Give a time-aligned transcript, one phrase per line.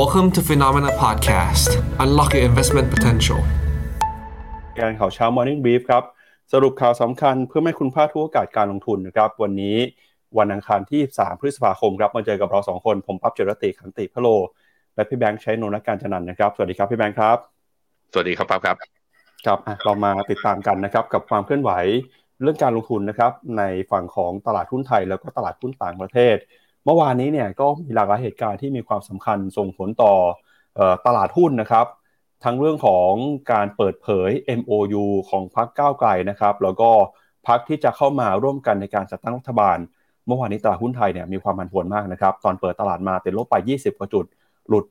[0.00, 1.68] Welcome to Phenomena Podcast.
[2.04, 3.40] Unlock your investment potential.
[4.80, 6.04] การข่าวเช้า Morning Brief ครับ
[6.52, 9.76] สรุปข่าวสำคัญเพื่อไม่คุณพลาดทุกโอกาสการลงทุนนะครับ วันนี้
[10.38, 14.28] วันอังคารที่ 3 พฤษภาคมครับ มาเจอกับเราสองคน ผมปั๊บเจรติขันติพะโล
[14.94, 17.38] และพี่แบงค์ใช้นนทการจันนันนะครับ สวัสดีครับพี่แบงค์ครับ
[18.12, 18.76] สวัสดีครับปั๊บครับ
[19.46, 21.70] ครับอะเรามาติดตามกันนะครับกับความเคลื่อนไหว
[22.42, 26.38] เรื่องการลงทุนนะครับในฝั่งของตลาดหุ้นไทยแล้วก็ตลาดหุ้นต่างประเทศ
[26.84, 30.12] เมื่อวานนี้เนี่ยก็มีหลากหลายเหตุการณ์ที่มีความสำคัญส่งผลต่อ
[30.78, 31.86] อตลาดหุ้นนะครับ
[32.44, 33.10] ทั้งเรื่องของ
[33.52, 36.90] การเปิดเผย MOU ของพรรคก้าวไกลนะครับ แล้วก็
[37.48, 39.78] พรรคที่จะเข้ามาร่วมกันในการจัดตั้งรัฐบาล
[40.26, 44.24] เมื่อวานนี้ตลาดหุ้นไทยเนี่ยมีความผันผวนมากนะครับ ตอนเปิดตลาดมาติดลบไป 20 กว่าจุด
[44.68, 44.84] หลุด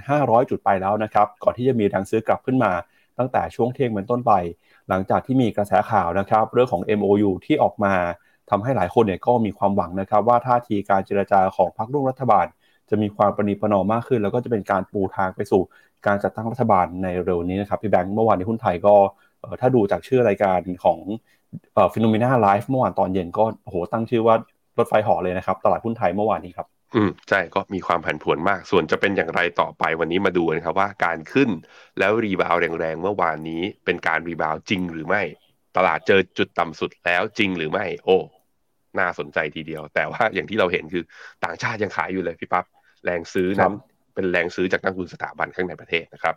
[0.00, 2.72] 1,500 จุดไปแล้วนะครับ ก่อนที่จะมีแรงซื้อกลับขึ้นมา
[3.18, 4.32] ตั้งแต่ช่วงเที่ยงเป็นต้นไป
[4.88, 7.94] หลังจากที่มีกระแสข่าวนะครับ เรื่องของ MOU ที่ออกมา
[8.50, 12.46] ทำให้หลายคนเนี่ยก็มีความหวังนะครับ ว่าท่าทีการเจรจาของพรรคร่วมรัฐบาล
[12.90, 15.62] จะมีความประนีประนอมมากขึ้น แล้วก็จะเป็นการปูทางไปสู่
[16.06, 18.94] การจัดตั้งรัฐบาลในเร็วนี้นะครับพี่แบงค์เมื่อวานในหุ้นไทยก็
[19.60, 20.98] ถ้าดูจากชื่อรายการของ
[21.92, 24.34] FINNOMENA Live เมื่อวานตอนเย็นก็โหตั้งชื่อว่า
[24.78, 31.50] รถไฟเหาะเลยนะครับ ตลาดหุ้นไทยเมื่อวานนี้ครับอืมใช่ก็มีความผันผวนมาก ส่วนจะเป็นอย่างไรต่อไปวันนี้มาดูกันครับว่าการขึ้น
[31.98, 35.22] แล้ว rebound แรงๆเมื่อวานนี้เป็นการ rebound จริงหรือไม่
[35.76, 38.18] ตลาดเจอจุดต่ำสุดแล้วจริงหรือไม่ โอ้
[38.98, 41.04] น่าสนใจทีเดียว แต่ว่าอย่างที่เราเห็นคือ
[41.44, 42.64] ต่างชาติยังขายอยู่เลยพี่ปั๊บ
[43.04, 43.74] แรงซื้อครันั้บน
[44.14, 46.34] เป็นแรงซื้อจากนักลงทุนสถาบันข้างในประเทศนะครับ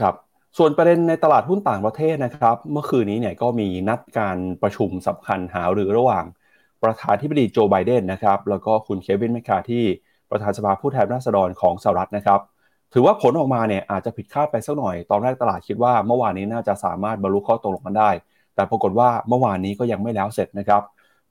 [0.00, 0.14] ครับ
[0.58, 6.24] ส่วนประเด็นในตลาดหุ้นต่างประเทศนะครับ เมื่อคืนนี้เนี่ยก็มีนัดการประชุมสำคัญหารือระหว่าง
[6.82, 9.84] ประธานธิบดีโจไบเดนนะครับ แล้วก็คุณเควินแมคคาที่
[10.30, 12.40] ประธานสภาผู้แทนราษฎรของสหรัฐนะครับ
[12.92, 18.10] ถือว่าผลออกมาเนี่ยอาจจะผิดคาดไปสักหน่อย ตอนแรกตลาดคิดว่าเมื่อวานนี้น่าจะสามารถบรรลุข้อตกลงกันได้
[18.54, 20.82] แต่ปรากฏว่าเมื่อวานนี้ก็ยังไม่แล้วเสร็จนะครับ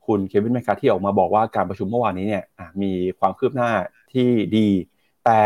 [0.06, 2.44] คุณเควินแมคคาที่ออกมาบอกว่าการประชุมเมื่อวานนี้เนี่ย
[2.82, 3.72] มีความคืบหน้า
[4.14, 4.68] ที่ดี
[5.26, 5.40] แต่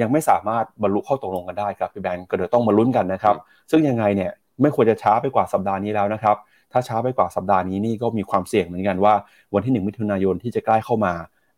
[0.00, 3.36] ยังไม่สามารถบรรลุข้อตกลงกันได้ครับพี่แบงก์ก็เดี๋ยวต้องมาลุ้นกันนะครับ
[3.70, 6.36] ซึ่งยังไงเนี่ยไม่ควรจะช้าไปกว่าสัปดาห์นี้แล้วนะครับ
[6.72, 9.14] ถ้าช้าไปกว่าสัปดาห์นี้นี่ก็มีความเสี่ยงเหมือนกันว่า
[9.54, 11.12] วันที่ 1 มิถุนายนที่จะใกล้เข้ามา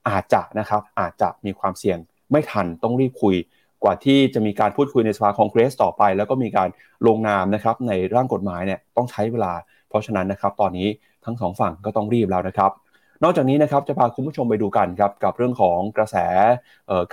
[0.08, 1.98] อาจจะนะครับอาจจะมีความเสี่ยง
[2.30, 3.36] ไม่ทันต้องรีบคุย
[3.82, 6.68] กว่าที่จะมีการพูดคุยในสภาคองเกรสต่อไป แล้วก็มีการ
[7.06, 9.52] ลงนามนะครับในร่างกฎหมายเนี่ยต้องใช้เวลา
[9.88, 10.88] เพราะฉะนั้นนะครับตอนนี้
[11.24, 12.70] ทั้งสองฝั่งก็ต้องรีบแล้วนะครับ
[13.22, 16.16] นอกจากนี้นะครับจะพาคุณผู้ชมไปดูกันครับกับเรื่องของกระแส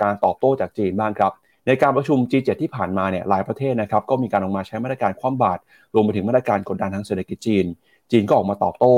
[0.02, 1.32] การตอบโต้จากจีนบ้างครับ
[1.66, 5.60] ในการประชุม G7 ที่ผ่านมาเนี่ยหลายประเทศนะครับก็มีการออกมาใช้มาตรการคว่ำบาตร
[5.94, 7.66] รวมไปถึงมาตรการกดดันทางเศรษฐกิจจีน
[8.10, 8.94] จีนก็ออกมาตอบโต้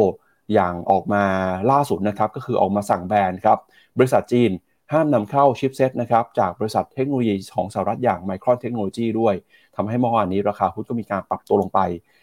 [0.55, 1.25] อย่างออกมา
[1.71, 3.59] ล่าสุดนะครับก็คือออกมาสั่งแบนครับ
[3.99, 4.51] บริษัทจีน
[4.93, 9.35] ห้ามนำเข้าชิปเซตนะครับจากบริษัทเทคโนโลยีของสหรัฐอย่างไมครเทคโนโลยีด้วย
[9.77, 11.81] ทำให้เมื่อวานนี้ราคาหุ้นก็มีการปรับตัวลงไป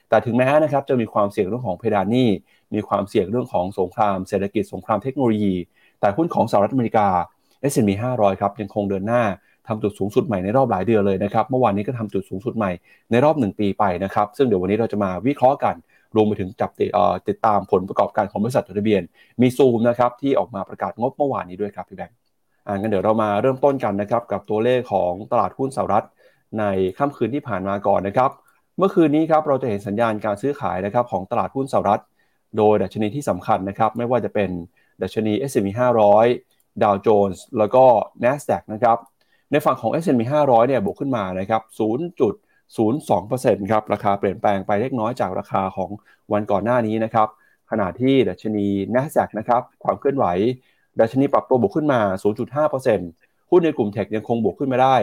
[0.09, 2.27] แต่ถึงแม้นะครับจะมีความเสี่ยงเรื่องของเพดานหนี้
[2.73, 5.55] มีความเสี่ยงเรื่องของสงครามเศรษฐกิจสงครามเทคโนโลยี
[5.99, 7.07] แต่หุ้นของสหรัฐอเมริกา
[7.71, 9.23] S&P 500 ครับยังคงเดินหน้า
[9.67, 12.71] ทำจุดสูงสุดใหม่ในรอบหลายเดือนเลยนะครับ เมื่อวานนี้ก็ทำจุดสูงสุดใหม่
[13.11, 15.75] ในรอบ 1 ปีไปนะครับ ซึ่งเดี๋ยววันนี้เราจะมาวิเคราะห์กัน
[16.15, 19.01] รวมไปถึงจับติเอ่อติดตามผลประกอบการของบริษัทจดทะเบียน
[19.41, 22.15] มีซูมนะครับที่ออกมาประกาศงบเมื่อวานนี้ด้วยครับพี่แบงค์
[22.67, 26.05] อ่างั้นเดี๋ยวเรามาเริ่มต้นกันนะครับกับตัวเลขของตลาดหุ้นสหรัฐ
[26.59, 26.65] ใน
[26.97, 28.31] ค่ำคืนที่ผ่านมาก่อนนะครับ
[28.77, 32.01] เมื่อคืนนี้ครับเราจะเห็นสัญญาณการซื้อขายนะครับของตลาดหุ้นสหรัฐ
[32.57, 34.49] โดยดัชนีที่สำคัญนะครับ ไม่ว่าจะเป็น
[35.01, 35.67] ดัชนี S&P
[36.25, 37.83] 500 ดาวโจนส์แล้วก็
[38.23, 38.97] NASDAQ นะครับ
[39.51, 41.61] ในฝั่งของ S&P 500 เนี่ยบวกขึ้นมานะครับ
[42.77, 45.89] 0.02%ครับ ราคาเปลี่ยนแปลงไปเล็กน้อยจากราคาของ
[46.33, 47.27] วันก่อนหน้านี้นะครับ
[47.71, 50.25] ขณะที่ดัชนี NASDAQ นะครับ ความเคลื่อนไหว
[50.99, 51.99] ดัชนีปรับตัวบวกขึ้นมา
[52.75, 54.95] 0.5%หุ้นในกลุ่มเทคยังคงบวกขึ้นมาได้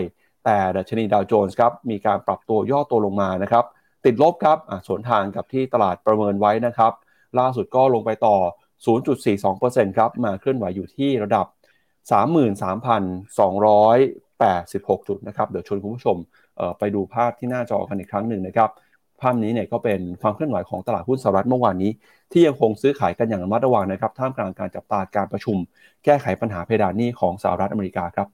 [0.44, 3.64] แต่ดัชนีดาวโจนส์ครับ มีการปรับตัวย่อตัวลงมานะครับ
[4.04, 6.92] ติดลบครับอะสวนทางกับที่ตลาดประเมินไว้นะครับ
[7.40, 8.36] ล่าสุดก็ลงไปต่อ
[9.16, 11.46] 0.42%ครับ มาเคลื่อนไหวอยู่ที่ระดับ
[12.12, 16.16] 33,286 จุดนะครับ เดี๋ยวชวนคุณผู้ชม
[16.78, 18.70] ไปดูภาพที่หน้าจอกันอีกครั้งหนึ่งนะครับ
[19.20, 21.90] ภาพนี้เนี่ยก็เป็นความเคลื่อนไหวของตลาดหุ้นสหรัฐเมื่อวานนี้
[22.32, 25.56] ที่ยังคงซื้อขายกันอย่างระมัดระวังนะครับ ท่ามกลางการจับตาการประชุม
[26.04, 28.28] แก้ไขปัญหาเพดานหนี้ของสหรัฐอเมริกาครับ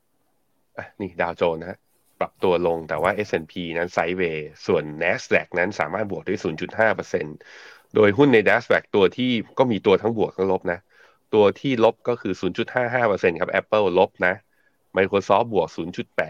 [1.01, 1.79] นี่ดาวโจนส์นะฮะ
[2.21, 6.35] ปรับตัวลงแต่ว่า S&P นั้นไซด์เวย์ส่วน NASDAQ นั้นสามารถบวกได้
[6.85, 10.79] 0.5% โดยหุ้นใน NASDAQ ตัวที่ก็มีตัวทั้งบวกทั้งลบนะ
[11.35, 12.35] ตัวที่ลบก็คือ
[12.87, 14.35] 0.55%ครับ Apple ลบนะ
[14.97, 15.69] Microsoft บวก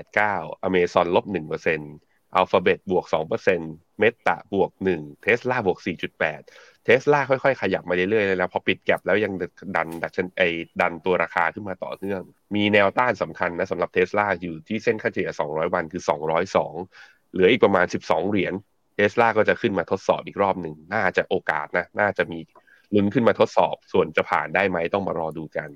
[0.01, 1.25] 0.89 Amazon ลบ
[1.81, 3.05] 1% Alphabet บวก
[3.53, 5.79] 2% Meta บวก 1 Tesla บวก
[6.27, 9.33] 4.8 Tesla ค่อยๆ ขยับมาเรื่อยๆเลยนะพอปิดแก็บแล้วยัง
[9.77, 10.43] ดันดัชนไอ
[10.81, 12.23] ดันตัวราคาขึ้นมาต่อเนื่อง
[12.55, 16.03] มีแนวต้านสำคัญนะสำหรับ Tesla อยู่ที่เส้นค่าเฉลี่ย 200 วันคือ
[16.67, 18.55] 202 เหลืออีกประมาณ 12 เหรียญ
[19.01, 22.39] Tesla ก็จะขึ้นมาทดสอบอีกรอบหนึ่งน่าจะโอกาสนะ น่าจะมี
[22.95, 25.69] ลุ้นขึ้นมาทดสอบส่วนจะผ่านได้ไหมต้องมารอดูกัน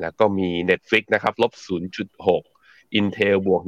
[0.00, 1.52] แล้วก็มี Netflix นะครับลบ
[2.24, 3.62] 0.6 Intel บวก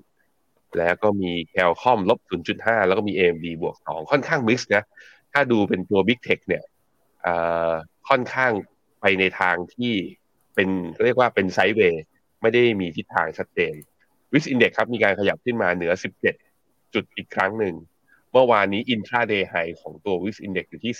[0.00, 2.20] 1.1 แล้วก็มี Qualcomm ลบ
[2.54, 4.84] 0.5 แล้วก็มี AMD บวก 2 ค่อนข้าง mix นะ
[5.32, 6.64] ถ้าดูเป็นตัว Big Tech เนี่ย
[8.08, 8.52] ค่อนข้าง
[9.00, 9.92] ไปในทางที่
[10.54, 10.68] เป็น
[11.04, 12.04] เรียกว่าเป็น sideway
[12.42, 13.74] ไม่ได้มีทิศทางชัดเจน
[14.32, 15.92] VIX Index ครับมีการขยับขึ้นมาเหนือ
[16.44, 17.74] 17 จุดอีกครั้งหนึ่ง
[18.36, 20.94] เมื่อวานนี้ intraday high ของตัว VIX Index อยู่ที่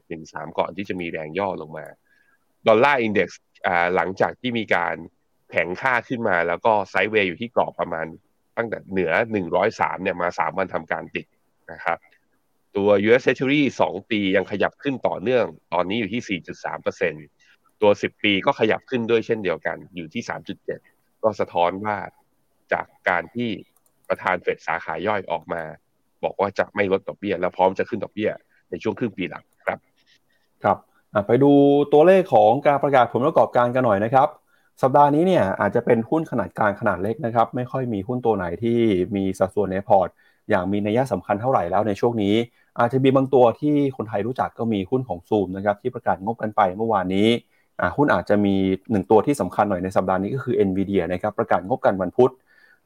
[0.00, 1.86] 18.13 ก่อนที่จะมีแรงย่อลงมา
[2.68, 3.40] Dollar Index
[3.94, 4.96] หลังจากที่มีการ
[5.50, 8.06] แข็งค่าขึ้นมา แล้วก็ sideway อยู่ที่กรอบประมาณ
[8.56, 9.12] ตั้งแต่เหนือ
[9.56, 11.26] 103 เนี่ยมา 3 วันทำการติด
[11.72, 11.98] นะครับ
[12.76, 16.40] ตัว US Treasury 2 ปียังขยับขึ้นต่อเนื่อง ตอนนี้อยู่ที่
[17.06, 20.22] 4.3%ตัว 10 ปีก็ขยับขึ้นด้วยเช่นเดียวกัน อยู่ที่
[20.72, 21.96] 3.7 ก็สะท้อนว่า
[22.72, 23.50] จากการที่
[24.08, 25.62] ประธานเฟดสาขาย่อยออกมา
[26.24, 28.30] บอกว่าจะไม่ลดดอกเบี้ย แล้วพร้อมจะขึ้นดอกเบี้ย
[28.70, 29.78] ในช่วงครึ่งปีหลังครับ
[30.64, 30.78] ครับ
[31.26, 31.50] ไปดู
[31.92, 34.28] ตัวเลขของการประกาศผลประกอบการกันหน่อยนะครับ
[34.82, 38.78] สัปดาห์นี้เนี่ยอาจจะเป็นหุ้นขนาดกลางขนาดเล็กนะครับ ไม่ค่อยมีหุ้นตัวไหนที่
[39.16, 40.08] มีสัดส่วนในพอร์ต
[40.50, 42.34] อย่างมีนัยสำคัญเท่าไหร่แล้วในช่วงนี้
[42.78, 47.28] อาจจะมีบางตัวที่คนไทยรู้จักก็มีหุ้นของซูมนะครับที่ประกาศงบกันไปเมื่อวานนี้
[47.96, 52.32] หุ้นอาจจะมี 1 ตัวที่สำคัญหน่อยในสัปดาห์นี้ก็คือ NVIDIA นะครับประกาศงบกันวันพุธ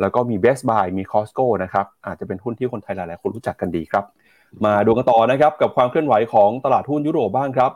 [0.02, 4.04] แล้วก็มี Best Buy มี Costco นะครับอาจจะเป็นหุ้นที่คนไทยหลายๆคนรู้จักกันดีครับ
[4.64, 7.72] มาดูกันต่อนะครับกับความเคลื่อนไหวของตลาดหุ้นยุโรปบ้างครับ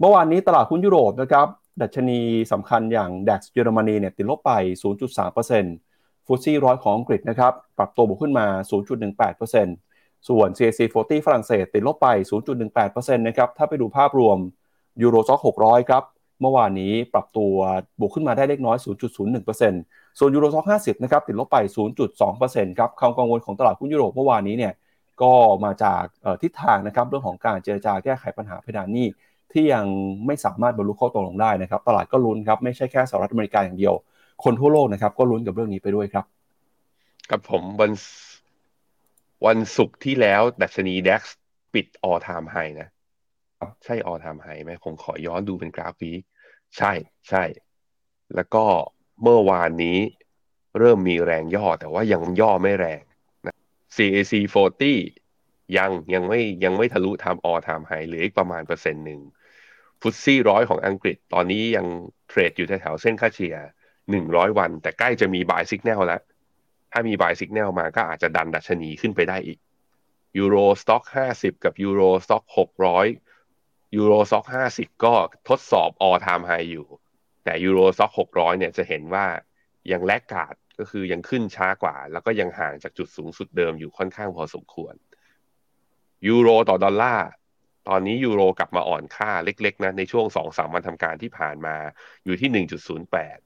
[0.00, 1.46] เมื่อวานนี้ตลาดหุ้นยุโรปนะครับ
[1.82, 2.20] ดัชนี
[2.52, 4.52] สำคัญอย่าง DAX เยอรมนีเนี่ยติดลบไป
[5.22, 8.46] 0.3%ฟุตซี่ร้อยของอังกฤษนะครับปรับตัวบวกขึ้นมา
[9.52, 10.80] 0.18%ส่วน CAC
[11.18, 12.08] 40 ฝรั่งเศสติดลบไป
[12.62, 14.38] 0.18%นะครับถ้าไปดูภาพรวม
[15.02, 16.02] ยูโรซ็อก600 ครับ
[16.44, 17.52] เมื่อวานนี้ปรับตัว
[18.00, 18.76] บวกขึ้นมาได้เล็กน้อย
[19.42, 21.56] 0.01%ส่วนยูโรซ็อก50 นะครับ ติดลบไป
[22.18, 24.72] 0.2%ครับความกังวลของตลาดหุ้นยุโรปเมื่อวานนี้เนี่ย
[25.22, 25.32] ก็
[25.64, 26.02] มาจาก
[26.42, 29.06] ทิศทางนะครับเรื่องของการเจรจาแก้ไขปัญหาเพดานหนี้
[29.52, 29.84] ที่ยัง
[30.26, 33.94] ไม่สามารถบรรลุข้อตกลงได้นะครับ ตลาดก็ลุ้นครับไม่ใช่แค่สหรัฐอเมริกาอย่างเดียว
[34.44, 36.24] คนทั่วโลกนะครับก็ลุ้นกับเรื่องนี้ไปด้วยครับ
[37.30, 37.92] กับผมวัน
[39.46, 41.22] วันศุกร์ที่แล้วดัชนีดัค
[41.74, 42.88] ปิดออทามไฮนะ
[43.84, 46.10] ใช่ all-time high ไหมผมขอย้อนดูเป็นกราฟวี
[46.78, 46.92] ใช่
[47.28, 47.44] ใช่
[48.34, 48.64] แล้วก็
[49.22, 49.98] เมื่อวานนี้
[50.78, 53.02] เริ่มมีแรงย่อแต่ว่ายังย่อไม่แรง
[53.46, 53.54] นะ
[53.96, 54.32] CAC
[55.04, 59.20] 40 ยังยังไม่ยังไม่ทะลุทำ all-time high เหลืออีกประมาณเปอร์เซ็นต์หนึ่ง
[60.00, 61.86] FTSE ร้อยของอังกฤษ ตอนนี้ยัง
[62.28, 63.56] เทรดอยู่แถวเส้นค่าเฉลี่ย
[64.10, 66.22] หนึ่งร้อยวัน แต่ใกล้จะมี buy signal แล้ว
[66.92, 69.58] ถ้ามี buy signal มาก็อาจจะดันดัชนีขึ้นไปได้อีก
[70.38, 73.00] Euro Stoxx ห้าสิบกับ Euro Stoxx หกร้อ
[73.96, 75.14] ย Euro Stoxx ห้าสิบก็
[75.48, 76.86] ทดสอบ all-time high อยู่
[77.44, 79.26] แต่ Euro Stoxx หกร้อยเนี่ยจะเห็นว่า
[79.92, 84.94] ยัง laggard ก็คือยังขึ้นช้ากว่า แล้วก็ยังห่างจากจุดสูงสุดเดิมอยู่ค่อนข้างพอสมควร
[86.28, 87.28] ยูโรต่อดอลลาร์
[87.88, 91.76] ตอนนี้ยูโรกลับมาอ่อนค่าเล็ก ๆ นะ ในช่วงสองสามวันทำการที่ผ่านมา
[92.24, 93.38] อยู่ที่หนึ่งจุดศูนย์แปด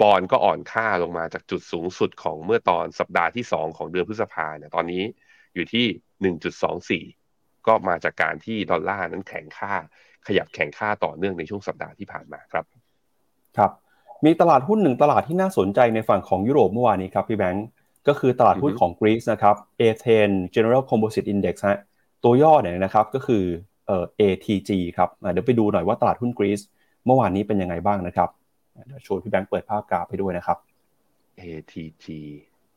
[0.00, 5.02] ปอนก็อ่อนค่าลงมาจากจุดสูงสุดของเมื่อตอนสัปดาห์ที่สองของเดือนพฤษภาเนี่ยตอนนี้
[5.54, 5.86] อยู่ที่
[6.22, 7.04] หนึ่งจุดสองสี่
[7.66, 9.72] ก็มาจากการที่ดอลลาร์นั้นแข็งค่า
[10.26, 12.64] ขยับแข็งค่าต่อเนื่องในช่วงสัปดาห์ที่ผ่านมาครับ
[13.56, 13.70] ครับ
[14.24, 17.66] มีตลาดหุ้นหนึ่งตลาดที่น่าสนใจในฝั่งของยุโรปเมื่อวานนี้ครับพี่แบงก์
[18.08, 21.78] ก็คือตลาดหุ้นของกรีซนะครับ A10 General Composite Index ฮะ
[22.24, 23.44] ตัวย่อเนี่ยนะครับก็คือ
[23.86, 26.60] เอ่อ ATG ครับเดี๋ยวไปดูหน่อยว่าตลาดหุ้นกรีซ
[27.06, 28.28] เมื่อวานนี้เป็นยังไงบ้างนะครับ
[28.86, 30.58] เดี๋ยวชวนพี่แบงค์เปิดภาพกราฟไปด้วยนะครับ
[31.40, 32.06] ATG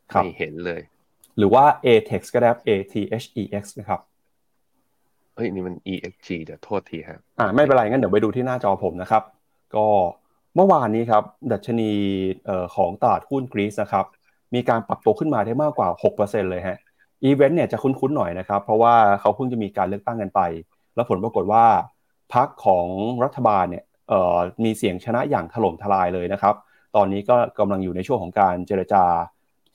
[0.08, 0.82] ไม่เห็นเลย
[1.38, 4.00] หรือว่า ATEX ก็ได้ ATHEX นะครับ
[5.36, 9.24] เฮ้ยนี่มัน EXG เดี๋ยวโทษทีครับอ่าไม่เป็นไรงั้นเดี๋ยวไปดูที่หน้าจอผมนะครับ
[9.76, 9.88] ก็
[10.56, 11.92] เมื่อวานนี้ครับดัชนี
[12.76, 14.06] ของตลาดหุ้นกรีซนะครับ
[14.54, 16.78] มีการปรับตัวขึ้นมาได้มากกว่า 6%เลยฮะ
[17.24, 20.42] อีเวนต์เนี่ยจะคุ้นๆหน่อยนะครับ เพราะว่าเขาเพิ่งจะมีการเลือกตั้งกันไป
[20.96, 21.66] แล้วผลปรากฏว่า
[22.34, 22.86] พรรคของ
[23.24, 23.84] รัฐบาลเนี่ย
[24.64, 26.56] มีเสียงชนะอย่างถล่มทลายเลยนะครับ
[26.96, 29.04] ตอนนี้ก็กำลังอยู่ในช่วงของการเจรจา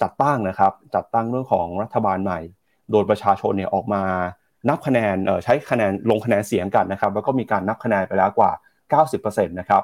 [0.02, 2.40] จัดตั้งนะครับ จัดตั้งเรื่องของรัฐบาลใหม่
[2.90, 4.02] โดยประชาชนเนี่ยออกมา
[4.68, 8.52] นับคะแนนใช้คะแนนลงคะแนนเสียงกันนะครับแล้วก็มีการนับคะแนนไปแล้วกว่า
[9.02, 9.82] 90%นะครับ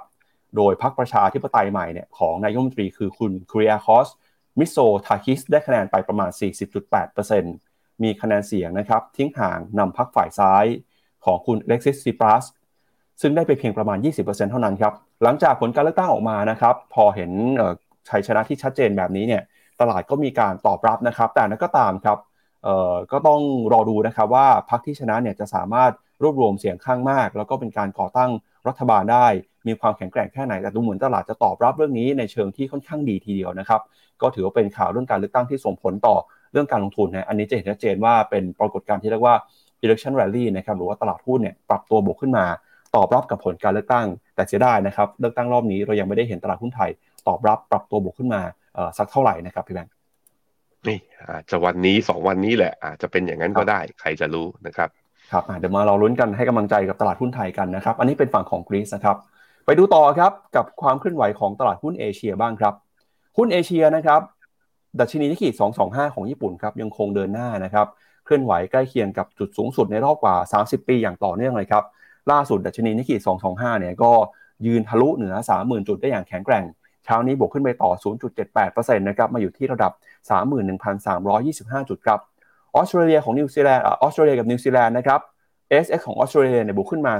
[0.56, 4.08] โดยพรรคประชาธิปไตยใหม่เนี่ยของนายกรัฐมนตรีคือคุณครีอาคอส
[4.58, 6.30] มิโซทาคิสได้คะแนนไปประมาณ
[7.36, 10.64] 40.8%มีคะแนนเสียงนะครับทิ้งห่างนำพรรคฝ่ายซ้าย
[11.24, 12.44] ของคุณเล็กซิสซิปรัส
[13.20, 14.92] ซึ่งได้ไปเพียงประมาณ 20%เท่านั้นครับ
[15.22, 17.30] หลังจากผลการเลือกตั้งออกมานะครับพอเห็น
[18.08, 19.42] ชัยชนะที่ชัดเจนแบบนี้เนี่ย
[19.80, 22.18] ตลาดก็มีการตอบรับนะครับ แต่นั้นก็ตามครับ
[23.12, 23.40] ก็ต้อง
[23.72, 25.92] รอดูนะครับว่าพรรคที่ชนะเนี่ยจะสามารถ
[26.22, 28.30] รวบรวมเสียงข้างมาก แล้วก็เป็นการก่อตั้ง
[28.68, 29.26] รัฐบาลได้
[29.66, 33.80] มีความแข็งแกร่งแค่ไหนแต่ดูเหมือนตลาดจะตอบรับเรื่องนี้ในเชิงที่ค่อนข้างดีทีเดียวนะครับ
[34.22, 36.16] ก็ถือว่าเป็นข่าวเรื่องการเลือกตั้งที่ส่งผลต่อ
[36.52, 39.34] เรื่องการลงทุนนะอันนี้จะเห็นชัดเจนว่าเป็นปรากฏการณ์ที่เรียกว่า
[39.84, 42.44] election rally นะครับหรือว่าตลาดหุ้นเนี่ยปรับตัวบวกขึ้นมา
[42.96, 46.90] ตอบรับกับผลการเลือกตั้ง แต่เสียดายนะครับเลือกตั้งรอบนี้เรายังไม่ได้เห็นตลาดหุ้นไทย
[47.28, 48.40] ตอบรับปรับตัวบวกขึ้นมา
[48.98, 49.95] สักเท่าไหร่นะครับพี่แบงค์
[50.88, 50.98] นี่
[51.30, 54.88] อาจจะวันนี้สองวันนี้แหละ อาจจะเป็นอย่างนั้นก็ได้ใครจะรู้นะครับ
[55.32, 59.16] ครับเดี๋ยวมาเราลุ้นกันให้กำลังใจกับตลาดหุ้นไทยกันนะครับ อันนี้เป็นฝั่งของกรีซนะครับ
[59.66, 62.74] ไปดูต่อครับกับความเคลื่อนไหวของตลาดหุ้นเอเชียบ้างครับ
[63.36, 64.20] หุ้นเอเชียนะครับ
[65.00, 65.48] ดัชนีนิกเกอิ
[65.82, 67.86] 225 ของญี่ปุ่นครับยังคงเดินหน้านะครับ
[68.24, 71.84] เคลื่อนไหวใกล้เคียงกับจุดสูงสุดในรอบกว่า 30 ปีอย่างต่อเนื่องเลยครับ
[72.30, 73.16] ล่าสุดดัชนีนิกเกอิ
[73.48, 74.12] 225 เนี่ยก็
[74.66, 76.64] ยืนทะลุเหนือ 30,000 จุดได้อย่างแข็งแกร่ง
[77.06, 77.90] เช้านี้บวกขึ้นไปต่อ
[78.44, 79.92] 0.78%นะครับมาอยู่ที่ระดับ
[80.70, 82.20] 31,325 จุดครับ
[82.74, 85.20] ออสเตรเลียของนิวซีแลนด์ออสเตรเลียกับนิวซีแลนด์นะครับ
[85.84, 87.14] SX ของออสเตรเลียเนี่ยบวกขึ้นมา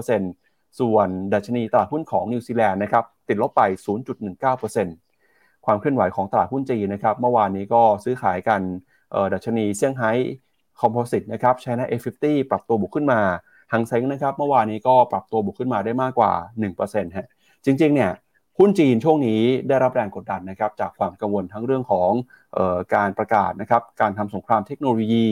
[0.00, 3.62] 0.19%ส่วนดัชนีตลาดหุ้นของนิวซีแลนด์นะครับติดลบไป
[4.44, 8.60] 0.19%ความเคลื่อนไหวของตลาดหุ้นจีนนะครับเมื่อวานนี้ก็ซื้อขายกัน
[9.32, 10.10] ดัชนีเซี่ยงไฮ้
[10.80, 13.20] Composite นะครับชนะ A50 ปรับตัวบวกขึ้นมา
[13.72, 16.32] หังเซ็งนะครับ เมื่อวานนี้ก็ปรับตัวบวกขึ้นมาได้มากกว่า
[16.74, 17.26] 1%ฮะ
[17.64, 18.10] จริงๆเนี่ย
[18.60, 22.10] หุ้นจีนช่วงนี้ได้รับแรงกดดันนะครับจากความกังวลทั้งเรื่องของ
[22.56, 25.26] ออการประกาศนะครับการทำสงครามเทคโนโลยี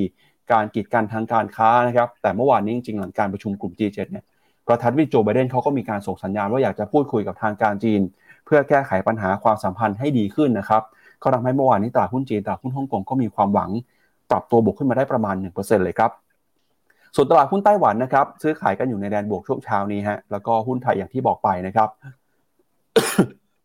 [0.52, 4.24] การกีดกันทางการค้านะครับแต่เมื่อวานนี้จริงๆหลังการประชุมกลุ่ม G7 เนี่ย
[4.68, 8.00] ประธานาธิโจไบเดนเขาก็มีการส่งสัญญาณว่าอยากจะพูดคุยกับทางการจีน
[8.46, 10.82] เพื่อแก้ไขปัญหาความสัมพันธ์ให้ดีขึ้นนะครับ
[11.22, 13.70] ก็ทำให้เมื่อวานนี้ตลาดหุ้นจีนตลาดหุ้นฮ่องกงก็มีความหวัง
[14.30, 16.10] ปรับตัวบวกขึ้นมาได้ประมาณ 1%เลยครับ
[17.16, 21.88] ส่วนตลาดหุ้นไต้หวันนะครับซื้อขายกันอยู่ในแดนบวกช่วงเช้านี้ฮะแล้วก็หุ้นไทยอย่างที่บอกไปนะครับ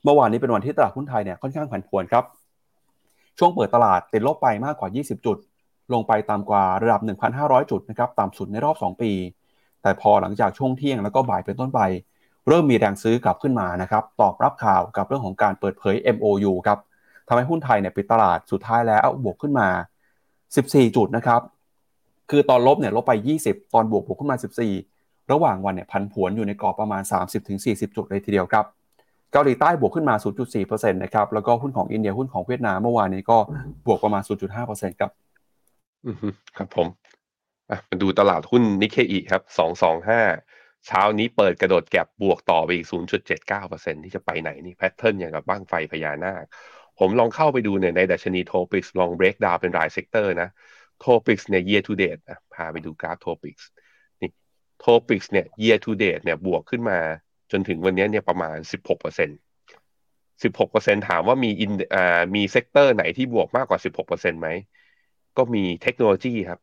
[0.04, 2.24] เมื่อวานนี้เป็นวันที่ตลาดหุ้นไทยเนี่ยค่อนข้างผันผวนครับ
[3.38, 5.38] ช่วงเปิดตลาดติดลบไปมากกว่า 20 จุด
[5.94, 7.02] ลงไปตามกว่าระดับ
[7.36, 9.12] 1,500 จุดนะครับต่ำสุดในรอบ 2 ปี
[9.82, 11.82] แต่พอหลังจากช่วงเที่ยงแล้วก็บ่ายเป็นต้นไป
[12.48, 16.80] เริ่มมีแรงซื้อกลับขึ้นมานะครับตอบรับข่าวกับเรื่องของการเปิดเผย MOU ครับ
[17.28, 19.68] ทำให้หุ้นไทยเนี่ยปิดตลาดสุดท้ายแล้วบวกขึ้นมา
[20.32, 21.42] 14 จุดนะครับ
[22.30, 23.14] คือตอนลบเนี่ยลบไป
[23.44, 24.38] 20 ตอนบวกบวกขึ้นมา
[24.84, 27.02] 14 ระหว่างวันเนี่ยพันผวนอยู่ในกรอบประมาณ
[27.50, 28.66] 30-40 จุดเลยทีเดียวครับ
[29.32, 30.16] เกาหลีใต้บวกขึ้นมา
[30.54, 33.38] 0.4%นะครับ แล้วก็หุ้นของอินเดียหุ้นของเวียดนามเมื่อวานนี้ก็
[33.88, 34.22] บวกประมาณ
[34.62, 35.12] 0.5%ครับ
[36.06, 36.12] อื
[36.58, 36.88] ครับผม
[37.90, 40.22] มาดูตลาดหุ้นนิกเกอิครับสองสองห้า
[40.88, 42.88] เช้านี้เปิดกระโดด gap บวกต่อไปอีก
[43.46, 46.46] 0.79%ที่จะไปไหนนี่ pattern อย่างกับบั้งไฟพญานาค
[47.00, 50.50] ผมลองเข้าไปดูเนี่ยในดัชนี TOPIX ลอง break down เป็นราย sector นะ
[51.00, 53.68] TOPIX เนี่ย year to date นะพาไปดูกราฟ TOPIX
[54.22, 54.30] นี่
[54.80, 57.00] TOPIX เนี่ย year to date เนี่ยบวกขึ้นมา
[57.52, 63.80] จนถึงวันนี้เนี่ยประมาณ 16% 16%ถามว่ามีอินอ่ามี sector ไหนที่บวกมากกว่า
[64.10, 64.48] 16%ไหม
[65.38, 66.60] ก็มีเทคโนโลยีครับ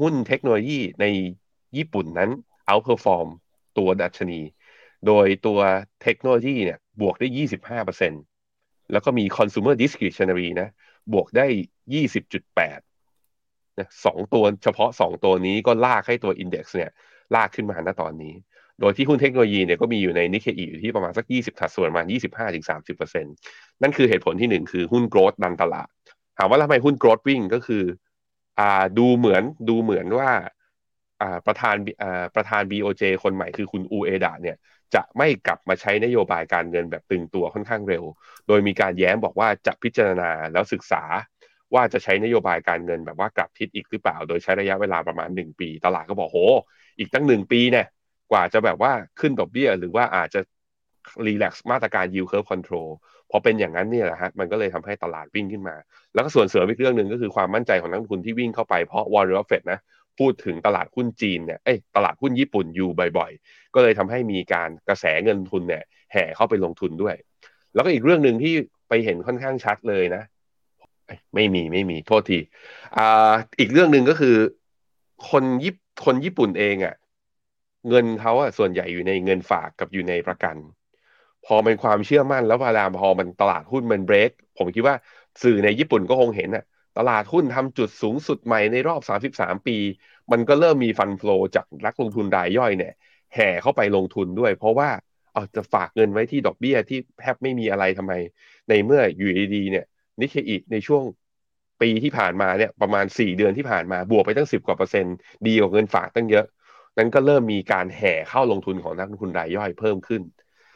[0.00, 1.04] หุ้นเทคโนโลยีใน
[1.76, 2.30] ญี่ปุ่นนั้น
[2.70, 3.28] outperform
[3.78, 4.40] ตัวดัชนี
[5.06, 5.60] โดยตัว
[6.02, 7.26] เทคโนโลยีเนี่ยบวกได้
[7.80, 10.68] 25%แล้วก็มี consumer discretionary นะ
[11.12, 11.46] บวกได้
[12.22, 12.80] 20.8
[13.78, 16.90] นะสองตัวเฉพาะสองตัวนี้ก็ลากให้ตัว index เนี่ย
[17.34, 18.34] ลากขึ้นมาณตอนนี้
[18.80, 23.34] โดยที่หุ้นเทคโนโลยีเนี่ยก็มีอยู่ในนิเคอีอยู่ที่ประมาณสัก 20ถัดส่วนประมาณ 25-30%
[23.82, 25.88] นั่นคือเหตุผลที่หนึ่งคือหุ้นโกรดดันตลาด
[26.38, 27.84] ถามว่าทำไมหุ้นโกรดวิ่งก็คือ
[28.60, 30.30] อ่าดูเหมือนดูเหมือนว่า
[31.20, 34.56] อ่าประธานอ่าประธาน BOJ คนใหม่คือคุณอูเอดาเนี่ย
[34.94, 38.04] จะไม่กลับมาใช้นโยบายการเงินแบบตึงตัวค่อนข้างเร็ว
[38.48, 41.02] โดยมีการแย้มบอกว่าจะพิจารณาแล้วศึกษา
[41.74, 46.38] ว่าจะใช้นโยบายการเงินแบบว่ากลับทิศอีกหรือเปล่า โดยใช้ระยะเวลาประมาณ 1 ปี ตลาดก็บอกโห
[46.98, 47.86] อีกตั้งหนึ่งปีเนี่ย
[48.32, 50.40] กว่าจะแบบว่าขึ้นดอกเบี้ย หรือว่าอาจจะ
[51.26, 52.88] รีแลกซ์มาตรการ yield curve control
[53.30, 55.76] พอเป็นอย่างนั้นเนี่ยแหละฮะมันก็เลยทำให้ตลาดวิ่งขึ้นมา
[56.14, 59.80] แล้วก็ส่วนเสริมอีกเรื่องหนึ่งก็คือความมั่นใจของนักลงทุนที่วิ่งเข้าไปเพราะวอร์เรนเฟดนะ
[60.18, 67.14] พูดถึงตลาดหุ้นจีนเนี่ยเอ้ตลาดหุ้นญี่ปุ่นอยู่บ่อยๆ ก็เลยทำให้มีการกระแสเงินทุนเนี่ยแห่เข้าไปลงทุนด้วย
[67.74, 68.54] แล้วก็อีกเรื่องหนึ่งที่
[68.88, 70.22] ไปเห็นค่อนข้างชัดเลยนะ
[71.34, 72.38] ไม่มีไม่มีโทษที
[72.96, 74.36] อ่าอีกเรื่องหนึ่งก็คือ
[75.30, 75.74] คนญี่
[76.04, 76.94] คนญี่ปุ่นเองอะ่ะ
[77.88, 80.56] เงินเขาอะส่วนใหญ่อยู่ในเงินฝากกับอยู่ในประกัน
[81.46, 84.96] พอเป็นความเชื่อมั่นแล้วเวลามพอมันตลาดหุ้นมันเบรกผมคิดว่า
[85.42, 86.64] สื่อในญี่ปุ่นก็คงเห็นน่ะ
[86.98, 89.76] ตลาดหุ้นทำจุดสูงสุดใหม่ในรอบ 33 ปี
[90.32, 92.92] มันก็เริ่มมีฟันฟลอจากนักลงทุนรายย่อยเนี่ย
[93.34, 94.88] แห่เข้าไปลงทุนด้วย เพราะว่า
[95.32, 98.12] เอาจะฝากเงินไว้ที่ดอกเบี้ยที่แทบไม่มีอะไรทำไม
[98.68, 99.84] ในเมื่ออยู่ดีๆเนี่ย
[100.20, 101.02] นิเคอิในช่วง
[101.80, 105.14] ปีที่ผ่านมาเนี่ยประมาณ 4 เดือนที่ผ่านมาบวกไปตั้ง 10 กว่าเปอร์เซ็นต์
[105.46, 106.44] ดีกว่าเงินฝากตั้งเยอะ
[106.98, 110.22] นั้นก็เริ่มมีการแห่เข้าลงทุนของนักลงทุนรายย่อยเพิ่มขึ้น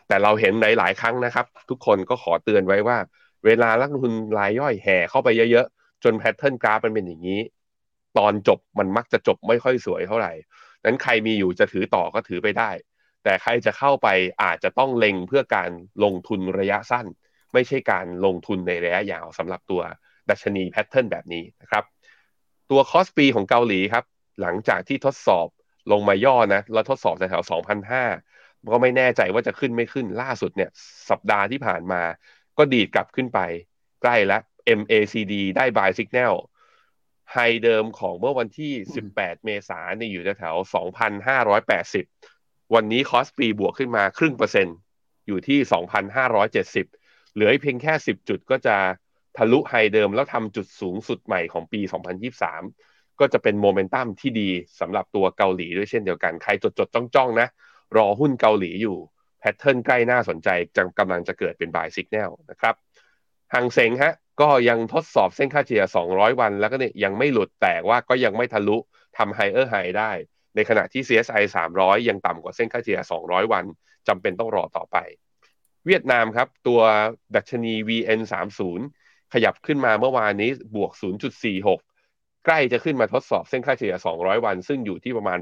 [0.08, 2.98] แต่เราเห็นหลาย ๆ ครั้งนะครับ ทุกคนก็ขอเตือนไว้ว่า
[3.46, 7.40] เวลานักลงทุนรายย่อยแห่เข้าไปเยอะ ๆ จนแพทเทิร์นกราฟมันเป็นอย่างนี้
[8.18, 10.32] ตอนจบมันมักจะจบไม่ค่อยสวยเท่าไหร่
[10.84, 12.70] นั้นใครมีอยู่จะถือต่อก็ถือไปได้
[13.24, 14.08] แต่ใครจะเข้าไป
[14.42, 15.70] อาจจะต้องเล็งเพื่อการ
[16.04, 17.06] ลงทุนระยะสั้น
[17.52, 19.82] ไม่ใช่การลงทุนในระยะยาวสำหรับตัว
[20.30, 21.84] ดัชนี pattern แบบนี้นะครับ
[22.70, 24.04] ตัวคอสปีของเกาหลีครับ
[24.40, 25.48] หลังจากที่ทดสอบ
[25.92, 27.50] ลงมาย่อนะ แล้วทดสอบแถวๆ
[28.06, 30.70] 2,500ก็ไม่แน่ใจว่าจะขึ้นไม่ขึ้นล่าสุดเนี่ย
[31.10, 32.02] สัปดาห์ที่ผ่านมา
[32.58, 33.40] ก็ดีดกลับขึ้นไป
[34.02, 34.42] ใกล้แล้ว
[34.78, 36.34] MACD ได้ buy signal
[37.32, 38.72] high เดิมของเมื่อวันที่
[39.08, 40.56] 18 เมษายนอยู่แถว
[41.44, 44.76] 2,580 วันนี้คอสปีบวกขึ้นมาครึ่งเปอร์เซ็นต์
[45.26, 45.58] อยู่ที่
[46.26, 48.76] 2,570 เหลือเพียงแค่ 10 จุดก็จะ
[49.36, 51.80] ทะลุ high เดิมแล้วทำจุดสูงสุดใหม่ของปี
[52.42, 57.48] 2023 ก็จะเป็นโมเมนตัมที่ดีสำหรับตัวเกาหลีด้วยเช่นเดียวกัน ใครจดจดจ้องจ้องนะ
[57.96, 58.96] รอหุ้นเกาหลีอยู่
[59.40, 60.48] pattern ใกล้น่าสนใจ
[60.98, 62.74] กำลังจะเกิดเป็น buy signal นะครับ
[63.54, 65.82] หังเซงฮะก็ยังทดสอบเส้นค่าเฉลี่ย
[66.12, 68.76] 200 วัน แล้วก็เนี่ยยังไม่หลุดแต่ว่าก็ยังไม่ทะลุ
[69.16, 70.10] ทำ higher high ได้
[70.54, 71.42] ในขณะที่ CSI
[71.76, 73.64] 300 ยังต่ำกว่าเส้นค่าเฉลี่ย 200 วัน
[74.08, 74.96] จำเป็นต้องรอต่อไป
[75.86, 76.80] เวียดนามครับ ตัว
[77.34, 78.20] ดัชนี VN
[78.76, 80.92] 30 ขยับขึ้นมาเมื่อวานนี้บวก
[81.46, 81.95] 0.46
[82.46, 85.38] ใกล้จะขึ้นมาทดสอบเส้นค่าเฉลี่ย 200 วัน ซึ่งอยู่ที่ประมาณ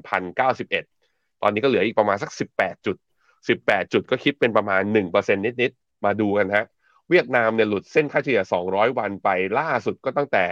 [0.68, 2.96] 1,091 ตอนนี้ก็เหลืออีกประมาณสัก 18 จุด
[3.44, 6.66] 18 จุดก็คิดเป็นประมาณ 1%นิดๆ มาดูกันฮะ
[7.10, 10.44] เวียดนามเนี่ยหลุดเส้นค่าเฉลี่ย 200 วันไปล่าสุดก็ตั้งแต่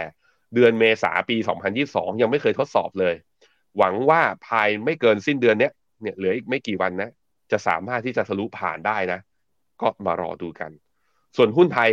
[0.55, 1.35] เดือนเมษาปี
[1.79, 3.15] 2022 ยังไม่เคยทดสอบเลย
[3.77, 7.09] หวังว่าภายไม่เกินสิ้นเดือนเนี้ยเนี่ยเหลืออีกไม่กี่วันนะ
[7.51, 9.19] จะสามารถที่จะทะลุผ่านได้นะ
[9.81, 10.71] ก็มารอดูกัน
[11.37, 11.89] ส่วนหุ้นไทย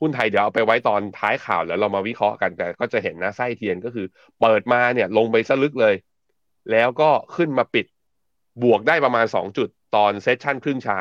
[0.00, 4.06] หุ้นไทยเดี๋ยวเอาไปไว้ตอนท้ายข่าวแล้วเรามาวิเคราะห์กันแต่ก็จะเห็นนะไส้เทียนก็คือ
[4.40, 5.94] เปิดมาเนี่ยลงไปซะลึกเลย
[6.72, 7.86] แล้วก็ขึ้นมาปิด
[8.62, 11.00] บวกได้ประมาณ 2 จุดตอนเซสชั่นครึ่งเช้า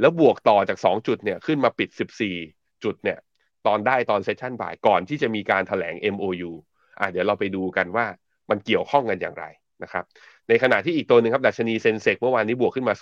[0.00, 1.88] แล้วบวกต่อจาก 2 จุดเนี่ยขึ้นมาปิด
[2.36, 3.18] 14 จุดเนี่ย
[3.66, 6.50] ตอนได้ตอน session บ่ายก่อนที่จะมีการแถลง MOU
[7.00, 8.06] อะเดี๋ยวเราไปดูกันว่า
[8.50, 9.44] มันเกี่ยวข้องกันอย่างไร
[9.82, 10.04] นะครับ
[10.48, 12.94] ในขณะที่อีกตัวหนึ่งครับดัชนี SENSEX เมื่อวานนี้บวกขึ้นมา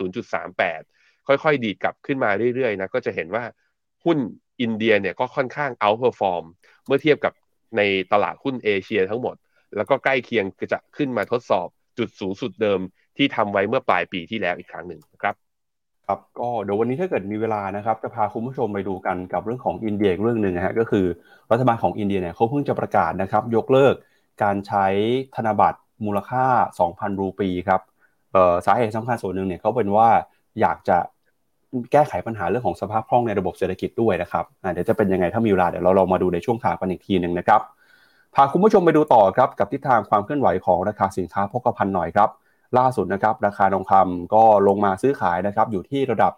[0.61, 3.45] 0.38 ค่อยๆ ดีดกลับขึ้นมาเรื่อยๆนะก็จะเห็นว่า
[4.05, 4.19] หุ้น
[4.61, 6.45] อินเดียเนี่ยก็ค่อนข้าง outperform
[6.87, 7.33] เมื่อเทียบกับ
[7.77, 7.83] ใน
[8.13, 9.37] ตลาดหุ้นเอเชียทั้งหมด
[9.77, 11.69] แล้วก็ใกล้เคียงจะขึ้นมาทดสอบ
[11.99, 12.81] จุดสูงสุดเดิม
[13.17, 15.35] ที่ทำไว้เมื่อปลายปีที่แล้วอีกครั้งหนึ่งครับ
[16.07, 21.07] ครับก็เดี๋ยววันนี้ถ้าเกิดมีเวลานะครับจะพาคุณผู้ชมไปดูกันกับเรื่องของอินเดียเรื่องหนึ่งนะฮะก็คือ
[21.51, 23.95] รัฐบาลของอินเดียเนี่ยเขาเพิ่งจะประกาศนะครับยกเลิก
[24.43, 24.87] การใช้
[25.37, 26.45] ธนบัตรมูลค่า
[26.79, 27.81] 2,000 รูปีครับ
[28.67, 30.09] สาเหตุสำคัญส่วนหนึ่งเนี่ยเขาเป็นว่า
[30.61, 30.99] อยากจะ
[31.93, 37.61] แก้ไขปัญหาเรื่องของสภาพคล่องในระบบเศรษฐกิจด้วยนะครับเดี๋ยวจะเป็นยังไงถ้ามีเวลาเดี๋ยวเราลองมาดูในช่วงข่าวกันอีกทีหนึ่งนะครับ
[38.35, 42.31] พาคุณผู้ชมไปดูต่อครับกับทิศทางความเคลื่อนไหวของราคาสินค้าพกพันหน่อยครับ
[42.79, 46.33] ล่าสุดนะครับราคาทองคำก็ลงมาซื้อขายนะครับอยู่ที่ระดับ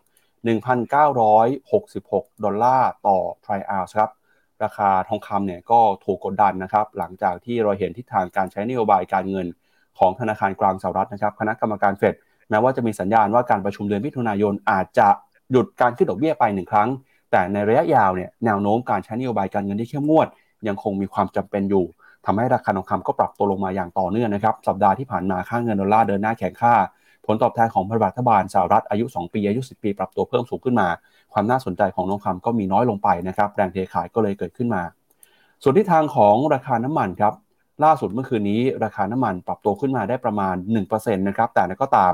[0.44, 4.11] 1,966 ดอลลาร์ต่อทริอัลครับ
[4.64, 9.46] ราคาทองคำเนี่ยก็ถูกกดดันนะครับหลังจากที่เราเห็นทิศทางการใช้นโยบายการเงิน
[9.99, 12.14] ของธนาคารกลางสหรัฐนะครับ คณะกรรมการเฟด
[12.51, 15.09] แม้ว่าจะมีสัญญาณว่าการประชุมเดือนมิถุนายนอาจจะ
[15.50, 16.88] หยุดการขึ้นดอกเบี้ยไปหนึ่งครั้ง
[17.30, 20.28] แต่ในระยะยาวเนี่ยแนวโน้มการใช้นโยบายการเงินที่เข้มงวด
[20.68, 21.85] ยังคงมีความจำเป็นอยู่
[22.26, 26.74] ทำให้ราคาทองคำก็ปรับตัวลงมาอย่างต่อเนื่องนะครับ สัปดาห์ที่ผ่านมาค่าเงินดอลลาร์เดินหน้าแข็งค่า
[27.26, 30.88] ผลตอบแทนของรัฐบาลสหรัฐอายุ 2 ปี อายุ 10 ปี ปรับตัวเพิ่มสูงขึ้นมา
[31.32, 34.82] ความน่าสนใจของทองคำก็มีน้อยลงไปนะครับแรงเทขายก็เลยเกิดขึ้นมา
[35.62, 37.35] ส่วนที่ทางของราคาน้ำมันครับ
[37.85, 40.54] ล่าสุดเมื่อคืนนี้ราคาน้ำมันปรับตัวขึ้นมาได้ประมาณ
[40.87, 42.12] 1%นะครับแต่นั้นก็ตาม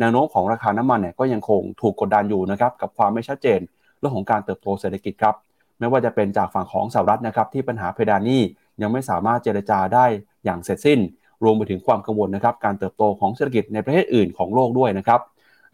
[0.00, 3.60] แนวโน้มของราคาน้ำมันเนี่ยก็ยังคงถูกกดดันอยู่นะครับกับความไม่ชัดเจน
[3.98, 5.34] เรื่องของการเติบโตเศรษฐกิจครับ
[5.78, 8.42] ไม่ว่าจะเป็นจากฝั่งของสหรัฐนะครับที่ปัญหาเพดานหนี้
[8.82, 10.06] ยังไม่สามารถเจรจาได้
[10.44, 11.00] อย่างเสร็จสิ้น
[11.44, 15.20] รวมไปถึงความกังวลนะครับการเติบโตของเศรษฐกิจในประเทศอื่นของโลกด้วยนะครับ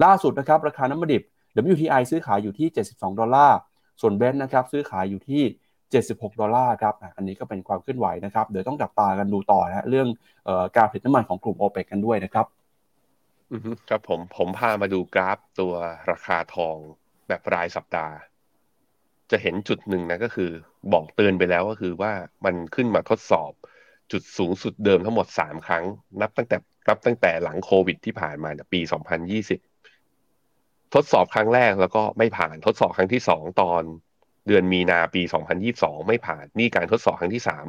[0.05, 1.23] ล่าสุดนะครับราคาน้ำมันดิบ
[1.73, 3.59] WTI ซื้อขายอยู่ที่ 72 ดอลลาร์
[4.01, 5.43] ส่วนเบนซ์นะครับซื้อขายอยู่ที่
[5.93, 10.09] 76 ดอลลาร์ครับ อันนี้ก็เป็นความเคลื่อนไหวนะครับ เดี๋ยวต้องจับตากันดูต่อนะเรื่อง
[10.49, 12.47] ออการผลิตน้ำมันของกลุ่มโอเปกกันด้วยนะครับ
[13.89, 15.75] ครับผมผมพามาดูกราฟตัว
[16.11, 16.77] ราคาทอง
[17.29, 18.15] แบบรายสัปดาห์
[19.31, 20.51] จะเห็นจุดหนึ่งนะก็คือ
[20.93, 22.13] บอกเตือนไปแล้วก็คือว่า
[22.45, 23.53] มันขึ้นมาทดสอบ
[24.13, 25.85] จุดสูงสุดเดิมทั้งหมดสามครั้ง
[26.21, 26.57] นับตั้งแต่
[26.89, 29.61] นับตั้งแต่หลังโควิดที่ผ่านมาปีสองพันยี่สิบ
[30.95, 33.83] ทดสอบครั้งแรกแล้วก็ไม่ผ่านทดสอบครั้งที่สองตอน
[34.47, 37.67] เดือนมีนาปีสองพันยี่สองไม่ผ่าน นี่การทดสอบครั้งที่สาม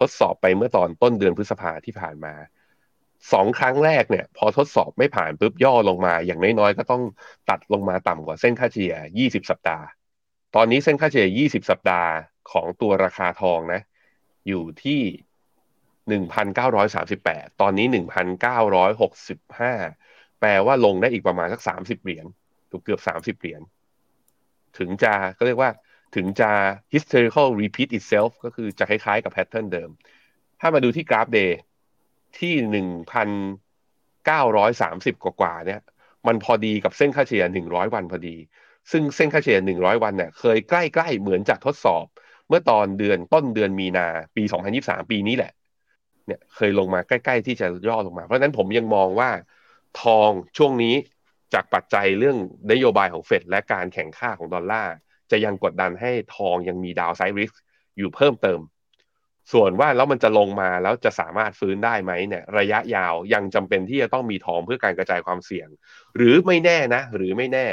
[0.00, 2.34] ทดสอบไปเมื่อตอนต้นเดือนพฤษภาที่ผ่านมา
[3.32, 7.02] สองครั้งแรกเนี่ย พอทดสอบไม่ผ่านปุ๊บย่อลงมา อย่างน้อยๆก็ต้อง
[7.50, 9.84] ตัดลงมาต่ำกว่าเส้นค่าเฉลี่ย 20 สัปดาห์
[10.56, 12.10] ตอนนี้เส้นค่าเฉลี่ย 20 สัปดาห์
[12.52, 13.80] ของตัวราคาทองนะ
[14.48, 15.00] อยู่ที่
[16.66, 17.86] 1,938 ตอนนี้
[18.72, 22.26] 1,965 แปลว่าลงได้อีกประมาณสัก 30 เหรียญ
[22.70, 23.60] ถูกเกือบ 30 เหรียญ
[24.78, 25.70] ถึงจะก็เรียกว่า
[26.16, 26.50] ถึงจะ
[26.94, 29.90] historical repeat itself ก็คือจะคล้ายๆกับแพทเทิร์นเดิม
[30.60, 31.26] ถ้ามาดูที่กราฟ
[32.36, 32.84] เดย์ที่
[35.14, 35.80] 1,930กว่าเนี่ย
[36.26, 38.36] มันพอดีกับเส้นค่าเฉลี่ย100วันพอดี
[38.90, 42.04] ซึ่งเส้นค่าเฉลี่ย100วันเนี่ยเคยใกล้ๆเหมือนจะทดสอบ
[42.48, 44.42] เมื่อตอนเดือนต้นเดือนมีนาปี
[44.76, 45.52] 2023ปีนี้แหละ
[46.26, 49.30] เนี่ยเคยลงมาใกล้ๆที่จะย่อลงมา เพราะนั้นผมยังมองว่า
[50.02, 50.94] ทองช่วงนี้
[51.54, 52.36] จากปัจจัยเรื่อง
[52.72, 54.94] นโยบายของเฟดและการแข่งค่าของดอลลาร์
[55.30, 57.52] จะยังกดดันให้ทองยังมีดาวไซริส
[57.98, 58.60] อยู่เพิ่มเติม
[59.52, 65.68] ส่วนว่าแล้วมันจะลงมาแล้วจะสามารถฟื้นได้ไหมเนี่ยระยะยาวยังจำเป็นที่จะต้องมีทองเพื่อการกระจายความเสี่ยง
[66.16, 67.66] หรือไม่แน่นะ หรือไม่แน่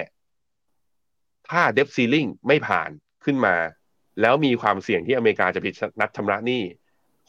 [1.50, 2.90] ถ้า debt ceiling ไม่ผ่าน
[3.26, 3.56] ขึ้นมา
[4.22, 6.64] แล้วมีความเสี่ยงที่อเมริกาจะผิดนัดชำระหนี้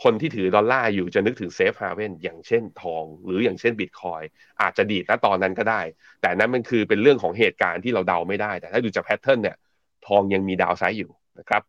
[0.02, 4.22] คนที่ถือดอลลาร์อยู่จะนึกถึง safe haven อย่างเช่นทอง หรืออย่างเช่นบิตคอย
[4.62, 5.80] อาจจะดีดณตอนนั้นก็ได้
[6.20, 9.56] แต่นั้นมันคือเป็นเรื่องของเหตุการณ์ที่เราเดาไม่ได้ แต่ถ้าดูจาก pattern เนี่ย
[10.06, 11.62] ทองยังมีดาวไซด์อยู่นะครับ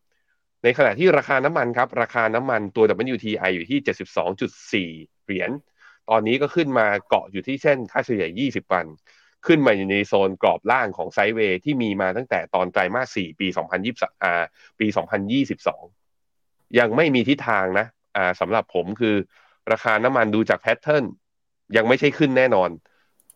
[0.66, 3.78] ในขณะที่ราคาน้ำมันครับ ราคาน้ำมันตัว WTI อยู่ที่
[4.88, 5.50] 72.4 เหรียญ
[6.10, 8.86] ตอนนี้ก็ขึ้นมาเกาะอยู่ที่เส้นค่าเฉลี่ย 20 วัน
[9.46, 13.46] ขึ้นมาอยู่ในโซนกรอบล่างของไซด์เวย์ที่มีมาตั้งแต่ตอนไตรมาส 4 ปี
[13.84, 14.44] 2020อ่า
[14.78, 14.86] ปี
[16.02, 19.14] 2022 ยังไม่มีทิศทางนะอ่าสำหรับผมคือ
[19.72, 21.04] ราคาน้ำมันดูจากแพทเทิร์น
[21.76, 22.70] ยังไม่ใช่ขึ้นแน่นอน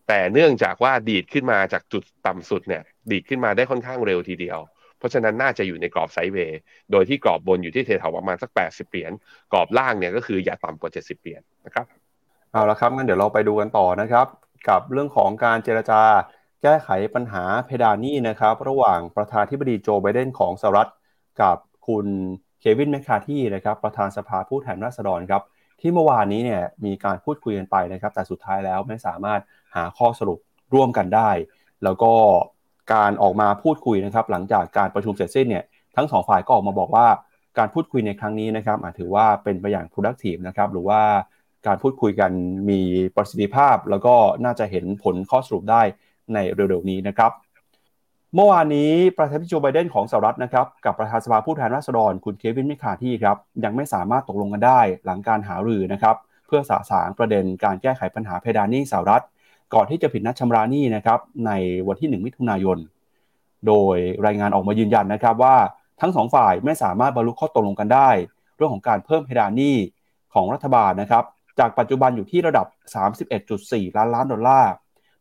[0.07, 4.59] แต่เนื่องจากว่าดีดขึ้นมาจากจุดต่ำสุดเนี่ย ดีดขึ้นมาได้ค่อนข้างเร็วทีเดียว
[5.01, 6.59] เพราะฉะนั้นน่าจะอยู่ในกรอบไซด์เวย์
[6.91, 9.11] โดยที่กรอบบนอยู่ที่เทถาประมาณสัก 80 เหรียญ
[9.53, 11.85] กรอบล่างเนี่ยก็คืออย่าต่ำกว่า 70 เหรียญนะครับ
[12.51, 14.27] เอาละครับงั้นเดี๋ยวเราไปดูกันต่อนะครับ
[14.69, 16.01] กับเรื่องของการเจรจา
[16.63, 20.89] แก้ไขปัญหาเพดานหนี้นะครับ ระหว่างประธานธิบดีโจไบเดนของสหรัฐ
[21.41, 22.07] กับคุณ
[22.59, 25.43] เควินแมคคาที่นะครับประธานสภาผู้แทนราษฎรครับ
[25.81, 29.41] ที่เมื่อวานนี้เนี่ยมีการพูดคุยกันไปนะครับ แต่สุดท้ายแล้วไม่สามารถ
[29.75, 30.39] หาข้อสรุป
[30.73, 31.29] ร่วมกันได้
[31.83, 32.13] แล้วก็
[32.93, 35.63] การออกมาพูดคุยนะครับ หลังจากการประชุมเสร็จสิ้นเนี่ย
[35.95, 37.07] ทั้งสองฝ่ายก็ออกมาบอกว่า
[37.57, 41.01] การพูดคุยในครั้งนี้นะครับอาจถือว่าเป็นไปอย่าง productive นะครับ หรือว่า
[41.67, 42.31] การพูดคุยกัน
[42.69, 42.81] มี
[43.15, 45.81] ประสิทธิภาพ แล้วก็น่าจะเห็นผลข้อสรุปได้
[46.33, 47.31] ในเร็วๆนี้นะครับ
[48.35, 56.15] เมื่อวานนี้ประธานาธิบดีโจไบเดนของสหรัฐนะครับ กับประธานสภาผู้แทนราษฎรคุณเควินมิคาที่ครับยังไม่สามารถตกลงกันได้หลังการหารือนะครับ
[56.47, 59.23] เพื่อสาสางประเด็นการแก้ไขปัญหาเพดานหนี้สหรัฐ
[59.73, 61.51] ก่อนที่จะผิดนัดชำระหนี้นะครับใน
[61.87, 62.77] วันที่ 1 มิถุนายน
[63.67, 65.55] โดยรายงานออกมายืนยันนะครับว่า
[66.01, 68.09] ทั้งสองฝ่ายไม่สามารถบรรลุข้อตกลงกันได้
[68.55, 69.75] เรื่องของการเพิ่มเพดานหนี้
[70.33, 71.23] ของรัฐบาลนะครับ
[71.59, 72.67] จากปัจจุบันอยู่ที่ระดับ
[73.31, 74.71] 31.4 ล้านล้านดอลลาร์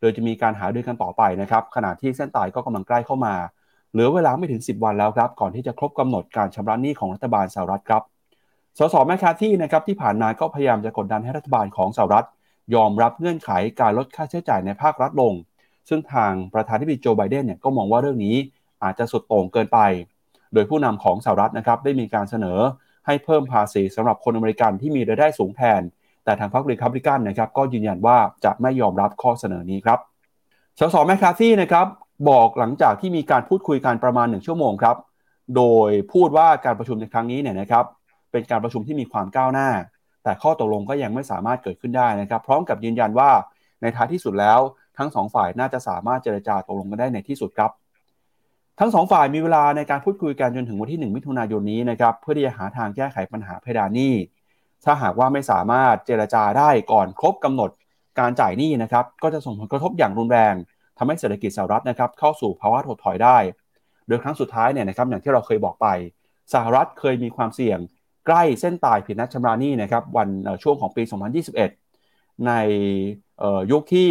[0.01, 3.35] โดยจะมีการหาด้วยกันต่อไปนะครับขณะที่เส้นตายก็กำลังใกล้เข้ามา
[3.93, 8.03] เหลือเวลาไม่ถึง 10 วันแล้วครับ ก่อนที่จะครบกำหนดการชำระหนี้ของรัฐบาลสหรัฐครับ
[8.79, 12.27] สสแมคคาที่นะครับที่ผ่านมาก็พยายามจะกดดันให้รัฐบาลของสหรัฐ
[12.75, 15.35] ยอมรับเงื่อนไขการลดค่าใช้จ่ายในภาครัฐลง
[15.89, 18.37] ซึ่งทางประธานาธิบดีโจไบเดนเนี่ยก็มองว่าเรื่องนี้
[18.83, 19.79] อาจจะสุดโต่งเกินไป
[20.53, 22.59] โดยผู้นำของสหรัฐนะครับได้มีการเสนอ
[23.07, 25.81] ให้เพิ่มภาษีสำหรับคนอเมริกันที่มีรายได้สูงแทน
[26.25, 29.99] แต่ทางพรรครีพับลิกันนะครับก็ยืนยันว่าจะไม่ยอมรับข้อเสนอนี้ครับ
[30.79, 31.87] สสแมคคาซี่นะครับ
[32.31, 34.97] บอกหลังจากที่มีการพูดคุยกันประมาณหนึ่งชั่วโมงครับ
[35.57, 37.85] โดยพูดว่าการประชุมในครั้งนี้เนี่ยนะครับ
[38.33, 39.69] เป็นการประชุมที่มีความก้าวหน้า
[40.23, 43.31] แต่ข้อตกลงก็ยังไม่สามารถเกิดขึ้นได้นะครับ พร้อมกับยืนยันว่า
[43.83, 44.61] ในท้ายที่สุดแล้ว
[44.99, 47.71] ทั้งสองฝ่ายน่าจะสามารถเจรจาตกลงกันได้ในที่สุดครับ
[48.81, 54.15] ทั้งสองฝ่ายมีเวลาในการพูดคุยกันจนถึงวันที่ 1 มิถุนายนนี้นะครับเพื่อที่จะหาทางแก้ไขปัญหาเพดานหนี้
[54.85, 57.71] ถ้าหากว่าไม่สามารถเจรจาได้ก่อนครบกำหนด
[58.21, 60.55] การจ่ายหนี้นะครับก็จะส่งผลกระทบอย่างรุนแรง
[60.99, 63.37] ทำให้เศรษฐกิจสหรัฐนะครับเข้าสู่ภาวะถดถอยได้
[64.07, 65.87] โดยครั้งสุดท้ายเนี่ยนะครับอย่างที่เราเคยบอกไป
[66.55, 67.79] สหรัฐเคยมีความเสี่ยง
[68.33, 70.29] ใกล้เส้นตายผิดนัดชำระหนี้นะครับวัน
[70.63, 71.03] ช่วงของปี
[71.75, 72.53] 2021 ใน
[73.71, 74.09] ยุคที่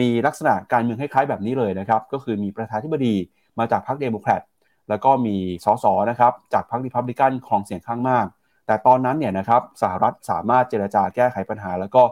[0.00, 3.14] มีลักษณะการเมืองคล้ายๆแบบนี้เลยนะครับ ก็คือมีประธานธิบดี
[3.58, 4.42] มาจากพรรคเดโมแครต
[4.88, 8.26] แล้วก็มีสสนะครับจากพรรคริพับลิกันครองเสียงข้างมาก
[8.66, 12.02] แต่ตอนนั้นเนี่ยนะครับสหรัฐสามารถเจรจาแก้ไขปัญหา แล้วก็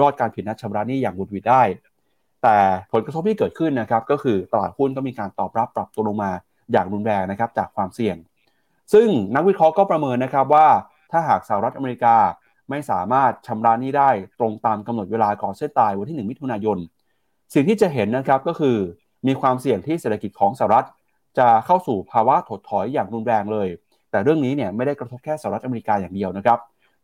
[0.00, 1.62] รอดการผิดนัดชำระหนี้อย่างบุดวิดได้
[2.42, 2.56] แต่
[2.92, 6.30] ผลกระทบที่เกิดขึ้นนะครับก็คือตลาดหุ้นก็มีการตอบรับปรับตัวลงมา
[6.72, 8.16] อย่างรุนแรงนะครับจากความเสี่ยง
[8.92, 10.66] ซึ่งนักวิเคราะห์ก็ประเมินนะครับว่า
[11.10, 12.16] ถ้าหากสหรัฐอเมริกา
[12.70, 16.78] ไม่สามารถชำระนี้ได้ตรงตามกำหนดเวลาก่อนเส้นตายวันที่ 1 มิถุนายน
[17.54, 18.76] สิ่งที่จะเห็นนะครับก็คือ
[19.26, 20.86] มีความเสี่ยงที่เศรษฐกิจของสหรัฐ
[21.38, 23.68] จะเข้าสู่ภาวะถดถอยอย่างรุนแรงเลย
[24.10, 26.58] แต่เรื่องนี้เนี่ยไม่ได้กระทบแค่สหรัฐอเมริกาอย่างเดียวนะครับ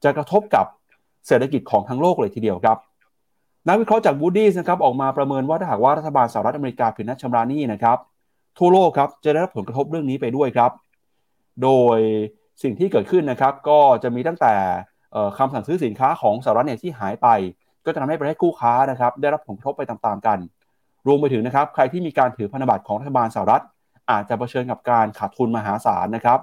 [0.04, 0.66] จะกระทบกับ
[1.26, 2.78] เศรษฐกิจของทั้งโลกเลยทีเดียวครับ
[3.68, 7.98] นักวิเคราะห์จากบูดี้นะครับออกมาประเมินว่าถ้าหากว่ารัฐบาลสหรัฐอเมริกาผิดนัดชำระหนี้นะครับ
[8.58, 10.70] ทั่วโลกครับจะได้รับผลกระทบเรื่องนี้ไปด้วยครับ
[11.62, 11.98] โดย
[12.62, 14.54] สิ่งที่เกิดขึ้นนะครับ ก็จะมีตั้งแต่
[15.38, 17.28] คำสั่งซื้อสินค้าของสหรัฐเนี่ยที่หายไป
[17.84, 20.38] ก็จะทำให้ประเทศคู่ค้านะครับ ได้รับผลกระทบไปตามๆกัน
[21.06, 23.62] รวมไปถึงนะครับ ใครที่มีการถือพันธบัตรของรัฐบาลสหรัฐ
[24.10, 26.40] อาจจะเผชิญกับการขาดทุนมหาศาลนะครับ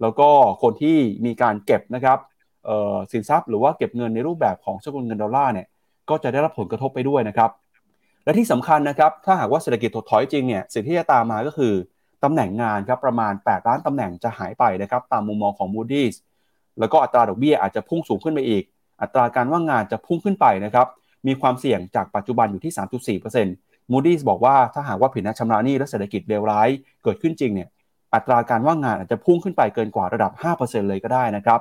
[0.00, 0.28] แล้วก็
[0.62, 2.18] คนที่มีการเก็บนะครับ
[3.12, 5.66] สินทรัพย์หรือว่าเก็บเงินในรูปแบบของสกุลเงินดอลลาร์เนี่ย
[6.10, 7.50] ก็จะได้รับผลกระทบไปด้วยนะครับ
[8.24, 11.72] และที่สำคัญนะครับ ถ้าหากว่าเศรษฐกิจถดถอยจริงเนี่ยสิ่งที่จะตามมาก็คือ
[12.24, 16.16] ตำแหน่งงานครับประมาณ 8 ล้านตำแหน่งจะหายไปนะครับตามมุมมองของ Moody's
[16.78, 18.64] แล้วก็อัตราดอกเบี้ยอาจจะพุ่งสูงขึ้นไปอีก
[19.02, 20.86] อัตราการว่างงานจะพุ่งขึ้นไปนะครับ
[21.26, 26.68] มีความเสี่ยงจากปัจจุบันอยู่ที่ 3.4% Moody's บอกว่าถ้าหากว่าผิดนัดชำระหนี้และเศรษฐกิจเลวร้าย
[27.02, 27.68] เกิดขึ้นจริงเนี่ย
[28.14, 31.60] อัตราการว่างงานอาจจะพุ่งขึ้นไปเกินกว่าระดับ 5%เลยก็ได้นะครับ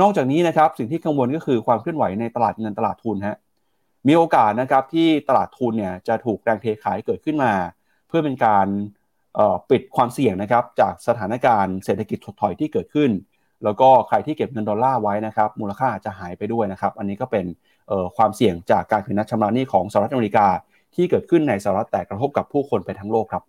[0.00, 3.36] นอกจากนี้นะครับสิ่งที่กังวลก็คือความเคลื่อนไหวในตลาดเงินตลาดทุนฮะ
[4.08, 7.52] มีโอกาสนะครับที่ตลาดทุนเนี่ยจะถูกแรงเทขายเกิดขึ้นมา
[8.08, 8.66] เพื่อเป็นการ
[9.70, 13.10] ปิดความเสี่ยงนะครับจากสถานการณ์เศรษฐกิจถดถอยที่เกิดขึ้น
[13.64, 17.46] แล้วก็ใครที่เก็บเงินดอลลาร์ไว้นะครับมูลค่าจะหายไปด้วยนะครับอันนี้ก็เป็น
[18.16, 20.46] ความเสี่ยงจากการคืนนัดชำระหนี้ของสหรัฐอเมริกา
[20.94, 23.42] ที่เกิดขึ้นในสหรัฐแต่กระทบกับผู้คนไปทั้งโลกครับ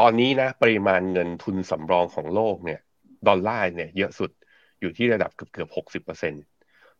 [0.00, 2.80] ตอนนี้นะปริมาณเงินทุนสำรองของโลกเนี่ย
[3.28, 4.30] ดอลลาร์เนี่ยเยอะสุด
[4.80, 6.34] อยู่ที่ระดับเกือบเกือบหกสิบเปอร์เซ็น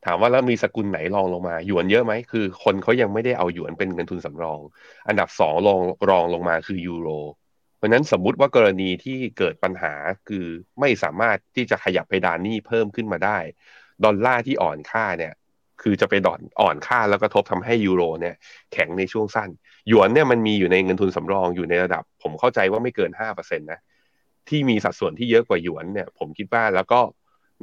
[0.05, 4.61] ถามว่าแล้วมีสกุลไหนรองลงมาหยวนเยอะไหมคือ คนเขายังไม่ได้เอาหยวนเป็นเงินทุนสำรอง
[5.09, 7.09] อันดับสองรองรองลงมาคือยูโร
[7.85, 9.95] เพราะนั้นสมมุติว่ากรณีที่เกิดปัญหา
[10.29, 10.47] คือ
[10.81, 13.39] ไม่สามารถที่จะขยับเพดานหนี้เพิ่มขึ้นมาได้
[14.05, 15.33] ดอลลาร์ที่อ่อนค่าเนี่ย
[15.83, 18.35] คือจะไปดอนอ่อนค่าแล้วก็ทบทำให้ยูโรเนี่ย
[18.73, 19.51] แข็งในช่วงสั้น
[19.89, 23.81] หยวนเนี่ยมันมีอยู่ในเงินทุนสำรองอยู่ในระดับ ผมเข้าใจว่าไม่เกินห้าเปอร์เซ็นต์นะ
[24.49, 27.01] ที่มีสัดส่วนที่เยอะกว่าหยวนเนี่ยผมคิดว่าแล้วก็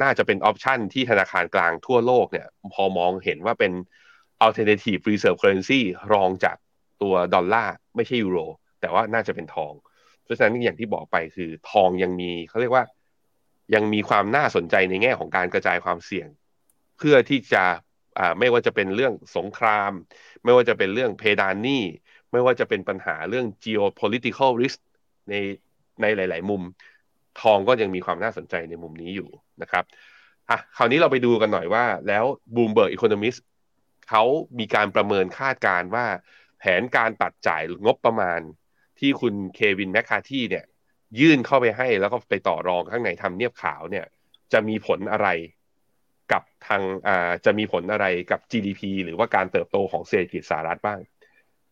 [0.02, 3.72] น่าจะเป็น option ที่ธนาคารกลางทั่วโลกเนี่ยพอมองเห็นว่าเป็น
[4.46, 5.82] alternative reserve currency
[6.14, 6.58] รองจาก
[7.02, 8.40] ตัวดอลลาร์ไม่ใช่ยูโร
[8.82, 9.74] แต่ว่าน่าจะเป็นทอง
[10.24, 12.86] เพราะฉะนั้นอย่างที่บอกไปคือทองยังมีเขาเรียกว่า
[13.76, 16.28] ยังมีความน่าสนใจในแง่ของการกระจายความเสี่ยง
[16.98, 17.66] เพื่อที่จะ
[18.40, 19.92] ไม่ว่าจะเป็นเรื่องสงคราม
[20.44, 21.84] ไม่ว่าจะเป็นเรื่องเพดานหนี้
[22.32, 24.80] ไม่ว่าจะเป็นปัญหาเรื่อง geopolitical risk
[25.30, 25.36] ใน
[26.02, 26.62] ในหลาย ๆ มุม
[27.42, 29.30] ทองก็ยังมีความน่าสนใจในมุมนี้อยู่
[29.62, 29.84] นะครับ
[30.50, 33.40] อะคราวนี้เราไปดูกันหน่อยว่า แล้ว Bloomberg Economist
[34.10, 34.24] เขา
[34.60, 36.06] มีการประเมินคาดการว่า
[36.60, 38.40] แผนการตัดจ่ายงบประมาณ
[39.02, 40.66] ที่คุณเควินแมคคาที่เนี่ย
[41.20, 44.06] ยื่นเข้าไปให้แล้วก็ไปต่อรองข้างในทำเนียบขาวเนี่ย
[44.54, 45.28] จะมีผลอะไร
[46.32, 51.00] กับทางอ่าจะมีผลอะไรกับ GDP หรือว่าการเติบโตของเศรษฐกิจสหรัฐบ้าง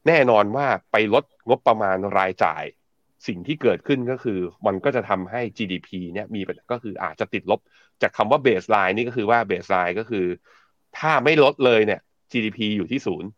[0.08, 2.63] แน่นอนว่าไปลดงบประมาณรายจ่าย
[3.28, 7.60] สิ่งที่เกิดขึ้นก็คือมันก็จะทำให้ GDP เนี่ยมีก็คืออาจจะติดลบ
[8.02, 10.26] จากคำว่า baseline นี่ก็คือว่า baseline ก็คือ
[10.98, 13.30] ถ้าไม่ลดเลยเนี่ย GDP อยู่ที่ศูนย์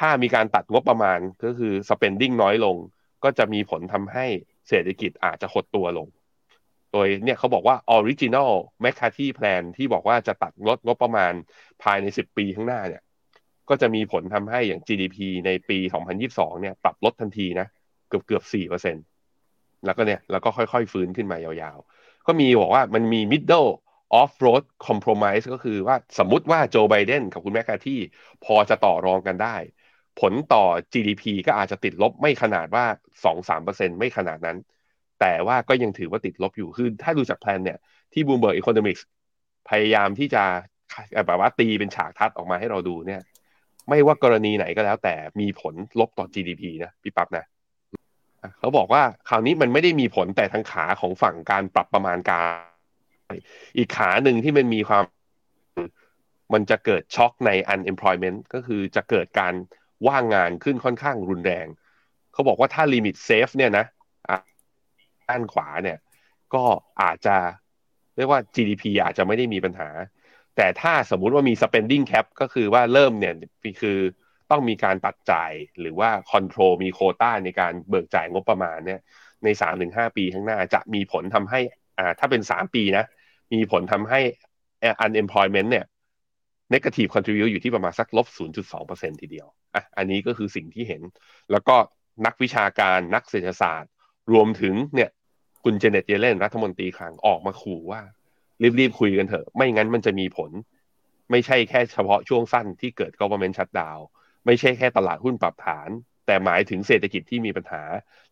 [0.00, 2.76] ถ้ามีการตัดงบประมาณก็คือ spending น้อยลง
[3.24, 4.26] ก็จะมีผลทำให้
[4.68, 6.08] เศรษฐกิจอาจจะหดตัวลง
[6.92, 8.52] โดยเนี่ยเขาบอกว่า original
[8.84, 11.32] m c c a r t h y plan ที่บอกว่าจะตัดลดงบประมาณ
[11.82, 13.02] ภายใน 10 ปีข้างหน้าเนี่ย
[13.68, 15.78] ก็จะมีผลทำให้อย่าง GDP ในปี
[16.20, 17.66] 2022 เนี่ยปรับลดทันทีนะ
[18.08, 19.06] เกือบเกือบ4%
[19.84, 23.70] แล้วก็เนี่ยแล้วก็ค่อยๆ ฟื้นขึ้นมายาวๆ ก็มีบอกว่ามันมี middle
[24.20, 28.00] off road compromise ก็คือว่าสมมติว่าโจไบเดนกับคุณแมคคาที่
[28.44, 29.56] พอจะต่อรองกันได้
[30.20, 32.84] ผลต่อ GDP ก็อาจจะติดลบไม่ขนาดว่า
[33.42, 34.58] 2-3%ไม่ขนาดนั้น
[35.20, 37.78] แต่ว่าก็ยังถือว่าติดลบอยู่ คือถ้าดูจากแผนเนี่ย
[38.12, 39.02] ที่ Bloomberg Economics
[39.68, 40.42] พยายามที่จะ
[41.26, 43.20] แบบว่าตีเป็นฉากทัดออกมาให้เราดูเนี่ย
[43.88, 47.44] ไม่ว่ากรณีไหนก็แล้ว แต่มีผลลบต่อ GDP นะพี่ปั๊บนะ
[48.58, 52.42] เขาบอกว่าคราวนี้มันไม่ได้มีผลแต่ทางขาของฝั่งการปรับประมาณกา
[53.30, 53.34] ร
[53.76, 55.04] อีกขาหนึ่งที่มันมีความ
[56.54, 59.54] มันจะเกิดช็อคใน unemployment ก็คือจะเกิดการ
[60.06, 61.66] ว่างงานขึ้นค่อนข้างรุนแรง
[62.32, 63.84] เขาบอกว่าถ้า limit save เนี่ยนะ
[65.28, 65.98] ด้านขวาเนี่ย
[66.54, 66.64] ก็
[67.02, 67.36] อาจจะ
[68.16, 69.88] เรียกว่า GDP อาจจะไม่ได้มีปัญหา
[70.56, 73.34] แต่ถ้าสมมุติว่ามี spending cap ก็คือว่าเริ่มเนี่ย
[73.80, 73.98] คือ
[74.50, 79.00] ต้องมีการตัดจ่ายหรือว่า control มีโคต้าในการเบิกจ่ายงบประมาณเนี่ย
[79.44, 79.48] ใน
[79.82, 81.60] 3-5 ปีข้างหน้าจะมีผลทำให้
[81.98, 83.04] อ่าถ้าเป็น 3 ปีนะ
[83.52, 84.20] มีผลทำให้
[85.04, 85.84] unemployment เนี่ย
[86.72, 88.26] negative contribute อยู่ที่ประมาณสักลบ
[88.74, 91.02] 0.2%ทีเดียวอะอันนี้ก็คือสิ่งที่เห็น
[91.50, 91.76] แล้วก็
[92.26, 93.90] นักวิชาการนักเศรษฐศาสตร์
[94.32, 95.10] รวมถึงเนี่ย
[95.64, 98.02] คุณเจเน็ตเยเลนรัฐมนตรีคลังออกมาขู่ว่า
[98.80, 100.50] รีบๆคุยกันเถอะ ไม่งั้นมันจะมีผล
[101.30, 104.00] ไม่ใช่แค่เฉพาะช่วงสั้นที่เกิด government shutdown
[104.46, 105.88] ไม่ใช่แค่ตลาดหุ้นปรับฐาน
[106.26, 107.82] แต่หมายถึงเศรษฐกิจที่มีปัญหา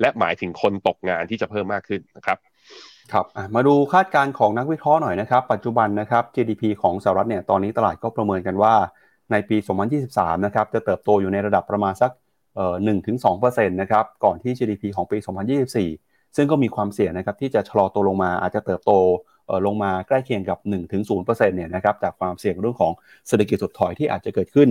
[0.00, 2.38] และหมายถึงคนตกงานที่จะเพิ่มมากขึ้นนะครับ
[3.12, 8.74] ครับมาดูคาดการณ์ของนักวิเคราะห์หน่อยนะครับ ปัจจุบันนะครับ GDP ของสหรัฐเนี่ยตอนนี้ตลาดก็ประเมินกันว่า
[9.32, 9.56] ในปี
[10.00, 12.10] 2023 นะครับจะเติบโตอยู่ในระดับประมาณสัก
[12.84, 15.18] หนึ่งถึงสองเปอร์เซ็นต์นะครับก่อนที่ GDP ของปี
[15.76, 18.92] 2024 ซึ่งก็มีความเสี่ยงนะครับที่จะชะลอตัวลงมาอาจจะเติบโต
[19.66, 22.92] ลงมาใกล้เคียงกับ1ถึง0%เนี่ยนะครับจากความเสี่ยงเรื่องของ
[23.28, 24.68] เศรษฐกิจถดถอยที่อาจจะเกิดขึ้น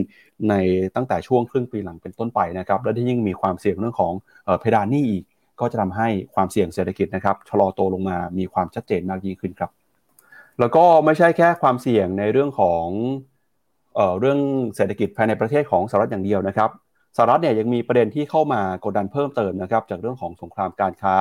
[0.49, 0.53] ใน
[0.95, 4.13] ตั้งแต่ช่วงครึ่งปีหลังเป็นต้นไปนะครับและที่ยิ่งมีความเสี่ยงเรื่องของ
[4.59, 5.23] เพดานหนี้อีก
[5.61, 9.71] ก็จะทำให้ความเสี่ยงเศรษฐกิจนะครับชะลอตัวลงมามีความชัดเจนมากยิ่งขึ้นครับ
[10.59, 12.85] แล้วก็ไม่ใช่แค่ความเสี่ยงในเรื่องของ
[13.95, 14.39] เอ่อเรื่อง
[14.75, 16.69] เศรษฐกิจภายในประเทศของสหรัฐอย่างเดียวนะครับ
[17.17, 21.15] สหรัฐเนี่ยยังมีประเด็นที่เข้ามากดดันเพิ่มเติมนะครับจากเรื่องของสงครามการค้า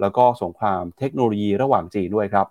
[0.00, 2.46] แล้วก็สงครามเทคโนโลยีระหว่างจีนด้วยครับ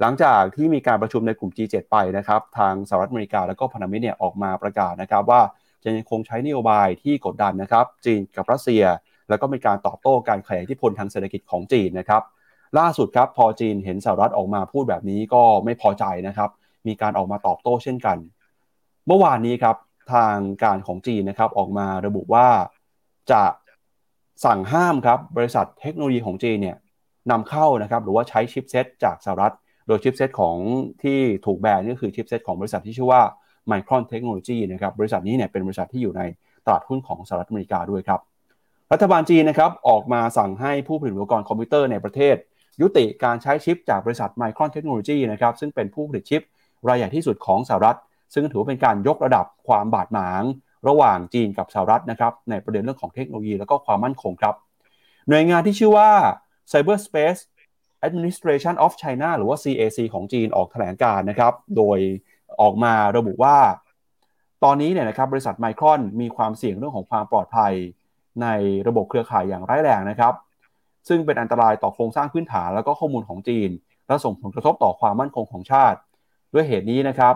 [0.00, 5.40] หลังจากที่มีการประชุมในกลุ่ม G7 ไปนะครับทางสหรัฐอเมริกาแล้วก็พันธมิตรเนี่ยออกมาประกาศนะครับว่า
[5.84, 8.82] จะยังคงใช้นโยบายที่กดดันนะครับจีนกับรัสเซีย
[9.32, 12.22] แล้วก็มีการตอบโต้การขยายอิทธิพลทางเศรษฐกิจของจีนนะครับ
[12.78, 16.50] ล่าสุดครับพอจีนเห็นสหรัฐออกมาพูดแบบนี้ก็ไม่พอใจนะครับ
[16.86, 18.18] มีการออกมาตอบโต้เช่นกัน
[19.06, 19.76] เมื่อวานนี้ครับ
[20.12, 22.46] ทางการของจีนนะครับออกมาระบุว่า
[23.32, 23.42] จะ
[24.44, 26.76] สั่งห้ามครับบริษัทเทคโนโลยีของจีนเนี่ย
[27.30, 29.54] นำเข้านะครับหรือว่าใช้ chipset จากสหรัฐ
[29.86, 30.56] โดย chipset ของ
[31.02, 33.22] ที่ถูกแบนก็คือ chipset ของบริษัทที่ชื่อว่า
[33.70, 36.22] Micron Technology นะครับบริษัทนี้เนี่ยเป็นบริษัทที่อยู่ใน
[36.66, 38.20] ตลาดหุ้นของสหรัฐอเมริกาด้วยครับ
[38.92, 42.36] รัฐบาลจีนนะครับออกมาสั่งให้ผู้ผลิตอุปกรณ์คอมพิวเตอร์ในประเทศ
[42.80, 46.42] ยุติการใช้ชิปจากบริษัท Micron Technology นะครับซึ่งเป็นผู้ผลิตชิป
[46.88, 47.98] รายใหญ่ที่สุดของสหรัฐ
[48.34, 50.42] ซึ่งถือเป็นการยกระดับความบาดหมาง
[50.88, 54.54] ระหว่างจีนกับสหรัฐนะครับในประเด็นเรื่องของเทคโนโลยีแล้วก็ความมั่นคงครับ
[55.28, 56.10] หน่วยงานที่ชื่อว่า
[56.72, 57.40] Cyberspace
[58.06, 61.98] Administration of China หรือว่า CAC ของจีนออกแถลงการนะครับ โดย
[62.60, 63.56] ออกมาระบุว่า
[64.64, 67.74] ตอนนี้เนี่ยนะครับบริษัทไมครอนมีความเสี่ยงเรื่องของความปลอดภัย
[68.42, 68.46] ใน
[68.86, 70.34] ระบบเครือข่ายอย่างร้ายแรงนะครับ
[71.08, 73.70] ซึ่งเป็นอันตรายต่อโครงสร้างพื้นฐานแล้วก็ข้อมูลของจีน
[74.06, 75.98] และส่งผลกระทบต่อความมั่นคงของชาติ
[76.52, 77.34] ด้วยเหตุนี้นะครับ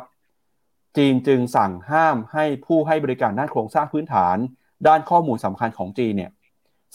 [0.97, 4.37] จีนจึงสั่งห้ามให้ผู้ให้บริการด้านโครงสร้างพื้นฐาน
[4.87, 6.31] ด้านข้อมูลสำคัญของจีนเนี่ย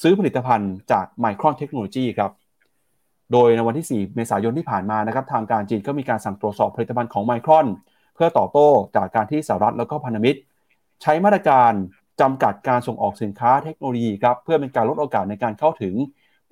[0.01, 2.31] ซื้อผลิตภัณฑ์จากไมครเทคโนโลยีครับ
[3.31, 7.67] โดยในวันที่ 4 เมษายนที่ผ่านมานะครับทางการจีนก็มีการสั่งตรวจสอบผลิตภัณฑ์ของไมครอน
[8.15, 10.39] เพื่อตอบโต้จากการที่สหรัฐแล้วก็พันธมิตร
[11.01, 11.71] ใช้มาตรการ
[12.19, 15.95] จำกัดการส่งออกสินค้าเทคโนโลยีครับเพื่อเป็นการลดโอกาสในการเข้าถึง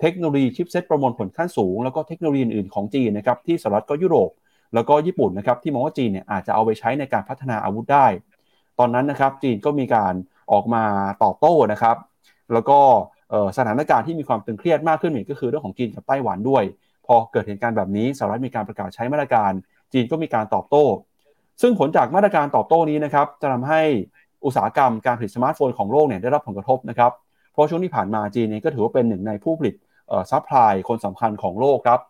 [0.00, 4.30] เทคโนโลยีชิปเซตประมวลผลขั้นสูง แล้วก็เทคโนโลยีอื่นๆของจีนนะครับที่สหรัฐก็ยุโรป
[4.74, 8.06] แล้วก็ญี่ปุ่นนะครับที่มองว่าจีนเนี่ยอาจจะเอาไปใช้ในการพัฒนาอาวุธได้
[8.78, 10.14] ตอนนั้นนะครับจีนก็มีการ
[10.52, 10.84] ออกมา
[11.22, 11.96] ตอบโต้นะครับ
[12.52, 12.78] แล้วก็
[13.56, 16.64] สถานการณ์ที่มีความตึงเครียดมากขึ้นอีกก็คือเรื่องของจีนกับไต้หวันด้วย
[17.06, 19.52] พอเกิดเหตุการณ์แบบนี้สหรัฐมีการประกาศใช้มาตรการ
[19.92, 20.84] จีนก็มีการตอบโต้
[21.62, 23.82] ซึ่งผลจากมาตรการตอบโต้นี้นะครับจะทำให้
[24.44, 27.12] อุตสาหกรรมการผลิตสมาร์ทโฟนของโลกเนี่ยได้รับผลกระทบนะครับ
[27.52, 29.74] เพราะช่วงที่ผ่านมาจีนนี้ก็ถือว่าเป็นหนึ่งในผู้ผลิต
[30.30, 32.00] supply คนสำคัญของโลกครับ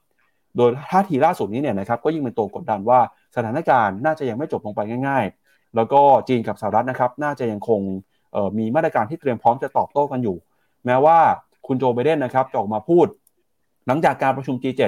[0.56, 3.00] โดยท่าทีล่าสุดนี้เนี่ยนะครับก็ยิ่งเป็นตัวกดดันว่า
[3.36, 7.80] สถานการณ์น่าจะยังไม่จบลงไปง่าย ๆ แล้วก็จีนกับสหรัฐนะครับน่าจะยังคง
[8.58, 10.36] มีมาตรการที่เตรียมพร้อมจะตอบโต้กันอยู่
[10.86, 11.18] แม้ว่า
[11.66, 13.06] คุณโจไบเดนนะครับจะออกมาพูด
[13.86, 14.82] หลังจากการประชุม G7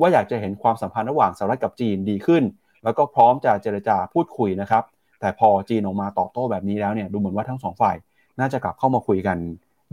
[0.00, 2.42] ว่าอยากจะเห็นความสัมพันธ์ระหว่างสหรัฐกับจีนดีขึ้น
[2.84, 4.82] แล้วก็พร้อมจะเจรจาพูดคุยนะครับ
[5.20, 7.96] แต่พอจีนออกมาตอบโต้แบบนี้แล้วเนี่ยดูเหมือนว่าทั้งสองฝ่าย
[8.40, 9.38] น่าจะกลับเข้ามาคุยกัน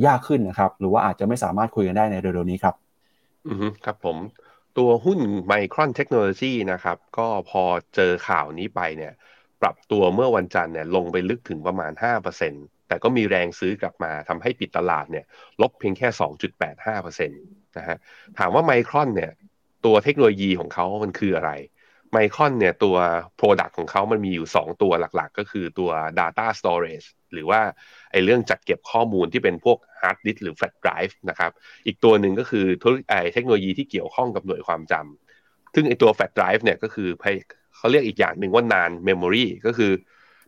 [0.06, 2.76] ยากขึ้นนะครับ หรือว่าอาจจะไม่สามารถคุยกันได้ในเร็วๆนี้ครับ
[3.48, 4.18] อือครับผม
[4.78, 7.64] ตัวหุ้นไมครอนเทคโนโลยีนะครับ ก็พอ
[7.96, 9.14] เจอข่าวนี้ไปเนี่ย
[9.62, 15.26] ปรับตัวเมื่อวันจันทร์เนี่ยลงไปลึกถึงประมาณ 5%แต่ก็มีแรงซื้อกลับมาทำให้ปิดตลาดเนี่ย
[15.62, 17.30] ลบเพียงแค่ 2.85%
[17.78, 17.98] นะฮะ
[18.38, 19.32] ถามว่าไมครอนเนี่ย
[19.86, 21.52] ตัวเทคโนโลยีของเขามันคืออะไร
[22.16, 22.96] ไมคอนเนี่ยตัว
[23.40, 27.62] Product ของเขามันมีอยู่ 2 ตัวหลักๆ ก็คือตัว Data Storage หรือว่า
[28.12, 31.52] ไอเรื่องจัดเก็บข้อมูลที่เป็นพวก Hard Disk หรือ Flash Drive นะครับ
[31.86, 32.66] อีกตัวหนึ่งก็คือ
[33.10, 37.10] ไอเทคโนโลยีที่เกี่ยวข้องกับหน่วยความจำซึ่งไอตัว Flash Drive เนี่ยก็คือ
[37.78, 39.92] เขาเรียกอีกอย่างหนึ่งว่านาน Memory ก็คือ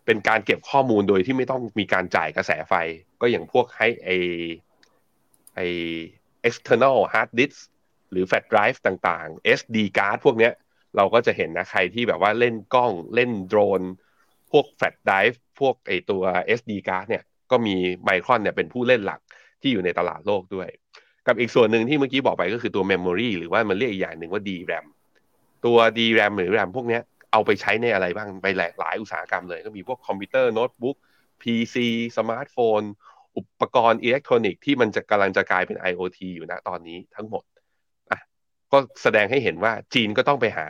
[0.05, 2.73] เป็นการเก็บข้อมูลโดยที่ไม่ต้องมีการจ่ายกระแสไฟ
[3.21, 4.09] ก็อย่างพวกให้ไอ
[5.55, 5.59] ไอ
[6.47, 7.57] external hard disk
[8.11, 10.53] หรือ flash drive ต่างๆ SD card พวกเนี้ย
[10.97, 13.81] เราก็จะเห็นนะใครที่แบบว่าเล่นกล้องเล่นโดรน
[14.51, 16.23] พวก flash drive พวกไอตัว
[16.59, 19.19] SD card เนี่ยก็มีไมครอนเนี่ยเป็นผู้เล่นหลัก
[19.61, 20.69] ที่อยู่ในตลาดโลกด้วย
[21.27, 24.85] กับอีกส่วนหนึ่งที่เมื่อกี้บอกไปก็คือตัว memory หรือว่ามันเรียกอีกอย่างหนึ่งว่า DRAM
[25.65, 30.97] ตัว DRAM หรือ RAM พวกเนี้ยเอาไปใช้ในอะไรบ้างไปหลายหลายอุตสาหกรรมเลย ก็มีพวกคอมพิวเตอร์โน้ตบุ๊ก
[31.41, 31.75] PC
[32.17, 32.81] สมาร์ทโฟน
[33.37, 37.43] อุปกรณ์อิเล็กทรอนิกส์ที่มันจะกำลังจะกลายเป็น IoT อยู่นะตอนนี้ทั้งหมด
[38.71, 40.67] ก็แสดงให้เห็นว่าจีนก็ต้องไปหา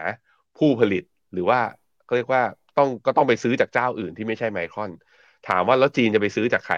[0.57, 1.60] ผู้ผลิตหรือว่า
[2.07, 2.43] ก็เรียกว่า
[2.77, 4.91] ต้องก็ต้องไปซื้อจากเจ้าอื่นที่ไม่ใช่ไมครอน
[5.47, 6.75] ถามว่าแล้วจีนจะไปซื้อจากใคร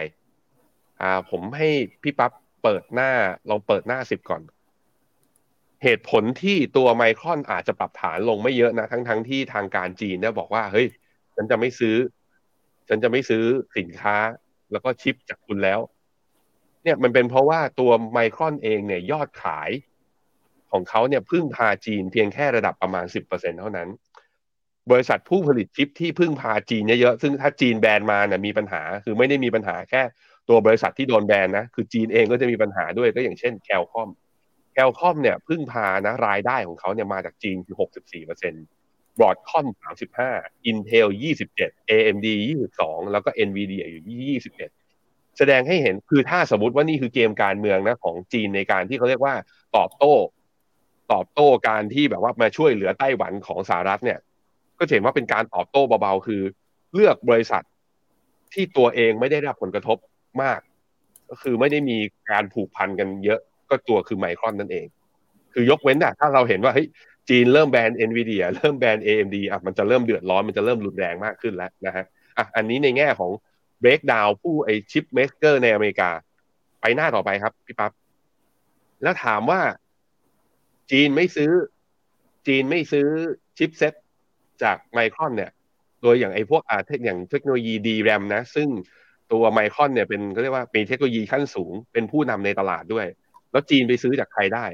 [1.01, 1.69] อ่า ผมให้
[2.01, 2.31] พี่ปั๊บ
[2.63, 3.11] เปิดหน้า
[3.49, 4.41] ลองเปิดหน้าสิบก่อน
[5.83, 10.87] เหตุผลที่ตัวไมครอนอาจจะปรับฐานลงไม่เยอะนะ ทั้งทั้งที่ทางการจีนเนี่ยบอกว่า เฮ้ย
[11.35, 11.95] ฉันจะไม่ซื้อ
[12.87, 13.43] ฉันจะไม่ซื้อ
[13.77, 14.17] สินค้า
[14.71, 15.79] แล้วก็ชิปจากคุณแล้ว
[16.83, 19.69] เนี่ยมันเป็นเพราะว่าตัวไมครอนเองเนี่ยยอดขาย
[20.71, 23.89] ของเขาเนี่ยพึ่งพาจีนเพียงแค่ระดับประมาณสิบเปอร์เซ็นเท่านั้น
[24.91, 30.01] บริษัทผู้ผลิตชิปที่พึ่งพาจีนเยอะๆซึ่งถ้าจีนแบนมาเนี่ยมีปัญหา คือไม่ได้มีปัญหาแค่
[30.49, 34.09] ตัวบริษัทที่โดนแบนนะคือจีนเองก็จะมีปัญหาด้วยก็อย่างเช่นแคลคอม
[34.73, 38.63] แคลคอมเนี่ยพึ่งพานะรายได้ของเขาเนี่ยมาจากจีนคือหกสิบสี่เปอร์เซ็นต์
[39.17, 40.31] บรอดคอมสามสิบห้า
[40.65, 44.71] อินเทลยี่สิบเจ็ด AMD ยี่สิบสองแล้วก็ NVIDIA อยู่ยี่สิบเอ็ด
[45.37, 49.35] แสดงให้เห็นคือถ้าสมมติว่านี่คือเกมการเมืองนะของจีนในการที่เขาเรียกว่า
[49.75, 50.13] ตอบโต้
[51.13, 54.19] ตอบโต้การที่แบบว่ามาช่วยเหลือไต้หวันของสหรัฐเนี่ย
[54.77, 56.41] ก็เห็นว่าเป็นการตอบโต้เบาๆคือ
[56.93, 57.63] เลือกบริษัท
[58.53, 59.97] ที่ตัวเองไม่ได้รับผลกระทบ
[60.41, 60.59] มาก
[61.29, 61.97] ก็คือไม่ได้มี
[62.31, 63.39] การผูกพันกันเยอะ
[63.69, 64.87] ก็ตัวคือไมครอนนั่นเอง
[65.53, 66.87] คือยกเว้นอะถ้าเราเห็นว่าเฮ้ย
[67.29, 72.05] จีนเริ่มแบน NVIDIA เริ่มแบน AMD อะมันจะเริ่มเดือดร้อนมันจะเริ่มรุนแรงมากขึ้นแล้วนะฮะ
[72.37, 73.31] อะอันนี้ในแง่ของ
[73.83, 76.09] breakdown ผู้ไอ chip maker ในอเมริกา
[76.81, 77.91] ไปหน้าต่อไปครับพี่ปั๊บ
[79.03, 79.59] แล้วถามว่า
[80.91, 81.51] จีนไม่ซื้อ
[82.47, 83.07] จีนไม่ซื้อ
[83.57, 83.93] chipset
[84.63, 85.51] จากไมครอนเนี่ย
[86.01, 88.67] โดยอย่างไอ้พวกอาเทคอย่างเทคโนโลยี DRAM นะ ซึ่ง
[89.31, 93.05] ตัวไมครอนเนี่ยเป็นเขาเรียกว่ามีเทคโนโลยีขั้นสูง เป็นผู้นำในตลาดด้วย
[93.51, 94.65] แล้วจีนไปซื้อจากใครได้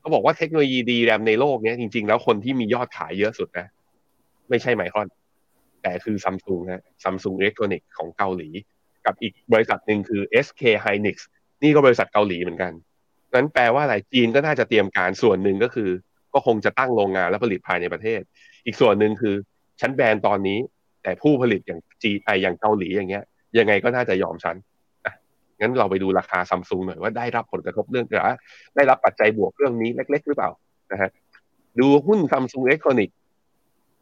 [0.00, 3.66] เขาบอกว่าเทคโนโลยีดีแรมในโลกเนี้ยจริง ๆ แล้วคนที่มียอดขายเยอะสุดนะ
[4.50, 5.08] ไม่ใช่ไมครอน
[5.82, 8.48] แต่คือซัมซุงนะซัมซุงอิเล็กทรอนิกส์ของเกาหลี
[9.06, 11.16] กับอีกบริษัทหนึ่งคือ SK Hynix
[11.62, 12.72] นี่ก็บริษัทเกาหลีเหมือนกัน
[13.34, 15.90] นั้นแปลว่าอะไรจีนก็น่าจะเตรียมการส่วนหนึ่งก็คือ
[16.34, 18.20] ก็คงจะตั้งโรงงานและผลิตภายในประเทศ
[18.66, 19.34] อีกส่วนหนึ่งคือ
[19.80, 20.58] ชั้นแบนตอนนี้
[21.02, 23.24] แต่ผู้ผลิตอย่างจีไออย่างเกาหลีอย่างเงี้ย
[23.58, 24.56] ยังไงก็น่าจะยอมชั้น
[25.60, 28.28] งั้นเราไปดูราคาซัมซุงหน่อยว่าได้รับผลกระทบเรื่องหรือ
[28.76, 30.50] ได้รับปัจจัยบวกเรื่องนี้เล็ก ๆ หรือเปล่า
[30.92, 31.10] นะฮะ
[31.80, 33.10] ดูหุ้นซัมซุงเอ c ค r o นิก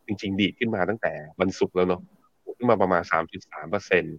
[0.07, 2.03] จริง ๆ ดีขึ้นมาตั้งแต่วันศุกร์แล้วเนาะ
[2.59, 3.03] ขึ้นมาประมาณ
[3.37, 4.17] 3.3เปอร์เซ็นต์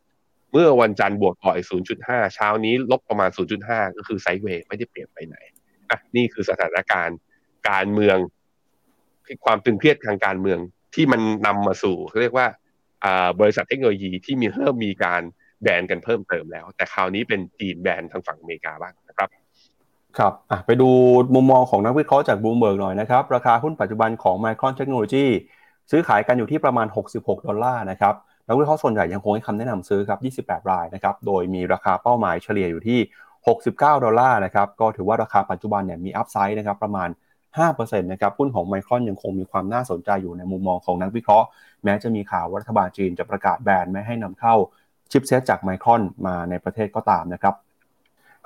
[0.52, 1.68] เมื่อวันจันทร์บวกต่ออีก
[2.00, 3.30] 0.5 เช้านี้ลบประมาณ
[3.64, 5.36] 0.5 ก็คือไซด์เวย์ไม่ได้เปลี่ยนไปไหน
[5.90, 7.18] อะนี่คือสถานการณ์
[7.70, 8.18] การเมือง
[9.46, 10.60] ความตึงเครียดทางการเมือง
[10.96, 12.48] ที่มันนำมาสู่เขาเรียกว่า
[13.40, 15.22] บริษัทเทคโนโลยีที่มีเริ่มมีการ
[15.64, 19.30] แบนกันเพิ่มเติมแล้ว แต่คราวนี้เป็นจีนแบนทางฝั่งอเมริกาบ้างนะครับ
[20.18, 20.34] ครับ
[20.66, 20.90] ไปดู
[21.36, 25.26] มุมมองของนักวิเคราะห์จากบูมเบิร์กหน่อยนะครับ ราคาหุ้นปัจจุบันของ Micron Technology
[25.92, 26.88] ซื้อขายกันอยู่ที่ประมาณ
[27.18, 28.16] 66 ดอลลาร์นะครับ
[28.48, 33.00] นักวิเคราะห์ส่วนใหญ่ยังคงให้คำแนะนำซื้อครับ 28 รายนะครับ โดยมีราคาเป้าหมายเฉลี่ยอยู่ที่
[33.48, 37.10] 69 ดอลลาร์นะครับ ก็ถือว่าราคาปัจจุบันเนี่ยมี upside นะครับประมาณ
[37.56, 41.48] 5%นะครับหุ้นของไมครอนยังคงมีความน่าสนใจอยู่ในมุมมองของนักวิเคราะห์
[41.84, 44.56] แม้จะมีข่าวว่ารัฐบาลจีนจะประกาศแบนไม่ให้นำเข้า
[45.12, 47.56] ชิปเซตจากไมครอนมาในประเทศก็ตามนะครับ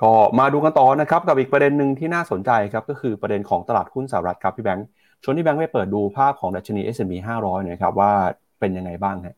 [0.02, 4.86] ก็มาดูกันต่อนะครับกับอีกประเด็นหนึ่งที่น่าสนใจครับก็คือประเด็นของตลาดหุ้นสหรัฐครับพี่แบงค์
[5.22, 8.12] ชวนที่แบงค์ไปเปิดดูภาพของดัชนี S&P 500น่อยครับว่า
[8.60, 9.36] เป็นยังไงบ้างฮะ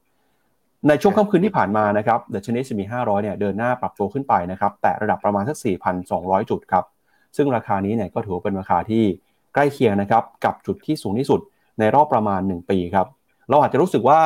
[0.86, 5.56] ในช่วงค่ำคืนที่ผ่านมานะครับดัชนี S&P 500เนี่ยเดินหน้าปรับตัวขึ้นไปนะครับแต่ระดับประมาณสัก
[6.02, 6.84] 4,200 จุดครับ
[7.36, 9.04] ซึ่งราคานี้เนี่ยก็ถือเป็นราคาที่
[9.54, 11.40] ใกล้เคียงนะครับกับจุดที่สูงที่สุด
[11.78, 13.06] ในรอบประมาณ 1 ปีครับ
[13.50, 14.20] เราอาจจะรู้สึกว่า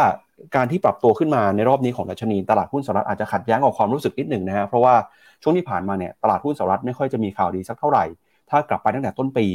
[0.57, 4.95] การที่ปรับตัวขึ้นมาในรอบนี้ของดัชนี ตลาดหุ้นสหรัฐอาจจะขัดแย้งกับความรู้สึกนิดหนึ่งนะฮะเพราะว่า
[5.43, 8.05] ช่วงที่ผ่านมาเนี่ยตลาดหุ้นสหรัฐไม่ค่อยจะมีข่าวดีสักเท่าไหร่
[8.51, 9.47] ถ้ากลับไปตั้งแต่ต้นปี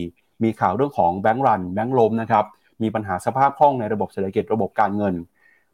[0.44, 2.46] มีข่าวเรื่องของแบงก์รันแบงก์ล้มนะครับ
[2.84, 5.14] มีปัญหาสภาพคล่องในระบบเศรษฐกิจระบบการเงิน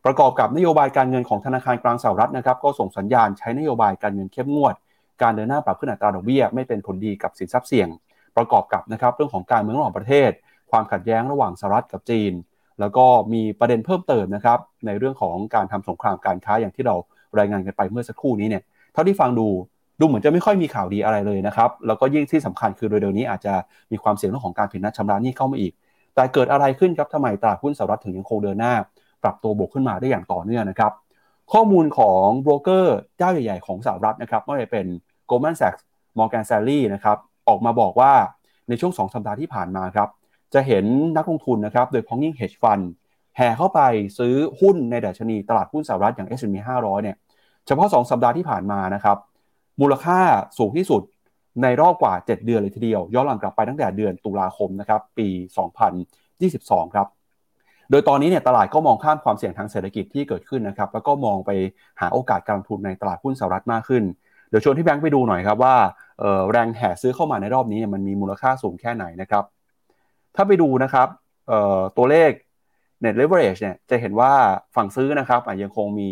[0.05, 4.75] ประกอบกับนโยบายการเงินของธนาคารกลางสหรัฐนะครับก็ส่งสัญญาณใช้นโยบายการเงินเข้มงวด
[5.21, 7.89] การเดินหน้าปรับขึ้นอัตราดอกเบี้ยไม่เป็นผลดีกับสินทรัพย์เสี่ยง
[8.37, 10.31] ประกอบกับนะครับเรื่องของการเมืองระหว่างประเทศ
[10.71, 12.33] ความขัดแย้งระหว่างสหรัฐกับจีน
[12.79, 16.95] แล้วก็มีประเด็นเพิ่มเติมนะครับในเรื่องของการทำสงครามการค้าอย่างที่เรา
[17.39, 19.47] รายงานกันไปเมื่อสักครู่นี้เนี่ยเท่าที่ฟังดู
[19.99, 23.53] ดูเหมือนจะไม่ค่อยมีข่าวดีอะไรเลยนะครับแล้วก็ยิ่งที่สำคัญคือโดยเดี๋ยวนี้อาจจะ
[23.91, 25.73] มีความเสี่ยงเรื่องของการผิดนัดชำระหนี้เข้ามาอีก
[26.15, 28.73] แต่เกิดอะไรขึ้นครับทำไมตลาดหุ้นสหรัฐถึงยังคงเดินหน้า
[29.23, 30.93] ปรับตัวบวกขึ้นมาได้อย่างต่อเนื่องนะครับ
[31.53, 34.85] ข้อมูลของโบรกเกอร์เจ้าใหญ่ ๆ ของสหรัฐนะครับไม่ว่าจะเป็น
[35.29, 35.81] Goldman Sachs
[36.17, 37.17] Morgan Stanley นะครับ
[37.47, 38.11] ออกมาบอกว่า
[38.69, 40.09] ในช่วง 2 สัปดาห์ที่ผ่านมาครับ
[40.53, 40.85] จะเห็น
[41.17, 42.83] นักลงทุนนะครับ โดยพ้องยิ่ง hedge fund
[43.37, 43.79] แห่เข้าไป
[44.17, 47.15] ซื้อหุ้นในดัชนีตลาดหุ้นสหรัฐอย่าง S&P 500 เนี่ย
[47.67, 49.17] เฉพาะ 2 สัปดาห์ที่ผ่านมานะครับ
[49.81, 50.19] มูลค่า
[50.57, 51.01] สูงที่สุด
[51.61, 55.27] ในรอบกว่า 7 เดือนเลยทีเดียว ย้อนหลังกลับไปตั้งแต่เดือนตุลาคมนะครับ ปี
[56.11, 57.07] 2022 ครับ
[57.91, 61.51] โดยตอนนี้เนี่ยตลาดก็มองข้ามความเสี่ยงทางเศรษฐกิจที่เกิดขึ้นนะครับแล้วก็มองไป
[62.01, 64.03] หาโอกาสการลงทุนในตลาดหุ้นสหรัฐมากขึ้น
[64.49, 65.75] เดี๋ยวชวนที่แบงค์ไปดูหน่อยครับว่า
[66.51, 69.43] แรงแห่ซื้อเข้ามาในรอบนี้มันมีมูลค่าสูงแค่ไหนนะครับ
[70.35, 71.07] ถ้าไปดูนะครับ
[71.97, 72.31] ตัวเลข
[73.03, 74.31] net leverage เนี่ยจะเห็นว่า
[74.75, 76.09] ฝั่งซื้อนะครับยังคงมี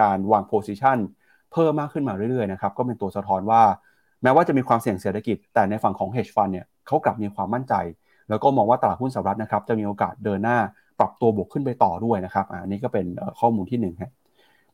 [0.00, 0.98] การวาง position
[1.52, 3.62] เพิ่มมากขึ้นมาเรื่อยๆนะครับก็เป็นตัวสะท้อนว่า
[4.22, 7.74] แม้ว่าจะมีความเสี่ยงเศรษฐกิจ แต่ในฝั่งของ hedge fund เนี่ยเขากลับมีความมั่นใจ
[8.28, 10.58] แล้วก็มองว่าตลาดหุ้นสหรัฐนะครับจะมีโอกาสเดินหน้า
[10.98, 13.06] ปรับตัวบวกขึ้นไปต่อด้วยนะครับอันนี้ก็เป็น
[13.40, 13.94] ข้อมูลที่1นึ่ง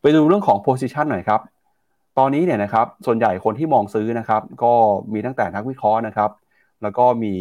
[0.00, 1.40] ไปดูเรื่องของ position หน่อยครับ
[2.18, 4.72] ตอนนี้เนี่ยนะครับส่วนใหญ่คนที่มองซื้อนะครับก็
[5.12, 6.30] มีตั้งแต่นักวิเคราะห์นะครับ
[6.82, 7.34] แล้วก็มี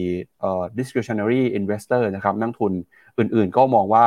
[0.78, 2.74] discretionary investor นะครับนักทุน
[3.18, 4.06] อื่นๆ ก็มองว่า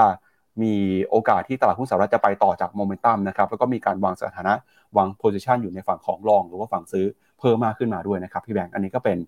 [0.62, 0.74] มี
[1.08, 4.54] โอกาสที่ตลาดหุ้นสหรัฐจะไปต่อจากโมเมนตัมนะครับแล้วก็มีการวางสถานะ
[4.96, 7.06] วางโพซิชันอยู่ในฝั่งของรอง หรือว่าฝั่งซื้อ
[7.38, 9.18] เพิ่มมากขึ้นมาด้วยนะครับพี่แบงค์อันนี้ก็เป็น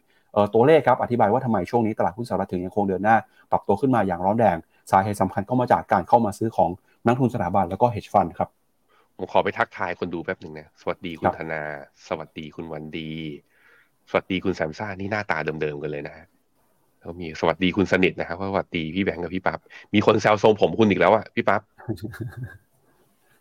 [0.54, 3.16] ตัวเลขครับอธิบายว่าทำไมช่วงนี้ตลาดหุ้นสหรัฐถึงยังคงเดินหน้า
[3.50, 4.56] ปรับตัวขึ้นมาอย่างร้อนแรง
[4.90, 6.70] สาเหตุสำคัญก็มาจากการเข้ามาซื้อของ
[7.06, 8.48] นักทุนสถาบันแล้วก็ hedge fund ครับ
[9.16, 11.62] ผมขอไปทักทายคนดูแป๊บหนึ่งนะ สวัสดีคุณธนา
[12.08, 13.10] สวัสดีคุณวันดี
[14.10, 16.16] สวัสดีคุณแซมซ่า นี่หน้าตาเดิมๆกันเลยนะ
[17.00, 19.58] แล้วมีสวัสดีคุณสนิทนะครับสวัสดีพี่แบงค์กับพี่ปั๊บ
[19.94, 21.60] มีคนแซวทรงผมคุณอีกแล้วอะพี่ปั๊บ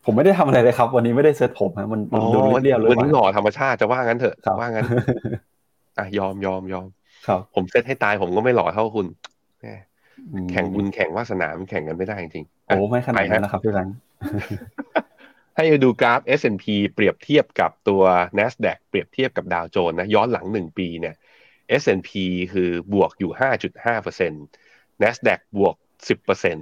[0.06, 4.86] ผมไม่ได้ทำอะไรเลยครับ วันนี้ไม่ได้เซ็ตผมมันมันดูเรียบเลยวันนี้หล่อธรรมชาติจะว่างั้นเถอะว่างั้น
[5.98, 6.88] อะยอมยอมยอม
[7.26, 9.08] ครับ ผมเซตให้ตายผมก็ไม่หล่อเท่าคุณ
[9.60, 9.66] แหม
[10.34, 13.96] อืมแข่งบุญแข่งวาสนามันแข่งกันไม่ได้จริงๆโอ้อะไม่ขนาดไปนั้ฮะนนะครับพี่แบงค์
[15.56, 18.04] ให้ดูกราฟ S&P เปรียบเทียบกับตัว
[18.38, 21.16] NASDAQ เปรียบเทียบกับดาวโจนส์นะย้อนหลังหนึ่งปีเนี่ย
[21.82, 22.12] S&P
[22.54, 25.76] คือบวกอยู่ 5.5% NASDAQ บวก
[26.08, 26.56] 10%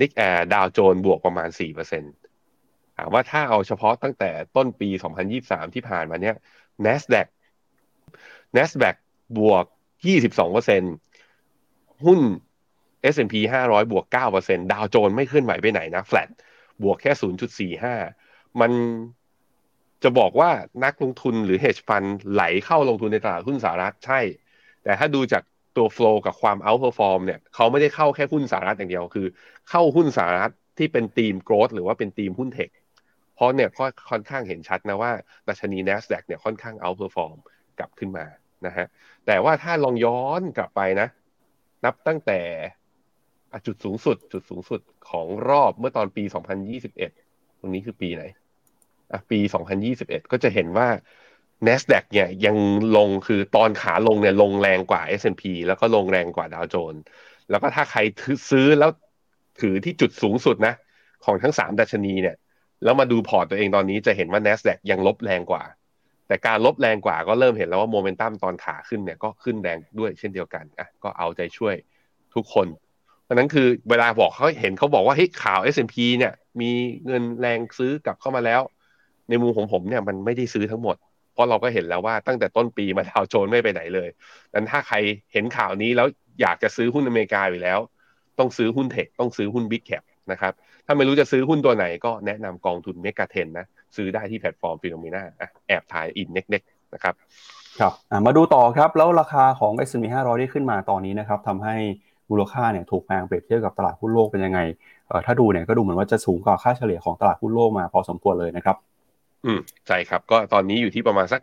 [0.00, 4.88] นิกแอร์ดาวโจนส์บวกประมาณ 4%ถามว่าถ้าเอาเฉพาะตั้งแต่ต้นปี
[5.32, 6.36] 2023 ที่ผ่านมาเนี่ย
[6.86, 7.26] NASDAQ
[8.56, 8.96] NASDAQ
[9.38, 9.64] บวก
[10.44, 12.20] 22%หุ้น
[13.14, 13.34] S&P
[13.64, 14.04] 500 บวก
[14.38, 16.28] 9%ดาวโจนไม่เคลื่อนไหวไปไหนนะ flat
[16.82, 17.12] บวกแค่
[17.80, 18.72] 0.45 มัน
[20.02, 20.50] จะบอกว่า
[20.84, 24.20] นักลงทุนหรือ hedge fund ไหลเข้าลงทุนในตลาดหุ้นสหรัฐใช่
[24.82, 25.42] แต่ถ้าดูจาก
[25.76, 29.26] ตัว flow กับความ outperform เนี่ยเขาไม่ได้เข้าแค่หุ้นสหรัฐอย่างเดียวคือ
[29.70, 32.70] เข้าหุ้นสหรัฐที่เป็นทีม growth หรือว่าเป็นทีมหุ้นเทค
[33.34, 33.68] เพราะเนี่ย
[34.10, 35.12] ค่อนข้างเห็นชัดนะว่า
[35.48, 37.38] ดัชนี NASDAQ เนี่ยค่อนข้าง outperform
[37.78, 38.26] กลับขึ้นมา
[38.66, 38.86] นะฮะ
[39.26, 41.08] แต่ว่าถ้าลองย้อนกลับไปนะ
[41.84, 42.40] นับตั้งแต่
[43.66, 44.80] จุดสูงสุด จุดสูงสุด
[45.10, 46.24] ของรอบเมื่อตอนปี
[46.92, 48.22] 2021 ตรงนี้คือปีไหน
[49.12, 49.38] อะปี
[49.84, 50.88] 2021 ก็จะเห็นว่า
[51.66, 52.56] NASDAQ เนี่ยยัง
[52.96, 57.02] ลงคือตอนขาลงเนี่ยลงแรงกว่า S&P แล้วก็ลงแรงกว่าดาวโจนส์
[57.50, 58.00] แล้วก็ถ้าใคร
[58.50, 58.90] ซื้อแล้ว
[59.60, 60.74] ถือที่จุดสูงสุดนะ
[61.24, 62.36] ของทั้งสามดัชนีเนี่ย
[62.84, 65.62] แล้วมาดูพอร์ตตัวเองตอนนี้จะเห็นว่า NASDAQ ยังลบแรงกว่า
[66.30, 71.74] แต่การลบแรงกว่าก็เริ่มเห็นแล้วว่าโมเมนตัมตอนขาขึ้นเนี่ยก็ขึ้นแรงด้วยเช่นเดียวกันอะก็เอาใจช่วย
[72.34, 72.66] ทุกคน
[73.24, 76.70] เพราะนั้นคือเวลาบอกเขาเห็นเขาบอกว่าเฮ้ยข่าว S&P เนี่ยมี
[77.06, 78.60] เงินแรงซื้อกลับเข้ามาแล้ว
[79.28, 80.96] ในมุมของผมเนี่ยมันไม่ได้ซื้อทั้งหมด
[81.32, 84.08] เพราะเราก็เห็นแล้วว่าตั้งแต่ต้นปีมาดาวโจนส์ไม่ไปไหนเลย
[84.54, 84.96] นั้นถ้าใคร
[85.32, 86.06] เห็นข่าวนี้แล้ว
[86.40, 87.78] อยากจะซื้อหุ้นอเมริกาอยู่แล้ว
[88.38, 90.02] ต้องซื้อหุ้น tech ต้องซื้อหุ้น big cap
[90.32, 90.52] นะครับ
[90.86, 93.66] ถ้าไม่รู้จะซื้อหุ้นตัวไหนก็แนะนำกองทุน MEGA 10นะ
[93.96, 95.22] ซื้อได้ที่แพลตฟอร์ม Finnomena
[95.68, 97.14] แอบขายเนียนๆนะครับ
[97.80, 101.76] ครับอะมาดูต่อครับ แล้วราคาของ S&P 500 ที่ขึ้นมาตอนนี้นะครับทำให้
[102.30, 104.60] มูลค่าเนี่ยถูกแพงเปรียบเทียบกับตลาดหุ้นโลกเป็นยังไง
[105.08, 108.76] เอ่อถ้าดูเนี่ยก็ดูเหมือนว่าจะสูงกว่าค่าเฉลี่ยของตลาดหุ้นโลกมาพอสมควรเลยนะครับ
[109.44, 111.40] อืมใช่ครับก็ตอนนี้อยู่ที่ประมาณสัก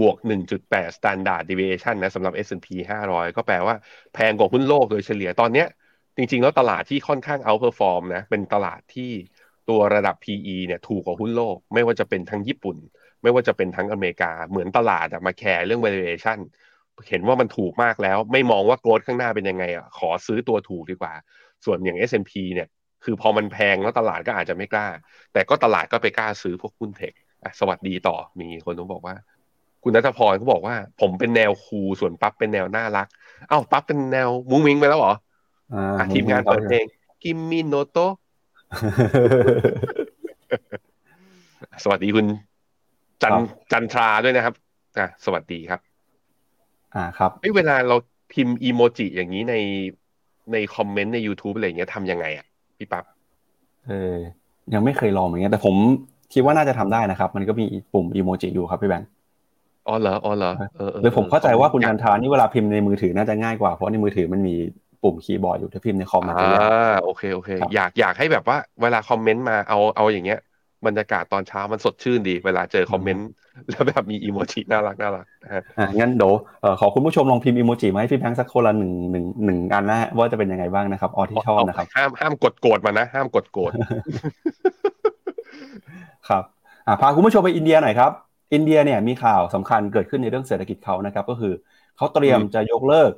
[0.00, 0.16] บวก
[0.56, 2.68] 1.8 standard deviation นะสำหรับ S&P
[3.04, 3.74] 500 ก็แปลว่า
[4.14, 5.68] แพงกว่าหุ้นโลกโดยเฉลี่ยตอนเนี้ย
[6.16, 9.10] จริงๆ แล้วตลาดที่ค่อนข้าง outperform นะเป็นตลาดที่
[9.68, 12.76] ตัวระดับ PE เนี่ยถูกกว่าหุ้นโลก ไม่ว่าจะเป็นทั้งญี่ปุ่น
[13.22, 16.38] ไม่ว่าจะเป็นทั้งอเมริกาเหมือนตลาดอะมาแคร์เรื่อง valuation
[17.08, 21.12] เห็นว่ามันถูกมากแล้ว ไม่มองว่าโกรดข้างหน้าเป็นยังไงอะขอซื้อตัวถูกดีกว่า
[21.64, 22.68] ส่วนอย่าง S&P เนี่ย
[23.04, 24.88] คือพอมันแพงแล้วตลาดก็อาจจะไม่กล้า
[25.32, 27.12] แต่ก็ตลาดก็ไปกล้าซื้อพวกหุ้นเทค
[27.42, 29.14] อะสวัสดีต่อมีคนต้องบอกว่า
[29.82, 33.08] คุณนัทพรเขาบอกว่า ผมเป็นแนวคูลส่วนปั๊บเป็นแนวน่ารัก
[33.48, 35.14] เอ้าปั๊บเป็นแนวมุ้งมิ้งไปแล้วเหรอ
[35.74, 36.84] อ่าอะทีมงานเปิดเพลง
[37.24, 37.98] กิมมิโนโต
[41.82, 42.26] สวัสดีคุณ
[43.22, 44.54] จันครับจันทราด้วยนะครับ
[44.98, 45.80] อะสวัสดีครับ
[46.94, 47.96] อ่าครับเอ้ยเวลาเรา
[48.32, 49.54] พิมพ์อีโมจิอย่างนี้ใน
[50.52, 52.46] ในคอมเมนต์ใน YouTube อะไรอย่างเงี้ยทำยังไงอะ
[52.76, 53.04] พี่ปั๊บ
[53.86, 54.16] เออ
[54.74, 55.74] ยังไม่เคยลองเหมือนกันแต่ผม
[56.32, 59.08] คิดว่าน่าจะทำได้นะครับ มันก็มีปุ่มอีโมจิอยู่ครับพี่แบงค์
[59.88, 64.54] อ๋อเหรออ๋อเหรอเออหรือผมเข้าใจว่าคุณอยจักนทรานี่เวลาพิมพ์ในมือถือน่าจะง่ายกว่าเพราะในมือถือมันมี
[65.04, 70.40] ปุ่มคีย์บอร์ดอยู่ถ้าพิมพ์ในคอมมันจะยากอ่าโอเคโอเคครับอยากอยากให้แบบว่าเวลาคอมเมนต์มาเอาเอาอย่างเงี้ย
[70.86, 73.28] บรรยากาศตอนเช้ามันสดชื่นดี เวลาเจอคอมเมนต์
[73.70, 76.32] แล้วแบบมีอีโมจิน่ารักน่ารักนะฮะอ่างั้นเดี๋ยว
[76.62, 83.72] เอ่อขอคุณผู้ชมลองพิมพ์อีโมจิมาให้พี่แบงค์สักคนละหนึ่งหนึ่งหนึ่งอันนะฮะว่าจะเป็นยังไงบ้างนะครับออที่ชอบนะครับห้ามห้ามกดโกรธมานะ ห้ามกดโกรธ
[86.28, 86.44] ครับ
[86.86, 88.10] อ่าพาคุณผู้ชมไปอินเดียหน่อยครับ
[88.54, 91.52] อินเดียเนี่ยมีข่าวสำคัญเกิดขึ้นในเรื่องเศรษฐกิจเขานะครับ ก็คือ
[91.96, 93.10] เขาเตรียมอืมจะยกเลิก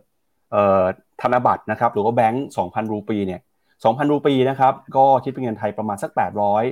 [0.52, 0.82] เอ่อ
[1.22, 3.40] ธนบัตรนะครับหรือว่าแบงก์2,000 รูปีเนี่ย
[3.74, 6.10] 2,000 รูปีนะครับก็คิดเป็นเงินไทยประมาณสัก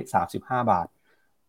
[0.05, 0.87] 835 บาท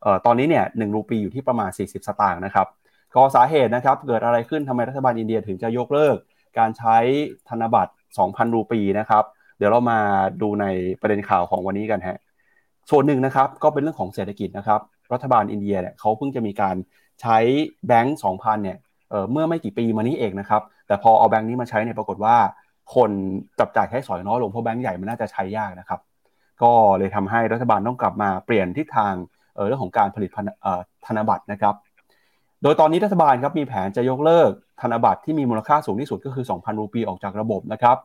[0.03, 2.66] เอ่อตอนนี้เนี่ย1รูปีอยู่ที่ประมาณ 40 สตางค์นะครับ
[3.14, 6.16] ก็สาเหตุนะครับเกิดอะไรขึ้นทำไมรัฐบาลอินเดียถึงจะยกเลิก
[6.59, 6.97] การใช้
[7.49, 7.92] ธนบัตร
[8.22, 9.24] 2,000 รูปีนะครับ
[9.59, 9.99] เดี๋ยวเรามา
[10.42, 10.66] ดูใน
[11.01, 12.18] ประเด็นข่าวของวันนี้กันฮะ
[12.90, 14.80] ส่วนหนึ่งนะครับก็เป็นเรื่องของเศรษฐกิจนะครับ
[15.12, 16.76] รัฐบาลอินเดียเนี่ยเขาเพิ่งจะมีการ
[17.22, 17.38] ใช้
[17.86, 18.78] แบงก์2,000เนี่ย
[19.11, 22.36] เอ่อเมื่อไม่กี่ปีมานี้เองนะครับแต่พอเอาแบงก์นี้มาใช้เนี่ยปรากฏว่า
[22.95, 23.11] คน
[23.59, 26.01] จับจ่ายใช้สอยน้อยลงเพราะแบงก์ใหญ่มันน่าจะใช้ยากนะครับ
[26.62, 29.14] ก็เลยทำให้รัฐบาลต้องกลับมาเปลี่ยนทิศทาง
[29.55, 30.30] เเรื่องของการผลิต
[31.07, 31.74] ธนบัตรนะครับ
[32.62, 37.97] โดยตอนนี้รัฐบาลครับมีแผนจะยกเลิกธนบัตรที่มีมูลค่าสูงที่สุดก็คือ 2,000 รูปีออกจากระบบนะครับ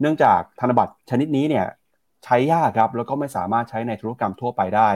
[0.00, 1.66] เนื่องจากธนบัตรชนิดนี้เนี่ย
[2.24, 4.90] ใช้ยากครับแล้วก็ไม่สามารถใช้ในธุรกรรมทั่วไปได้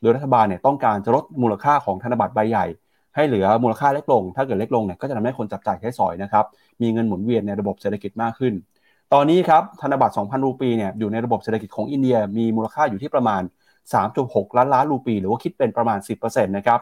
[0.00, 2.66] โดยรัฐบาลเนี่ยต้องการจะลดมูลค่าของธนบัตรใบใหญ่
[3.20, 6.44] ให้เหลือมูลค่าเล็กลง ถ้าเกิดเล็กลงเนี่ยก็จะทำให้คนจับจ่ายใช้สอยนะครับ
[6.82, 8.54] มีเงินหมุนเวียนในระบบเศรษฐกิจมากขึ้น
[9.12, 13.42] ตอนนี้ครับธนบัตร 2,000 รูปีเนี่ยอยู่ในระบบเศรษฐกิจของอินเดีย มีมูลค่าอยู่ที่ประมาณ
[13.94, 16.80] 3.6 ล้านล้านรูปี หรือว่าคิดเป็นประมาณ 10%นะครับ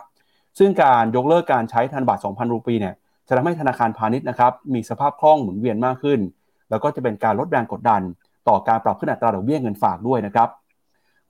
[0.59, 2.95] ซึ่งการยกเลิกการใช้ธนบัตร 2,000 รูปีเนี่ย
[3.29, 6.21] จะทำให้ธนาคารพาณิชย์นะครับมีสภาพคล่องหมุนเวียนมากขึ้น
[6.71, 8.03] แล้วก็จะเป็นการลดแรงกดดัน
[8.49, 10.49] ต่อการปรับขึ้นอัตราดอกเบี้ยเงินฝากด้วยนะครับ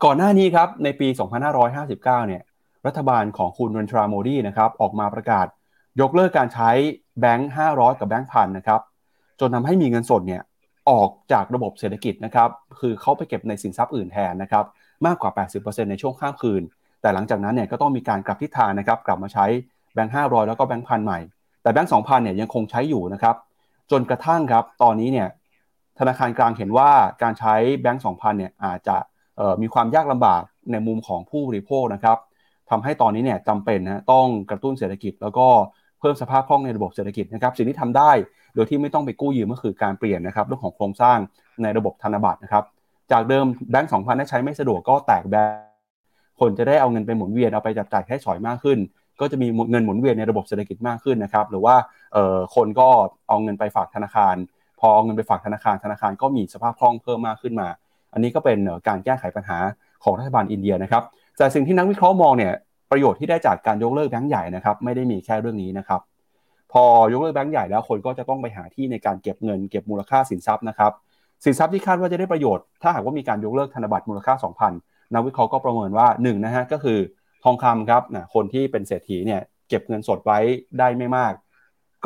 [0.04, 1.09] ก่อนหน้านี้ครับในปี
[1.52, 2.42] 2559 เนี่ย
[2.89, 5.47] รัฐบาลของคุณรันทราโมดีนะครับออกมาประกาศ
[6.01, 6.70] ยกเลิกการใช้
[7.20, 8.80] แบงค์500 กับแบงค์พันนะครับ
[9.41, 10.43] จนทำให้มีเงินสดเนี่ย
[10.91, 12.49] ออกจากระบบเศรษฐกิจนะครับ
[12.80, 14.64] คือเขาไปเก็บในสินทรัพย์อื่นแทนนะครับ
[15.07, 15.30] มากกว่า
[15.61, 16.62] 80%ในช่วงข้ามคืน
[17.01, 19.47] แต่หลังจากนั้นเนี่ยก็ต้องมีการกลับทิศทางนะครับกลับมาใช้
[19.95, 21.18] แบงค์500 แล้วก็แบงค์พันใหม่
[21.62, 23.36] แต่แบงค์2,000เนี่ยยังคงใช้อยู่นะครับ
[23.91, 25.28] จนกระทั่งครับตอนนี้เนี่ย
[25.99, 26.91] ธนาคารกลางเห็นว่า
[27.22, 28.97] การใช้แบงค์2,000เนี่ยอาจจะ
[29.62, 32.18] มีความยากลำบากในมุมของผู้บริโภคนะครับ
[32.70, 35.46] ทำให้ตอนนี้เนี่ยจำเป็นนะต้องกระตุ้นเศรษฐกิจ แล้วก็
[36.00, 38.10] เพิ่มสภาพคล่องในระบบเศรษฐกิจนะครับสิ่งที่ทำได้
[38.54, 41.18] โดยที่ไม่ต้องไปกู้ยืมก็คือการเปลี่ยนนะครับเรื่องของโครงสร้าง
[41.62, 42.64] ในระบบธนบัตรนะครับ
[43.12, 45.66] จากเดิมแบงก์สองพันใช้ไม่สะดวกก็แตกแบงก์
[46.40, 48.78] คนจะได้เอาเงินไปหมุนเวียนเอาไปจับจ่ายใช้สอยมากขึ้น
[49.20, 51.76] ก็จะมีเงินหมุนเวียนในระบบเศรษฐกิจมากขึ้นนะครับหรือว่า
[52.54, 52.88] คนก็
[53.28, 54.34] เอาเงินไปฝากธนาคาร
[54.80, 57.68] พอเอาเงินไปฝากธนาคารธนาคารก็มีสภาพคล่องเพิ่มมากขึ้นมา
[58.12, 58.58] อันนี้ก็เป็น
[58.88, 59.58] การแก้ไขปัญหา
[60.04, 61.02] ของรัฐบาลอินเดียนะครับ
[61.39, 62.53] แต่สิ่งที่นักวิเคราะห์มองเนี่ย
[62.91, 66.01] ประโยชน์ที่ได้จากการยกเลิกแบงก์ใหญ่นะครับไม่ได้มีแค่เรื่องนี้นะครับ
[66.72, 70.93] พอยกเลิกแบงก์ใหญ่แล้วคนก็จะต้องไปหาที่ในการเก็บเงิน เก็บมูลค่าสินทรัพย์นะครับ
[71.45, 74.34] สินทรัพย์ที่คาดว่าจะได้ประโยชน์ถ้าหากว่ามีการยกเลิกธนบัตรมูลค่า
[74.74, 76.99] 2,000นักวิเคราะห์ก็ประเมินว่า1นะฮะก็คือ
[77.45, 80.39] ทองคำครับนะคนที่เป็นเศรษฐีเนี่ยเก็บเงินสดไว้
[80.78, 81.32] ได้ไม่มาก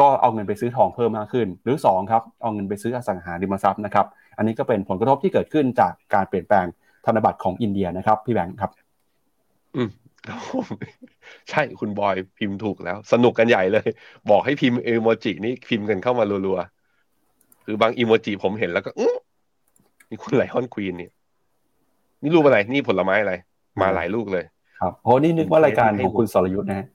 [0.01, 4.07] ก็เอาเงินไปซื้อทองเพิ่มมากขึ้น หรือ2ครับเอาเงินไปซื้ออสังหาริมทรัพย์นะครับ
[4.37, 6.67] อันนี้ก็เป็นผลกระทบที่เกิดขึ้นจากการเปลี่ยนแปลง
[7.07, 8.71] ธนบัตรของอินเดียนะครับพี่แบงค์ครับ
[9.77, 9.89] อืม
[11.51, 13.87] ใช่คุณบอยพิมพ์ถูกแล้ว สนุกกันใหญ่เลย
[14.31, 19.11] บอกให้พิมพ์อีโมจินี่พิมพ์กันเข้ามารัวๆคือบางอีโมจิผมเห็นแล้วก็อื้
[20.09, 21.13] นี่คุณไลออนควีนเนี่ย
[22.23, 23.35] นี่รูปอะไร นี่ผลไม้อะไร
[23.81, 24.45] มาหลายลูกเลย
[24.81, 26.87] ครับโอ้นี่นึกว่ารายการของคุณสรยุทธ์นะฮะ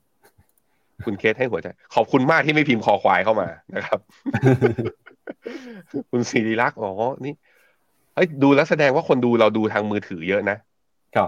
[1.06, 4.00] คุณเคสให้หัวใจ ขอบคุณมากที่ไม่พิมพ์คอควายเข้ามานะครับ
[6.12, 6.92] คุณศิริลักษ์อ๋อ
[7.26, 7.34] นี่
[8.16, 10.58] เฮ้ยดูแล้วแสดงว่าคนดูเราดูทางมือถือเยอะนะ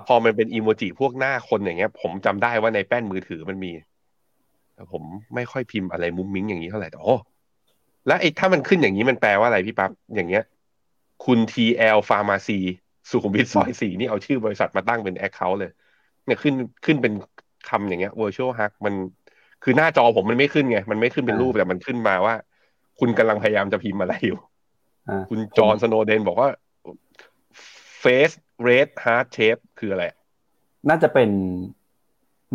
[0.07, 3.71] พอมันเป็นอีโมจิพวกหน้าคนอย่างเงี้ย ผมจำได้ว่าในแป้นมือถือมันมี
[4.75, 5.03] แต่ผม
[5.35, 7.15] ไม่ค่อยพิมพ์อะไรมุ้งมิ้งอย่างนี้เท่าไหร่แต่โอ้
[8.07, 10.43] แล้วไอ้ถ้ามันขึ้นอย่างนี้มันแปลว่าอะไรพี่ปั๊บอย่างเงี้ย
[11.25, 12.59] คุณ TL Pharmacy
[13.09, 15.71] สุขุมวิทซอยสี่นี่เอาชื่อบริษัทมาตั้งเป็นแอคเคาท์เลย
[16.25, 16.53] เนี่ยขึ้น
[16.85, 17.13] ขึ้นเป็น
[17.69, 18.93] คำอย่างเงี้ย virtual hug มัน
[19.63, 22.35] คือหน้าจอผมมันไม่ขึ้นไง มันไม่ขึ้นเป็นรูปแต่มันขึ้นมาว่า
[22.99, 24.39] คุณกำลังพยายามจะพิมพ์อะไรอยู่
[25.29, 26.49] คุณจอห์นสโนเดนบอกว่า
[28.03, 28.35] face
[28.67, 30.03] red heart shape คืออะไร
[30.89, 31.29] น่าจะเป็น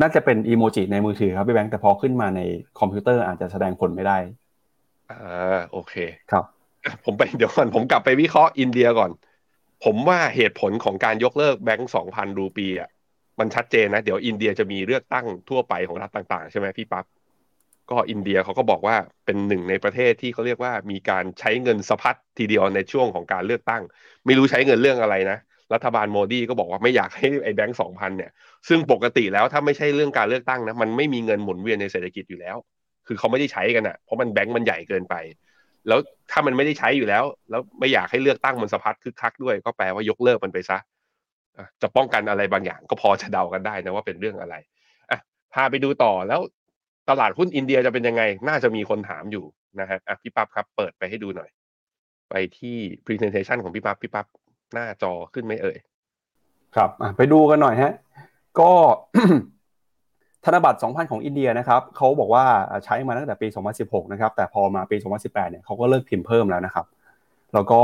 [0.01, 2.41] น่าจะเป็นอีโมจิในมือถือครับพี่แบงค์แต่พอขึ้นมาใน
[2.79, 4.19] คอมพิวเตอร์อาจจะแสดงผลไม่ได้
[5.11, 5.95] อ่าโอเค
[6.31, 6.45] ครับ
[7.05, 9.11] ผมไปเดี๋ยวก่อนผมกลับไปวิเคราะห์อินเดียก่อน
[9.85, 12.89] ผมว่าเหตุผลของการยกเลิกแบงก์สองพันรูปีอะ
[13.39, 17.05] มันชัดเจนนะ เดี๋ยวอินเดียจะมีเลือกตั้งทั่วไปของรัฐต่างๆ ใช่ไหมพี่ปั๊บ
[17.91, 23.83] ก็อินเดียเขาก็บอกว่าเป็นหนึ่งในประเทศที่เขาเรียกว่ามีการใช้เงินสะพัดทีเดียวในช่วงของการเลือกตั้ง
[24.27, 25.39] ไม่รู้ใช้เงินเรื่องอะไรนะ
[25.75, 28.31] รัฐบาลโมดีก็บอกว่าไม่อยากให้ไอ้แบงก์สองพันเนี่ย
[28.69, 32.57] ซึ่งปกติแล้วถ้าไม่ใช่เรื่องการเลือกตั้งนะมันไม่มีเงินหมุนเวียนในเศรษฐกิจอยู่แล้ว
[33.07, 35.15] คือเขาไม่ได้ใช้กันอะ่ะเพราะมันแบงก์มันใหญ่เกินไป
[35.89, 35.99] แล้ว
[36.31, 40.79] ถ้ามันไม่ได้ใช้อยู่แล้ว แล้วไม่อยากให้เลือกตั้งมันสะพัดคึกคักด้วยก็แปลว่ายกเลิกมันไปซะ
[41.83, 44.55] จะป้องกันอะไรบางอย่างก็พอจะเดากันได้นะว่าเป็นเรื่องอะไร
[45.11, 45.19] อะ
[45.55, 46.41] พาไปดูต่อแล้ว
[47.11, 49.45] ตลาดหุ้นอินเดียจะเป็นยังไง น่าจะมีคนถามอยู่
[49.81, 51.51] นะฮะอะพี่ปั๊บครับ เปิดไปให้ดูหน่อย
[52.31, 54.27] ไปที่ presentation ของพี่ปั๊บพี่ปั๊บ
[54.75, 55.79] หน้าจอขึ้นไหมเอ่ย
[56.77, 57.93] ครับไปดูกันหน่อยฮะ
[58.61, 58.71] ก็
[60.45, 62.45] ธนบัตร 2,000 ของอินเดียนะครับเขาบอกว่า
[62.85, 63.47] ใช้มาตั้งแต่ปี
[63.81, 66.87] 2016 นะครับ แต่พอมาปี 2018 เนี่ยเขาก็เลิกพิมพ์เพิ่มแล้วนะครับ
[67.55, 67.81] แล้วก็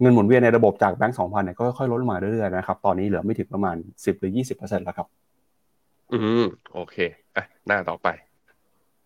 [0.00, 5.06] เงินหมุนเวียนในระบบจากแบงก์ 2,000 เนี่ยก็ค่อยๆลดลงมาเรื่อยๆนะครับ ตอนนี้เหลือไม่ถึงประมาณ 10 หรือ 20%แล้วครับ
[6.12, 6.96] อืม โอเค
[7.36, 8.08] อะหน้าต่อไป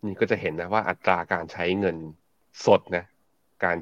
[0.05, 1.97] นี่ก็จะเห็นนะว่าอัตราการใช้เงิน
[2.65, 3.03] สดนะ
[3.63, 3.75] การ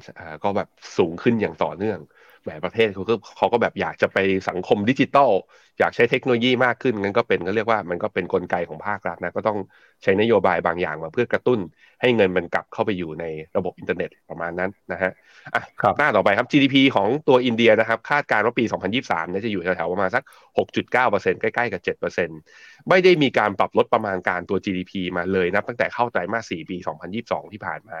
[0.44, 1.98] ก็แบบสูงขึ้นอย่างต่อเนื่อง
[2.46, 4.18] หลายประเทศเขาก็เขาก็แบบอยากจะไป
[4.48, 5.30] สังคมดิจิตอล
[5.78, 9.58] อยากใช้เทคโนโลยีมากขึ้นงั้นก็เป็นก็เรียกว่ามันก็เป็นกลไกของภาครัฐนะก็ต้อง
[10.02, 11.60] ใช้นโยบายบางอย่างมาเพื่อกระตุ้น
[12.00, 13.24] ให้เงินมันกลับเข้าไปอยู่ใน
[13.56, 15.12] ระบบอินเทอร์เน็ตประมาณนั้นนะฮะ
[15.54, 15.62] อะ
[15.98, 18.64] หน้าต่อไปครับ GDP ของตัวอินเดียนะครับ คาดการณ์ว่าปี
[18.98, 20.22] 2023เนี่ยจะอยู่แถวๆประมาณสัก
[20.58, 26.76] 6.9%ใกล้ๆกับ 7%ไม่ได้มีการปรับลดประมาณการตัว GDP มาเลยนะตั้งแต่เข้าไตรมาส 4 ปี
[27.14, 28.00] 2022 ที่ผ่านมา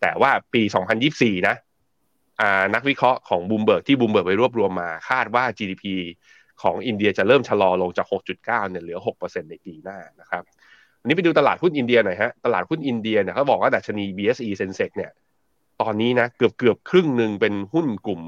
[0.00, 0.62] แต่ว่าปี
[1.04, 1.56] 2024 นะ
[2.74, 5.84] นักวิเคราะห์ของบูมเบิร์กที่บูมเบิร์กไปรวบรวมมา คาดว่า GDP
[6.62, 10.42] ของอินเดียจะเริ่มชะลอลงจาก 6.9 เนี่ยเหลือ 6%ในปีหน้านะครับ
[11.00, 15.10] วันนี้ไปดูตลาดหุ้นอินเดียหน่อยฮะ ตลาดหุ้นอินเดียเนี่ยเขาบอกว่าดัชนี BSE Sensex เนี่ย
[15.82, 18.22] ตอนนี้นะเกือบเกือบครึ่งหนึ่งเป็นหุ้นกลุ่ม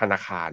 [0.00, 0.50] ธนาคาร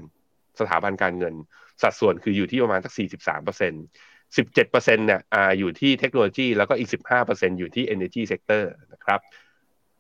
[0.60, 1.34] สถาบันการเงิน
[1.82, 6.90] สัดส่วนคืออยู่ที่ประมาณสัก 43% 17%เนี่ยออยู่ที่เทคโนโลยีแล้วก็อีก
[7.24, 8.64] 15%อยู่ที่ Energy Sector
[8.94, 9.20] นะครับ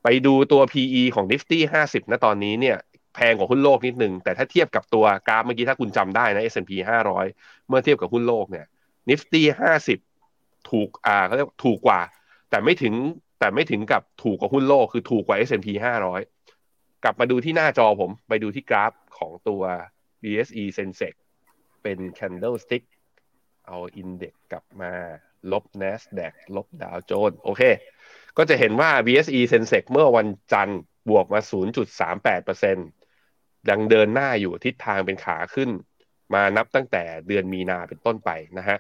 [0.04, 2.78] ไปดูตัว PE ของ Nifty 50นะตอนนี้เนี่ย
[3.16, 6.72] แพงกว่าหุ้นโลกนิดนึง แต่ถ้าเทียบกับตัวกราฟเมื่อกี้ถ้าคุณจำได้นะ S&P
[7.20, 8.66] 500 เมื่อเทียบกับหุ้นโลกเนี่ย
[9.10, 9.42] Nifty
[10.06, 12.02] 50ถูกอ่าเขาเรียกถูกกว่า
[12.50, 12.94] แต่ไม่ถึง
[13.40, 15.68] แต่ไม่ถึงกับถูกกว่าหุ้นโลกคือถูกกว่า S&P
[16.36, 19.64] 500 กลับมาดูที่หน้าจอผมไปดูที่กราฟของตัว
[20.24, 21.14] BSE Sensex
[21.84, 22.84] เป็น candlestick
[23.68, 24.92] เอาอินเด็กกลับมา
[25.52, 27.62] ลบ NASDAQ ลบดาวโจนส์โอเค
[28.38, 31.40] ก็จะเห็นว่า BSE Sensex เมื่อวันจันทร์บวกมา
[32.06, 33.05] 0.38%
[33.70, 35.70] ยังเดินหน้าอยู่ทิศทางเป็นขาขึ้น
[36.34, 38.78] มานับตั้งแต่เดือนมีนาเป็นต้นไปนะฮะ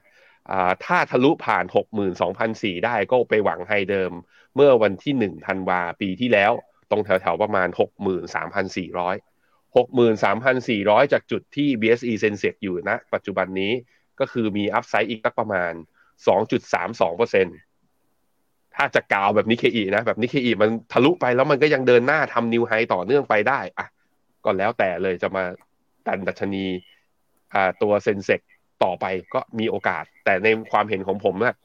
[0.85, 1.65] ถ้าทะลุผ่าน
[2.25, 4.11] 62,004 ได้ก็ไปหวังไฮเดิม
[4.55, 6.51] เมื่อวันที่ 1 ธันวาปีที่แล้ว
[6.91, 7.75] ตรงแถวๆประมาณ 63,400
[9.75, 13.71] 63,400 จากจุดที่ BSE Sensex อยู่นะ ปัจจุบันนี้
[14.19, 15.73] ก็คือมี upside อีกสักประมาณ
[16.63, 23.87] 2.32%ถ้าจะกาวแบบนิเคอีนะ แบบนิเคอีมันทะลุไปแล้วมันก็ยังเดินหน้าทำ new high ต่อเนื่องไปได้อะ
[24.45, 25.43] ก็แล้วแต่เลยจะมา
[26.07, 26.65] ดันดัชนี
[27.53, 28.41] อ่าตัว Sensex
[28.83, 31.55] ต่อไปก็มีโอกาส แต่ในความเห็นของผมนะ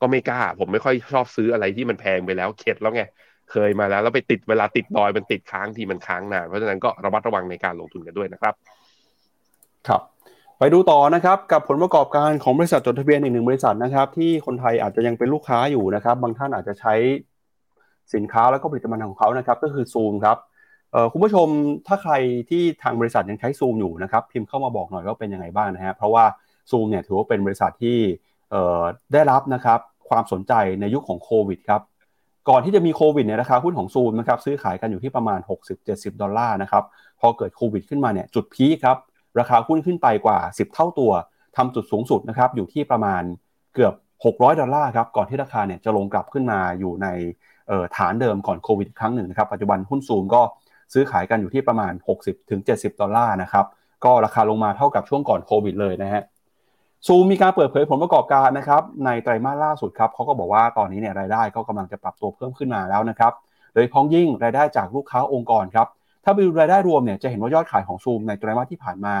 [0.00, 3.02] ก็ไม่กล้า ผมไม่ค่อยชอบซื้ออะไรที่มันแพงไปแล้วเข็ดแล้วไง
[3.50, 8.54] เคยมาแล้วแล้วไปติดเวลาติดดอยมันติดค้างที่มันค้างนานเพราะฉะนั้นก็ระมัดระวังในการลงทุนกันด้วยนะครับ
[9.88, 10.02] ครับ
[10.58, 16.94] ไปดูต่อนะครับกับผลประกอบการของบริษัทจดทะเบียนอีกหนึ่งบริษัทนะครับ ที่คนไทยอาจจะยังเป็นลูกค้าอยู่นะครับ บางท่านอาจจะใช้
[18.14, 20.36] สินค้าแล้วก็ผลิตภัณฑ์ของเขานะครับ ก็คือซูมครับ
[21.12, 21.48] คุณผู้ชม
[21.86, 22.12] ถ้าใคร
[22.50, 26.24] ที่ทางบริษัทยังใช้ซูมอยู่นะครับพิมพ์เข้ามาบอกหน่อยว่าเป็นยังไงบ้างนะฮะเพราะว่า
[26.70, 27.98] ซูมเนี่ยถือว่าเป็นบริษัทที่
[29.12, 31.82] ได้รับนะครับความสนใจในยุคขของโควิดครับ
[32.48, 35.38] ก่อนที่จะมีโควิดเนี่ยราคาหุ้นของซูมนะครับซื้อขายกันอยู่ที่ประมาณ
[35.80, 36.84] 60-70 ดอลลาร์นะครับ
[37.20, 38.96] พอเกิดโควิดขึ้นมาเนี่ยจุดพีครับ
[39.38, 41.12] ราคาหุ้นขึ้นไปกว่า 10 เท่าตัว
[41.56, 43.22] ทำจุดสูงสุดนะครับอยู่ที่ประมาณ
[43.74, 47.06] เกือบ 600 ดอลลาร์ครับก่อนที่ราคาเนี่ยจะลงกลับขึ้นมาอยู่ใน
[47.96, 50.42] ฐานเดิมก่อนโควิดครั้งหนึ่งนะครับปัจจุบันหุ้นซูมก็
[50.92, 51.92] ซื้อขายกันอยู่ที่ประมาณ
[52.46, 53.66] 60-70 ดอลลาร์นะครับ
[54.04, 56.22] ก็ราคาลงมาเท่ากับช่วงก่อนโควิดเลยนะฮะ
[57.06, 63.32] ซูมมีการเปิดเผยผลประกอบการนะครับในไตรมาสล่าสุดครับเขาก็บอกว่าตอนนี้เนี่ยรายได้ก็กำลังจะปรับตัวเพิ่มขึ้นมาแล้วนะครับ
[63.74, 65.86] โดยพ้องยิ่งรายได้จากลูกค้าองค์กรครับ
[66.24, 69.14] ถ้าไปดูรายได้รวมเนี่ยจะเห็นว่ายอดขายของซูมในไตรมาสที่ผ่านมา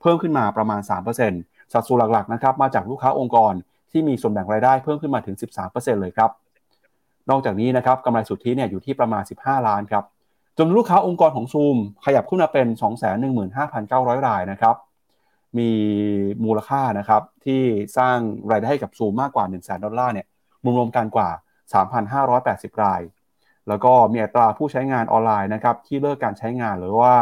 [0.00, 0.80] เพิ่มขึ้นมาประมาณ
[1.26, 3.52] 3%สัดส่วนหลักๆนะครับมาจากลูกค้าองค์กร
[3.90, 6.30] ที่มีส่วนแบ่งรายได้เพิ่มขึ้นมาถึง 13%เลยครับ
[7.30, 10.04] นอกจากนี้นะครับกำไรสุทธิเนี่ยอยู่ที่ประมาณ 15 ล้านครับ
[10.58, 12.66] จนลูกค้าองค์กรของซูมขยับขึ้นมาเป็น
[13.46, 14.76] 215,900 รายนะครับ
[15.58, 15.70] มี
[16.44, 17.62] มูลค่านะครับที่
[17.98, 18.18] สร้าง
[18.50, 20.26] รายได้ให้กับซูมมากกว่า 1 0 0 0 0แดอลลาร์เนี่ย
[20.78, 21.28] รวมกันกว่า
[22.26, 23.00] 3,580 ราย
[23.68, 27.14] แล้วก็มีอัตราผู้ใช้งานออนไลน์นะครับที่เลิกการใช้งานหรือว่า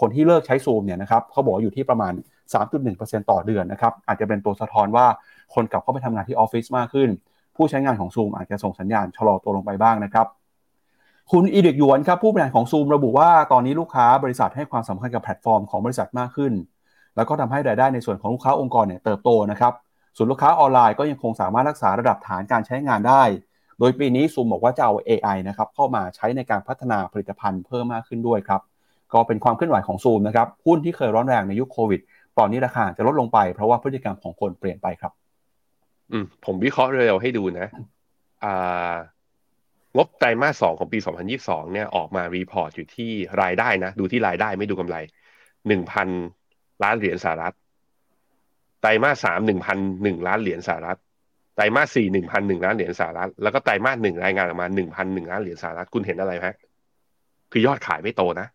[0.00, 2.12] คนที่เลิกใช้ซูมเนี่ยนะครับเขาบอกอยู่ที่ประมาณ
[2.72, 5.06] 3.1%ต่อเดือนนะครับอาจจะเป็นตัวสะท้อนว่า
[5.54, 7.08] คนกลับเข้าไปทำงานที่ออฟฟิศมากขึ้น
[7.56, 10.26] ผู้ใช้งานของซูมอาจจะส่งสัญญาณชะลอตัวลงไปบ้างนะครับ
[11.30, 16.52] คุณอีเด็กยวนครับผู้บริหารของซูมระบุว่าตอนนี้ลูกค้าบริษัทให้ความสำคัญกับแพลตฟอร์มของบริษัทมากขึ้น
[17.16, 19.72] แล้วก็ทำให้รายได้ในส่วนของลูกค้าองค์กรเนี่ยเติบโตนะครับ
[20.16, 23.22] ส่วนลูกค้าออนไลน์ก็ยังคงสามารถรักษาระดับฐานการใช้งานได้
[23.78, 28.60] โดยปีนี้ซูมบอกว่าจะเอา AI นะครับเข้ามาใช้ในการพัฒนาผลิตภัณฑ์เพิ่มมากขึ้นด้วยครับ
[29.12, 32.00] ก็เป็นความเคลื่อนไหวของซูมนะครับหุ้นที่เคยร้อนแรงในยุคโควิด
[32.38, 35.12] ตอนนี้ราคาจะลดลงไปเพราะว่าพฤติกรรมของคนเปลี่ยนไปครับ
[36.12, 37.68] อืมผมวิเคราะห์เร็วให้ดูนะ
[38.44, 38.94] อ่า
[39.96, 40.98] งบไตรมาสสองของปี
[41.36, 43.10] 2022 เนี่ยออกมา report อยู่ที่
[43.42, 44.96] รายได้นะ ดูที่รายได้ไม่ดูกำไร
[45.70, 47.54] 1,000 ล้านเหรียญสหรัฐ
[48.80, 50.98] ไตรมาสสามหนึ่งพันหนึ่งล้านเหรียญสหรัฐ
[51.56, 56.46] ไตรมาสสี่หนึ่งพันหนึ่งล้านเหรียญสหรัฐ แล้วก็ไตรมาสหนึ่งรายงานออกมาหนึ่งพันหนึ่งล้านเหรียญสหรัฐ คุณเห็นอะไรไหม
[57.52, 58.48] คือยอดขายไม่โตนะ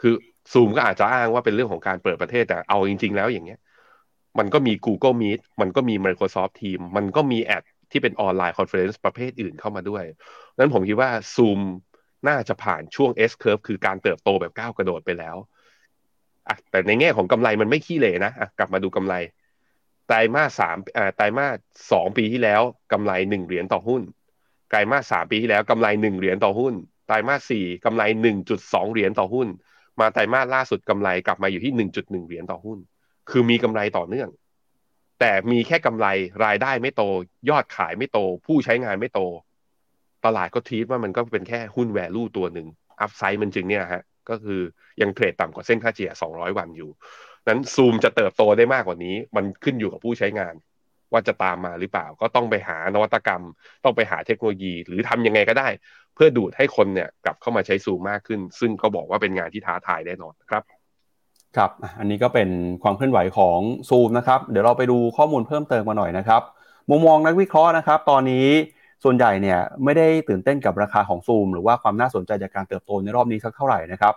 [0.00, 0.14] คือ
[0.52, 3.60] ซูมก็อาจจะอ้างว่าเป็นเรื่องของการเปิดประเทศแต่เอาจริง ๆ แล้วอย่างเงี้ย
[4.38, 10.04] มันก็มี Google Meet มันก็มี Microsoft Teams มันก็มีแอป ที่เป็น online conference ประเภทอื่นเข้ามาด้วย
[10.58, 11.60] นั้นผมคิดว่าซูม
[12.28, 15.36] น่าจะผ่านช่วง S curve คือการเติบโตแบบก้าวกระโดดไปแล้ว
[16.48, 19.14] อะแต่ในแง่ของกำไรมันไม่ขี้เหร่นะอะกลับมาดูกำไร
[20.06, 21.56] ไตรมาสสามอ่าไตรมาส
[21.92, 22.62] สองปีที่แล้ว
[22.92, 24.02] กำไรหนึ่งเหรียญต่อหุ้น
[24.68, 26.74] ไตรมาสสามปีที่แล้วกำไรหนึ่งเหรียญต่อหุ้น
[27.06, 29.48] ไตรมาสสี่กำไรหนึ่งจุดสองเหรียญต่อหุ้น
[30.00, 32.78] มาไตรมาสล่าสุดกำไรกลับมาอยู่ที่หนึ่งจุดหนึ่งเหรียญต่อหุ้น
[33.30, 34.28] คือมีกำไรต่อเนื่อง
[35.24, 36.06] แต่มีแค่กำไร
[36.44, 37.02] รายได้ไม่โต
[37.50, 39.20] ยอดขายไม่โต ผู้ใช้งานไม่โต
[40.24, 42.66] ตลาดก็ทีทว่ามันก็เป็นแค่หุ้นแวลูตัวหนึ่ง
[43.00, 44.60] อัพไซด์มันจึงเนี่ยฮะก็คือ
[45.00, 46.90] ยังเทรดต่ำกว่าเส้นค่าเฉลี่ย 200 วันอยู่
[47.48, 50.54] นั้นซูมจะเติบโตได้มากกว่านี้ มันขึ้นอยู่กับผู้ใช้งาน
[51.12, 53.42] ว่าจะตามมาหรือเปล่า ก็ต้องไปหานวัตกรรม
[53.84, 55.68] ต้องไปหาเทคโนโลยี หรือทำยังไงก็ได้
[56.14, 60.81] เพื่อดูดให้คนเนี่ยกลับเข้ามาใช้ซูมมากขึ้น ซึ่งก็บอกว่าเป็นงานที่ท้าทายแน่นอนครับ
[61.56, 62.48] ครับ อันนี้ก็เป็น
[62.82, 66.42] ความเคลื่อนไหวของซูมนะครับ เดี๋ยวเราไปดูข้อมูลเพิ่มเติมมาหน่อยนะครับ
[66.90, 68.46] มุมมองนักวิเคราะห์นะครับ ตอนนี้
[69.04, 74.14] ส่วนใหญ่เนี่ยไม่ได้ตื่นเต้นกับราคาของซูมหรือว่าความน่าสนใจจากการเติบโตในรอบนี้สักเท่าไหร่นะครับ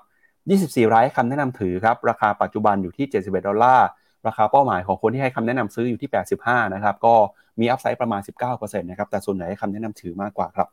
[0.86, 3.88] 24 รายคำแนะนำถือครับ ราคาปัจจุบันอยู่ที่ 71 ดอลลาร์
[4.27, 6.09] ราคาเป้าหมายของคนที่ให้คำแนะนำซื้ออยู่ที่
[6.41, 7.13] 85 นะครับ ก็
[7.59, 8.21] มีอัพไซด์ประมาณ
[8.51, 10.67] 19%นะครับ แต่ส่วนใหญ่ให้คำแนะนำถือมากกว่าครับ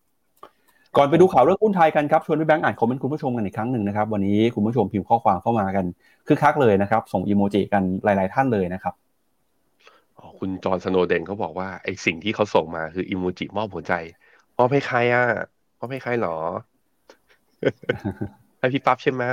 [0.96, 5.84] ก่อนไปดูข่าวเรื่องหุ้นไทยกันครับชวนพี่แบงค์อ่านคอมเมนต์คุณผู้ชมกันอีกครั้งหนึ่งนะครับวันนี้คุณผู้ชมพิมพ์ข้อความเข้ามากัน
[6.26, 8.94] คึกคักเลยนะครับ ส่งอีโมจิกันหลาย ๆ ท่านเลยนะครับ
[10.38, 13.94] คุณจอห์นสโนเดนเขาบอกว่าไอสิ่งที่เขาส่งมาคืออิโมจิมอบหัวใจ
[14.58, 15.24] มอบให้ใครอะ
[15.78, 16.36] มอบใหใครหรอ
[18.58, 19.24] ให้พี่ปั๊บใช่ไหม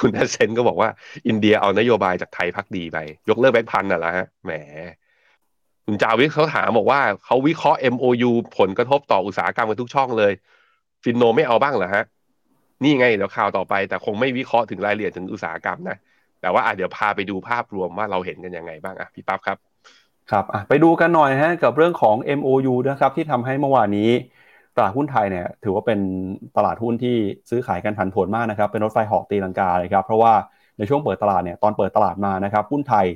[0.00, 0.88] คุณแอสเซนก็บอกว่า
[1.28, 4.52] อินเดียเอานโยบายจากไทยพักดีไป ยกเลิกแบงค์พันน่ะละฮะแหม
[5.86, 10.32] คุณจาวิทเขาถามบอกว่าเขาวิเคราะห์ MOU ผลกระทบต่ออุตสาหกรรมกันทุกช่องเลย
[11.04, 12.04] ฟินโนไม่เอาบ้างเหรอฮะ
[12.82, 15.96] นี่ไงเดี๋ยวข่าวต่อไป แต่คงไม่วิเคราะห์ถึงรายละเอียดถึงอุตสาหกรรมนะ
[16.40, 19.58] แต่ว่าอะเดี๋ยวพาไปดูภาพรวมว่าเราเห็นกันยังไงบ้างอะพี่ปั๊บครับ
[20.30, 24.10] ครับไปดูกันหน่อยฮะกับเรื่องของ MOU นะครับที่ทำให้เมื่อวานนี้
[24.76, 26.00] ตลาดหุ้นไทยเนี่ยถือว่าเป็น
[26.56, 27.16] ตลาดหุ้นที่
[27.50, 30.32] ซื้อขายกันผันผวนมากนะครับเป็นรถไฟหอกตีลังกาเลยครับเพราะว่า
[30.78, 33.06] ในช่วงเปิดตลาดเนี่ยตอนเปิดตลาดมานะครับหุ้นไทย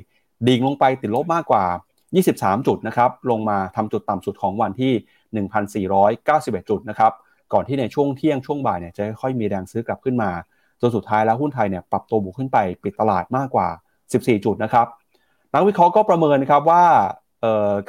[0.47, 1.65] ดิ่งลงไปติดลบมากกว่า
[2.15, 4.93] 23 จุดนะครับลงมาทำจุดต่ำสุดของวันที่
[5.87, 7.11] 1,491 จุดนะครับ
[7.53, 10.31] ก่อนที่ในช่วงเที่ยงช่วงบ่ายเนี่ยจะค่อยมีแรงซื้อกลับขึ้นมา
[10.81, 13.67] จนสุดท้ายแล้วหุ้นไทยเนี่ยปรับตัวบวกขึ้นไปปิดตลาดมากกว่า
[14.09, 14.87] 14 จุดนะครับ
[15.53, 16.83] นักวิเคราะห์ก็ประเมินครับว่า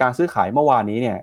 [0.01, 1.19] การซื้อขายเมื่อวานนี้เนี่ย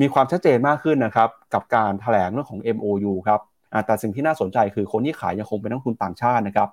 [0.00, 3.40] มีความชัดเจนมากขึ้นนะครับกับการถแถลงเรื่องของ MOU ครับ
[3.86, 6.68] แต่สิ่งที่น่าสนใจคือคนที่ขายยังคงเป็นนักทุนต่างชาตินะครับ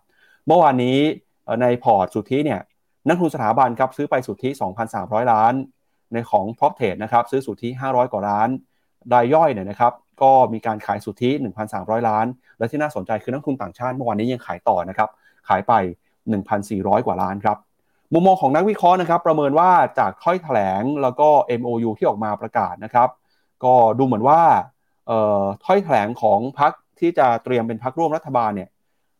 [0.47, 0.97] เมื่อวานนี้
[1.61, 2.59] ในพอร์ตสุทธิเนี่ย
[3.07, 4.49] นักทุนสถาบันครับซื้อไปสุทธิ
[4.91, 5.53] 2,300 ล้าน
[6.13, 8.49] ในของ prop trade นะครับซื้อสุทธิ 500 กว่าล้าน
[9.13, 11.29] รายย่อยเนี่ยนะครับก็มีการขายสุทธิ
[11.69, 12.25] 1,300 ล้าน
[12.57, 15.09] และที่น่าสนใจคือนักทุนต่างชาติเมื่อวานนี้ยังขายต่อนะครับ
[15.47, 15.73] ขายไป
[16.39, 17.57] 1,400 กว่าล้านครับ
[18.13, 21.29] มุมมองของนักวิเคราะห์นะครับประเมินว่าจากถ้อยแถลงแล้วก็
[21.59, 23.09] MOU ที่ออกมาประกาศนะครับ
[23.63, 24.41] ก็ดูเหมือนว่า
[25.65, 28.69] ถ้อยแถลงของพรรคที่จะเตรียมเป็นพรรคร่วมรัฐบาลเนี่ย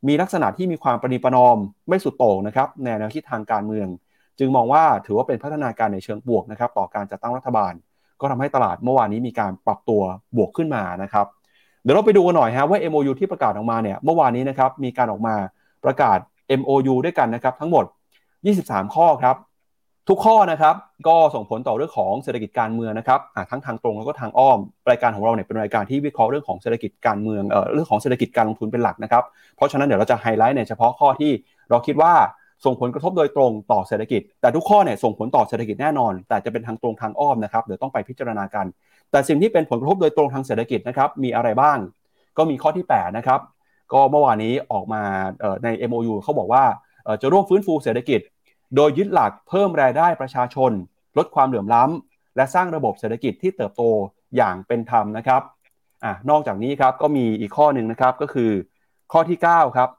[0.07, 1.57] มีลักษณะที่มีความประนีประนอม
[1.89, 3.87] ไม่สุดโต่งนะครับในแนวคิดทางการเมือง
[4.39, 7.73] จึงมองว่าถือว่าเป็นพัฒนาการในเชิงบวกนะครับ ต่อการจัดตั้งรัฐบาล
[8.21, 10.01] ก็ทำให้ตลาดเมื่อวานนี้มีการปรับตัว
[10.37, 11.25] บวกขึ้นมานะครับ
[11.83, 15.35] เดี๋ยวเราไปดูกันหน่อยฮะว่า MOU ที่ประกาศออกมาเนี่ยเมื่อวานนี้นะครับมีการออกมา
[15.85, 16.17] ประกาศ
[16.59, 17.85] MOU ด้วยกันนะครับทั้งหมด
[18.39, 19.35] 23 ข้อครับ
[20.09, 20.75] ทุกข้อนะครับ
[21.07, 23.19] ก็ส่งผลต่อเรื่องของเศรษฐกิจการเมืองนะครับ
[23.51, 29.23] ทั้งทางตรงแล้วก็ทางอ้อม รายการของเราเนี่ยเป็นรายการที่วิเคราะห์เรื่องของเศรษฐกิจการเมืองเอ่อเรื่องของเศรษฐกิจการลงทุนเป็นหลักนะครับ
[29.55, 31.31] เพราะฉะนั้นเดี๋ยวเราจะไฮไลท์ในเฉพาะข้อที่
[31.69, 32.13] เราคิดว่า
[32.65, 38.65] ส่งผลกระทบโดยตรงต่อเศรษฐกิจ แต่ทุกข้อเนี่ยส่งผลต่อเศรษฐกิจแน่นอน แต่จะเป็นทางตรงทางอ้อมนะครับเดี๋ยวต้องไปพิจารณากัน
[39.11, 41.77] แต่สิ่งที่เป็นผลกระทบโดยตรงทางเศรษฐกิจนะครับมีอะไรบ้าง
[42.37, 43.39] ก็มีข้อที่8นะครับ
[43.93, 45.01] ก็เมื่อวานนี้ออกมา
[45.63, 46.63] ใน MOU เขาบอกว่า
[47.21, 48.19] จะร่วมฟื้นฟูเศรษฐกิจ
[48.75, 50.71] โดยยึดหลักเพิ่มรายได้ประชาชน
[51.17, 53.83] ลดความเหลื่อมล้ำและสร้างระบบเศรษฐกิจที่เติบโต
[54.35, 55.41] อย่างเป็นธรรมนะครับ
[56.03, 58.51] อ่านอกจากนี้ครับก็มีอีกข้อหนึ่งนะครับก็คือ
[59.11, 59.89] ข้อที่9ครับ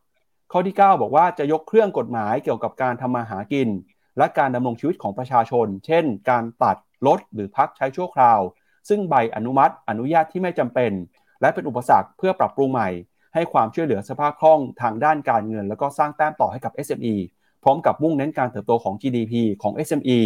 [0.53, 3.69] ข้อที่ 9 บอกว่าจะยกเครื่องกฎหมายเกี่ยวกับการทำมาหากิน
[4.19, 8.41] และการดำรงชีวิตของประชาชน เช่น การตัดลดหรือพักใช้ชั่วคราว
[8.89, 10.93] ซึ่งใบอนุมัติ อนุญาตที่ไม่จำเป็น
[11.41, 12.89] และเป็นอุปสรรคเพื่อปรับปรุงใหม่
[13.35, 17.15] ให้ความช่วยเหลือสภาพคล่องทางด้านการเงิน แล้วก็สร้างแต้มต่อให้กับ SME
[17.63, 19.33] พร้อมกับมุ่งเน้นการเติบโตของ GDP
[19.63, 20.19] ของ SME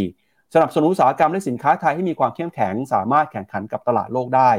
[0.54, 4.50] สนับสนุนอุตสาหกรรมและสินค้าไทยให้มีความเข้มแข็งสามารถแข่งขันกับตลาดโลกได้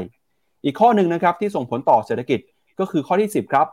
[0.64, 2.40] อีกข้อหนึ่งนะครับที่ส่งผลต่อเศรษฐกิจ
[2.80, 3.66] ก็คือข้อที่ 10 ครับ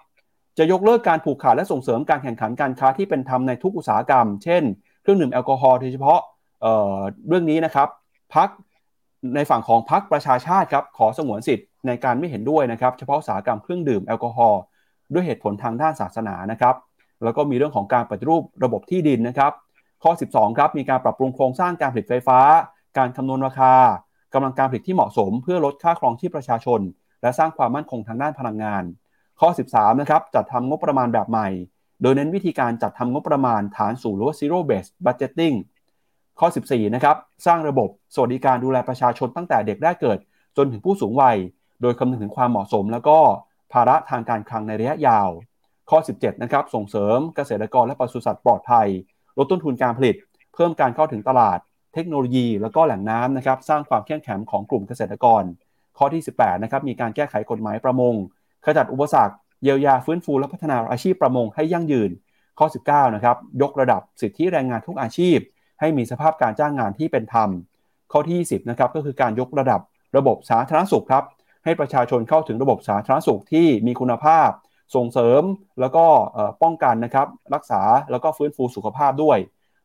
[0.57, 4.63] จะยกเลิกการผูกขาดและส่งเสริมการแข่งขันการค้าที่เป็นธรรมในทุกอุตสาหกรรม เช่น
[5.01, 6.19] เครื่องดื่มแอลกอฮอล์โดยเฉพาะ
[6.61, 7.87] เเรื่องนี้นะครับ
[8.35, 8.49] พัก
[9.35, 14.61] ในฝั่งของพักประชาชาติครับขอสงวนสิทธิ์ในการไม่เห็นด้วยนะครับเฉพาะอุตสาหกรรมเครื่องดื่มแอลกอฮอล์
[15.13, 16.75] ด้วยเหตุผลทางด้านศาสนานะครับ
[17.23, 19.51] แล้วก็มีเรื่องของการปฏิรูประบบที่ดินนะครับ
[20.03, 22.39] ข้อ 12 ครับ มีการปรับปรุงโครงสร้างการผลิตไฟฟ้า
[22.97, 23.73] การคำนวณราคา
[24.33, 26.79] กำลังการผลิตที่เหมาะสม เพื่อลดค่าครองที่ประชาชน
[27.21, 28.83] และสร้างความมั่นคงทางด้านพลังงาน
[29.39, 31.47] ข้อ 13 นะครับ จัดทำงบประมาณแบบใหม่
[32.01, 35.55] โดยเน้นวิธีการจัดทำงบประมาณฐานสู่หรือว่า zero based budgeting
[36.39, 40.17] ข้อ 14 นะครับ สร้างระบบสวัสดิการดูแลประชาชนตั้งแต่เด็กได้เกิด
[40.57, 41.37] จนถึงผู้สูงวัย
[41.81, 43.17] โดยคำนึงถึงความเหมาะสม แล้วก็
[43.73, 45.29] ภาระทางการคลังในระยะยาว
[45.89, 48.87] ข้อ 17 นะครับ ส่งเสริมเกษตรกรและปศุสัตว์ปลอดภัย
[49.37, 50.15] ลดต้นทุนการผลิต
[50.53, 51.59] เพิ่มการเข้าถึงตลาด
[51.93, 55.43] เทคโนโลยี แล้วก็แหล่งน้ำนะครับ สร้างความเข้มแข็งของกลุ่มเกษตรกร
[55.97, 58.13] ข้อที่ 18 นะครับ มีการแก้ไขกฎหมายประมง
[58.65, 62.11] ขจัดอุปสรรค เยียวยาฟื้นฟูและพัฒนาอาชีพประมงให้ยั่งยืน
[62.59, 65.37] ข้อ 19 นะครับ ยกระดับสิทธิแรงงานทุกอาชีพ
[65.79, 67.49] ให้มีสภาพการจ้างงานที่เป็นธรรม
[68.11, 69.81] ข้อที่ 20 นะครับ ก็คือการยกระดับ
[70.17, 71.23] ระบบสาธารณสุขครับ
[71.63, 74.49] ให้ประชาชนเข้าถึงระบบสาธารณสุขที่มีคุณภาพ
[74.95, 75.43] ส่งเสริม
[75.79, 76.05] แล้วก็
[76.63, 77.81] ป้องกันนะครับรักษา
[78.11, 79.37] แล้วก็ฟื้นฟูสุขภาพด้วย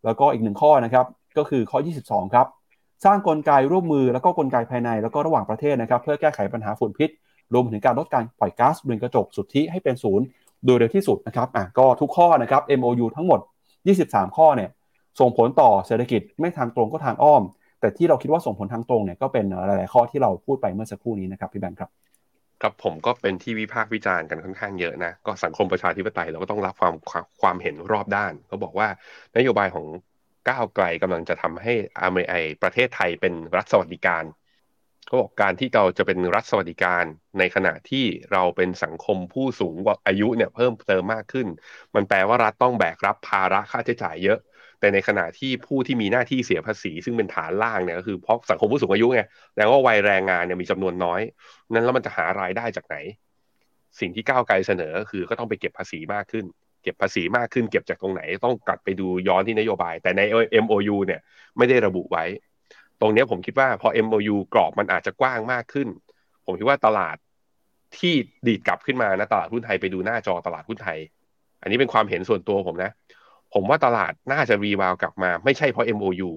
[0.05, 1.07] แล้วก็อีกหนึ่งข้อนะครับ
[1.39, 2.47] ก็คือข้อ 22 ครับ
[3.05, 7.11] สร้างกลไกร่วมมือแล้วก็กลไกภายในแล้วก็ระหว่างประเทศนะครับ เพื่อแก้ไขปัญหาฝุ่นพิษ
[7.55, 10.25] รวมถึงการลดการปล่อยก๊าซเรือนกระจกสุทธิให้เป็นศูนย์
[10.65, 13.41] โดยเร็วที่สุดนะครับอะก็ทุกข้อนะครับ MOU ทั้งหมด
[13.89, 14.71] 23 ข้อเนี่ย
[15.21, 17.43] ส่งผลต่อเศรษฐกิจไม่ทางตรงก็ทางอ้อม
[17.81, 21.91] แต่ที่เราคิดว่าส่งผลทางตรงเนี่ยก็เป็นหลาย ๆ ข้อที่เราพูดไปเมื่อสักครู่นี้นะครับพี่แบงค์ครับ
[22.61, 26.95] ครับผมก็เป็นที่วิพากษ์วิจารณ์กันค่อนข้างเยอะนะ ก็สังคมประชาธิปไตยเราก็ต้องรับความ
[27.41, 28.89] ความเห็นรอบด้านเขาบอกว่า
[29.37, 29.87] นโยบายของ
[30.49, 34.25] ก้าวไกลกำลังจะทำให้อเมริกาประเทศไทยเป็นรัฐสวัสดิการ
[35.07, 37.05] เขาบอกการที่เราจะเป็นรัฐสวัสดิการ
[37.39, 39.75] ในขณะที่เราเป็นสังคมผู้สูง
[40.07, 41.47] อายุเนี่ยเพิ่มเติมมากขึ้น
[41.95, 44.39] มันแปลว่ารัฐต้องแบกรับภาระค่าใช้จ่ายเยอะ
[44.81, 49.23] แต่ในขณะที่ผู้ที่มีหน้าที่เสียภาษี ซึ่งเป็นฐานล่างเนี่ยก็คือเพราะสังคมผู้สูงอายุไง
[49.57, 51.21] แล้วว่าวัยแรงงานเนี่ยมีจำนวนน้อย
[51.73, 52.97] นั้นแล้วมันจะหารายได้จากไหน
[54.01, 56.45] สิ่งที่ก้าวไกลเสนอคือก็ต้องไปเก็บภาษีมากขึ้น
[56.83, 60.21] เก็บภาษีมากขึ้น เก็บจากตรงไหนต้องกลับไปดูย้อนที่นโยบาย แต่ใน
[60.65, 61.21] MOU เนี่ย
[61.57, 62.25] ไม่ได้ระบุไว้
[63.01, 65.89] ตรงนี้ผมคิดว่าพอ MOU กรอบมันอาจจะกว้างมากขึ้น
[66.47, 67.17] ผมคิดว่าตลาด
[67.99, 68.15] ที่
[68.47, 70.99] ดีดกลับขึ้นมานะตลาดหุ้นไทยไปดูหน้าจอตลาดหุ้นไทย
[71.63, 72.91] อันนี้เป็นความเห็นส่วนตัวผมนะ
[73.55, 76.31] ผมว่าตลาดน่าจะรีวาวกลับมา ไม่ใช่เพราะ MOU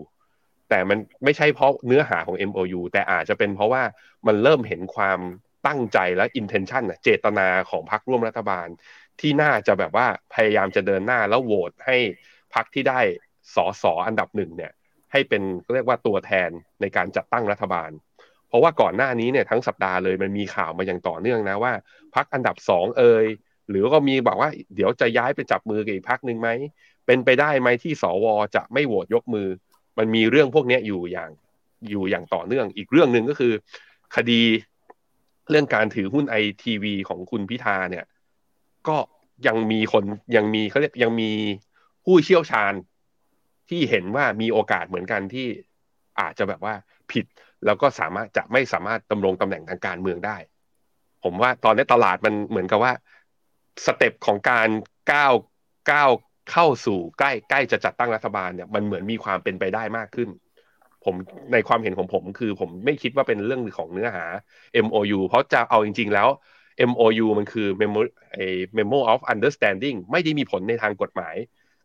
[0.70, 3.84] แต่มันไม่ใช่เพราะเนื้อหาของ MOU แต่อาจจะเป็นเพราะว่า
[4.28, 5.20] มันเริ่มเห็นความ
[5.68, 8.68] ตั้งใจและ intention เจตนาของพรรคร่วมรัฐบาล
[9.20, 11.98] ที่น่าจะแบบว่าพยายามจะเดินหน้าแล้วโหวตให้
[12.54, 13.00] พรรคที่ได้
[13.56, 14.72] สอสออันดับหนึ่งเนี่ย
[15.12, 15.42] ให้เป็น
[15.74, 16.50] เรียกว่าตัวแทน
[16.82, 17.92] ในการจัดตั้งรัฐบาล
[18.48, 21.74] เพราะว่าก่อนหน้านี้เนี่ยทั้งสัปดาห์เลยมันมีข่าวมาอย่างต่อเนื่องนะว่า
[22.16, 23.26] พักอันดับสองเอ่ย
[23.70, 26.50] หรือก็มีบอกว่าเดี๋ยวจะย้ายไปจับมือกับอีกพักหนึ่งไหม
[27.12, 29.48] เป็นไปได้ไหมที่สวจะไม่โหวตยกมือ
[29.98, 31.30] มันมีเรื่องพวกนี้อยู่อย่าง
[31.90, 33.54] อยู่อย่างต่อเนื่อง อีกเรื่องหนึ่งก็คือ
[34.16, 34.42] คดี
[35.50, 38.06] เรื่องการถือหุ้นไอทีวีของคุณพิธาเนี่ย
[38.88, 38.98] ก็
[39.48, 40.04] ยังมีคน
[40.36, 41.32] ยังมีเขาเรียกยังมี
[42.06, 42.74] ผู้เชี่ยวชาญ
[43.70, 45.48] ที่เห็นว่ามีโอกาสเหมือนกันที่
[46.20, 46.74] อาจจะแบบว่า
[47.12, 47.26] ผิด
[47.66, 50.38] แล้วก็สามารถจะไม่สามารถดำรงตำแหน่งทางการเมืองได้
[51.24, 52.94] ผมว่าตอนนี้ตลาดมันเหมือนกับว่า
[53.86, 54.70] สเต็ปของการ
[55.12, 55.34] ก้าว
[55.92, 56.10] ก้าว
[56.52, 60.30] เข้าสู่ใกล้ใกล้จะจัดตั้งรัฐบาลเนี่ยมันเหมือนมีความเป็นไปได้มากขึ้น
[61.06, 61.16] ผม
[61.54, 64.26] ในความเห็นของผมคือผมไม่คิดว่าเป็นเรื่องของเนื้อหา
[64.86, 66.28] MOU เพราะจะเอาจริง ๆ แล้ว
[66.90, 68.02] MOU มันคือ Memo
[68.78, 71.36] Memo of Understanding ไม่ได้มีผลในทางกฎหมาย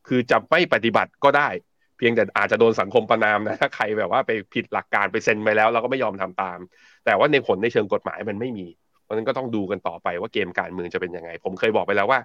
[0.08, 1.48] คือจะไม่ปฏิบัติก็ได้
[1.96, 6.58] เพียงแต่อาจจะโดนสังคมประนามนะถ้าใครแบบว่าไปผิดหลักการไปเซ็นไปแล้วเราก็ไม่ยอมทำตาม
[7.04, 8.66] แต่ว่าในผลในเชิงกฎหมายมันไม่มี
[9.02, 12.20] เพราะนั้นก็ต้องดูกันต่อไปว่าเกมการเมืองจะเป็นยังไง ผมเคยบอกไปแล้วว่า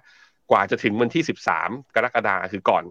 [0.52, 1.22] กว่าจะถึงวันที่
[1.58, 2.84] 13 กรกฎาคมคือก่อน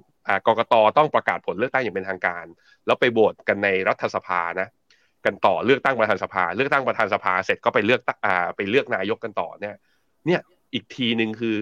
[0.47, 2.45] กกตต้องประกาศผลเลือกตั้งอย่างเป็นทางการ
[2.86, 4.68] แล้วไปโหวตกันในรัฐสภานะ
[5.26, 9.76] กันต่อเลือกตั้งประธานสภา เลือกตั้งประธานสภาเสร็จก็ไปเลือกอ่าไปเลือกนายกกันต่อเนี่ย
[10.28, 10.41] เนี่ย
[10.74, 11.55] อีกทีหนึ่งคือ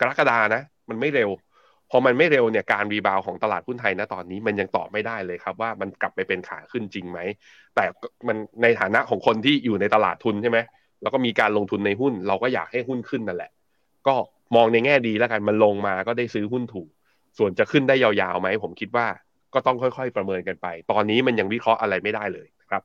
[0.00, 1.30] กรกฎานะ มันไม่เร็ว
[1.90, 7.18] พอมันไม่เร็วเนี่ยการรีบาวของตลาดหุ้นไทยนะตอนนี้มันยังตอบไม่ได้เลยครับ ว่ามันกลับไปเป็นขาขึ้นจริงไหม
[7.74, 7.84] แต่
[8.26, 10.58] มันในฐานะของคนที่อยู่ในตลาดทุนใช่ไหม
[11.02, 13.50] แล้วก็มีการลงทุนในหุ้น เราก็อยากให้หุ้นขึ้นนั่นแหละ
[14.06, 14.14] ก็
[14.56, 16.88] มองในแง่ดีแล้วกันมันลงมาก็ได้ซื้อหุ้นถูก
[17.38, 19.06] ส่วนจะขึ้นได้ยาวๆไหมผมคิดว่า
[19.54, 22.82] ก็ต้องค่อยๆประเมินกันไป ตอนนี้มันยังวิเคราะห์อะไรไม่ได้เลยครับ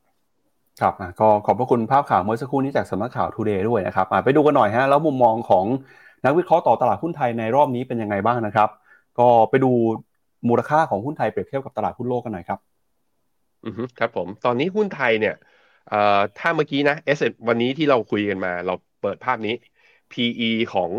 [0.80, 5.64] ครับก็ขอบพระคุณภาพข่าวเมื่อสักครู่นี้จากสำนักข่าวทูเดย์ด้วยนะครับไปดูกันหน่อยฮะแล้วมุมมองของ
[6.24, 8.68] นักวิเคราะห์ต่อตลาดหุ้นไทยในรอบนี้เป็นยังไงบ้างนะครับ
[9.18, 9.72] ก็ไปดู
[10.48, 12.58] มูลค่าของหุ้นไทยเปรียบเทียบกับตลาดหุ้นโลกกันหน่อยครับ
[13.64, 15.34] อือครับผมตอนนี้หุ้นไทยเนี่ย
[15.88, 19.54] เอ่อถ้าเมื่อกี้นะเอสวันนี้ที่เราคุยกันมา เราเปิดภาพนี้
[20.12, 20.90] PE ของ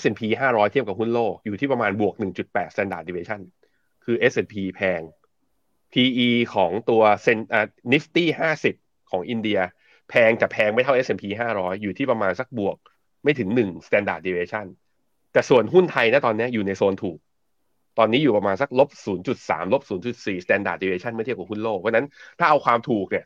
[0.00, 2.14] S&P 500 เทียบกับหุ้นโลก อยู่ที่ประมาณบวก
[2.44, 3.40] 1.8 standard deviation
[4.04, 5.00] คือ S&P แพง
[5.92, 8.24] PE ของตัวเซนอ่า Nifty
[8.68, 9.58] 50ของอินเดีย
[10.10, 11.24] แพงแต่แพงไม่เท่า S&P
[11.56, 12.76] 500 อยู่ที่ประมาณสักบวก
[13.24, 14.66] ไม่ถึง 1 standard deviation
[15.32, 17.18] แต่ส่วนหุ้นไทยนะตอนนี้อยู่ในโซนถูก
[17.98, 18.88] ตอนนี้อยู่ประมาณสักลบ
[19.30, 19.82] 0.3 ลบ
[20.14, 22.06] 0.4 standard deviation เมื่อเทียบกับหุ้นโลก เพราะนั้น
[22.38, 23.24] ถ้าเอาความถูกเนี่ย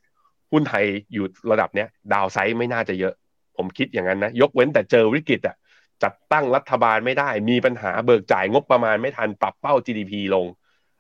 [0.53, 3.15] หุ้นไทยอยู่ระดับเนี้ยดาวไซด์ไม่น่าจะเยอะ
[3.57, 5.57] ผมคิดอย่างนั้นนะ ยกเว้นแต่เจอวิกฤตอะ
[6.03, 10.47] จัดตั้งรัฐบาลไม่ได้ มีปัญหาเบิกจ่ายงบประมาณไม่ทันปรับเป้า GDP ลง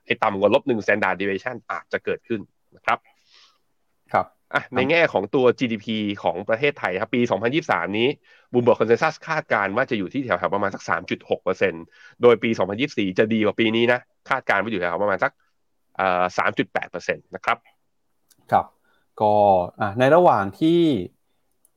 [0.06, 2.40] ไอ้ต่ำกว่าลบหนึ่ง standard deviation อาจจะเกิดขึ้น
[2.76, 2.98] นะครับ
[4.12, 5.86] ครับอะในแง่ของตัว GDP
[6.22, 7.20] ของประเทศไทยครับปี
[7.58, 8.08] 2023 นี้
[8.52, 10.82] Bloomberg Consensus คาดการว่าจะอยู่ที่แถวๆประมาณสัก
[11.52, 12.50] 3.6%โดยปี
[12.84, 15.32] 2024 จะดีกว่าปีนี้นะ คาดการว่าอยู่แถวประมาณสัก
[15.96, 16.24] เอ่อ
[16.76, 17.58] 3.8%นะครับ
[18.52, 18.66] ครับ
[19.20, 19.32] ก็
[19.98, 20.80] ในระหว่างที่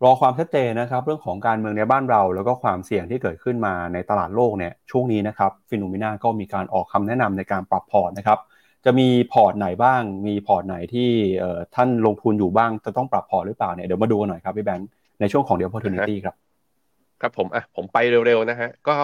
[0.04, 8.40] รอความชัดเจนนะครับ เรื่องของการเมืองในบ้านเรา แล้วก็ความเสี่ยงที่เกิดขึ้นมาในตลาดโลกเนี่ยช่วงนี้นะครับ Finnomena ก็มีการออกคำแนะนำในการปรับพอร์ตนะครับ
[8.86, 11.10] จะมีพอร์ตไหนบ้าง มีพอร์ตไหนที่
[11.76, 14.90] ท่านลงทุนอยู่บ้างจะต้องปรับพอร์ตหรือเปล่าเนี่ยเดี๋ยวมาดูกันหน่อยครับพี่แบงค์
[15.20, 16.36] ในช่วงของเดียว opportunity ครับ
[17.22, 18.96] ครับผมอะผมไปเร็วๆนะฮะก็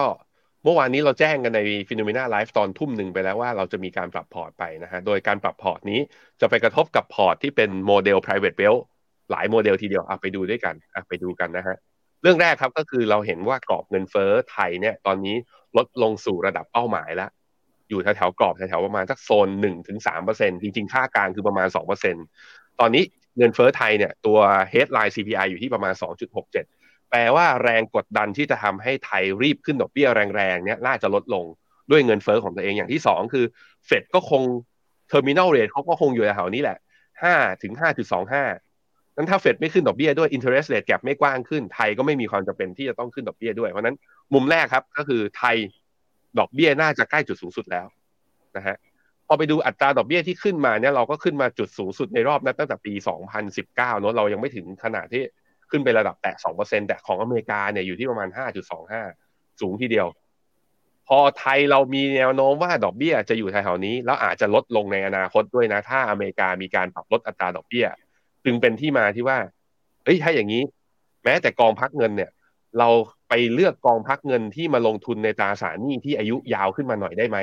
[0.64, 6.00] เมื่อวานนี้เราแจ้งกันใน Finnomena Live ตอนทุ่มหนึ่งไปแล้วว่าเราจะมีการปรับพอร์ตไปนะฮะ โดยการปรับพอร์ตนี้
[6.40, 8.82] จะไปกระทบกับพอร์ตที่เป็นโมเดล private wealth
[9.30, 11.76] หลายโมเดลทีเดียวอะไปดูด้วยกันอะไปดูกันนะฮะ
[12.22, 15.36] เรื่องแรกครับก็คือเราเห็นว่ากรอบเงินเฟ้อไทยเนี่ยตอนนี้
[15.76, 17.30] ลดลงสู่ระดับเป้าหมายแล้ว
[17.88, 22.16] อยู่แถวๆกรอบแถวๆประมาณสักโซนหนึ่งถึงสามเปอร์เซ็นจริงๆ ค่ากลางคือประมาณสองเปอร์เซ็น
[22.80, 23.04] ตอนนี้
[23.38, 24.38] เงินเฟ้อไทยเนี่ยตัว
[24.72, 25.94] headline CPI อยู่ที่ประมาณ
[26.52, 31.44] 2.67 แปลว่าแรงกดดันที่จะทำให้ไทยรีบขึ้นดอกเบี้ยแรงๆเนี่ยน่าจะลดลง
[31.90, 33.44] ด้วยเงินเฟ้อของตัวเองอย่างที่สองคือ
[33.86, 34.42] เฟดก็คง
[35.10, 36.78] terminal rate เขาก็คงอยู่แถวนี้แหละ
[37.20, 37.72] 5ถึง
[38.20, 38.65] 5.25
[39.16, 43.96] นั้นถ้าเฟดไม่ขึ้นดอกเบี้ยด้วย interest rate gap ไม่กว้างขึ้น ไทยก็ไม่มีความจำเป็นที่จะต้องขึ้นดอกเบี้ยด้วย เพราะนั้น
[44.34, 45.56] มุมแรกครับก็คือไทย
[46.38, 47.86] ดอกเบี้ยน่าจะใกล้จุดสูงสุดแล้ว
[48.56, 48.76] นะฮะ
[49.26, 52.92] พอไปดูอัตราดอกเบี้ยที่ขึ้นมาเนี่ยเราก็ขึ้นมาจุดสูงสุดในรอบนั้นตั้งแต่ปี
[53.36, 55.22] 2019เนอะเรายังไม่ถึงขนาดที่
[55.70, 58.28] ขึ้นไประดับแตะ 2%แต่ของอเมริกาเนี่ยอยู่ที่ประมาณ
[58.94, 60.06] 5.25 สูงทีเดียว
[61.08, 67.86] พอไทยเรามีแนวโน้มว่าดอกเบี้ยจะอยู่แถวๆนี้ แล้วอาจจะลดลงในอนาคตด้วยนะ ถ้าอเมริกามีการปรับลดอัตราดอกเบี้ย
[68.46, 69.38] จึงเป็นที่มาที่ว่า
[70.04, 70.62] เอ้ยถ้าอย่างนี้
[71.24, 72.30] แม้แต่กองพักเงินเนี่ย
[72.78, 72.88] เรา
[73.28, 77.38] ไปเลือกกองพักเงินที่มาลงทุนในตราสารหนี้ที่อายุยาวขึ้นมาหน่อยได้ไหม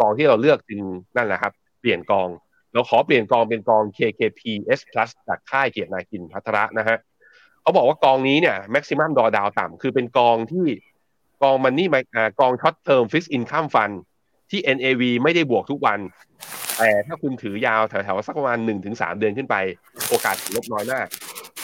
[0.00, 0.82] กองที่เราเลือกจึง
[1.16, 2.28] นั่นแหละครับ เปลี่ยนกอง
[2.72, 4.40] เราขอเปลี่ยนกองเป็นกอง KKP
[4.78, 6.98] S Plus จากค่ายเกียรตินาคินพัทระนะฮะ
[7.62, 10.66] เขาบอกว่ากองนี้เนี่ย maximum drawdown ต่ำคือเป็นกองที่
[11.42, 11.88] กองมันนี่
[12.40, 13.94] กอง short term fixed income fund
[14.50, 15.98] ที่ NAV ไม่ได้บวกทุกวัน
[16.78, 19.56] แต่ถ้าคุณถือยาวแถวๆสักประมาณ1-3เดือนขึ้นไป
[20.08, 21.06] โอกาสลบน้อยมาก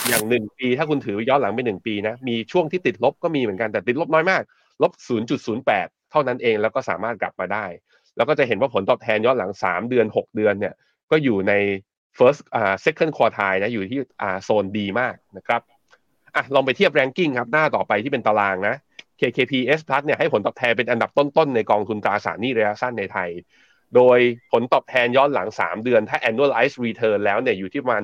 [0.08, 4.42] อย่างหนึ่งปี ถ้าคุณถือย้อนหลังไปหนึ่งปีนะมีช่วงที่ติดลบก็มีเหมือนกันแต่ติดลบน้อยมาก
[4.82, 4.92] ลบ
[5.50, 7.66] 0.08 เท่านั้นเองแล้วก็สามารถกลับมาได้
[8.16, 10.74] แล้วก็จะเห็นว่าผลตอบแทนย้อนหลัง 3 เดือน 6 เดือนเนี่ย
[11.10, 11.52] ก็อยู่ใน
[12.18, 15.60] first อ่า second quartile นะอยู่ที่อ่าโซนดีมากนะครับ
[16.36, 18.74] อะลองไปเทียบ ranking ครับหน้าต่อไปที่เป็นตารางนะ
[19.20, 23.30] KKP S Plus เนี่ยให้ผลตอบแทนเป็นอันดับต้นๆ ในกองทุนตราสารหนี้ระยะสั้นในไทย
[23.96, 24.18] โดย
[24.52, 28.02] ผลตอบแทนย้อนหลัง 3 เดือน ถ้า annualized return แล้วเนี่ยอยู่ที่ประมาณ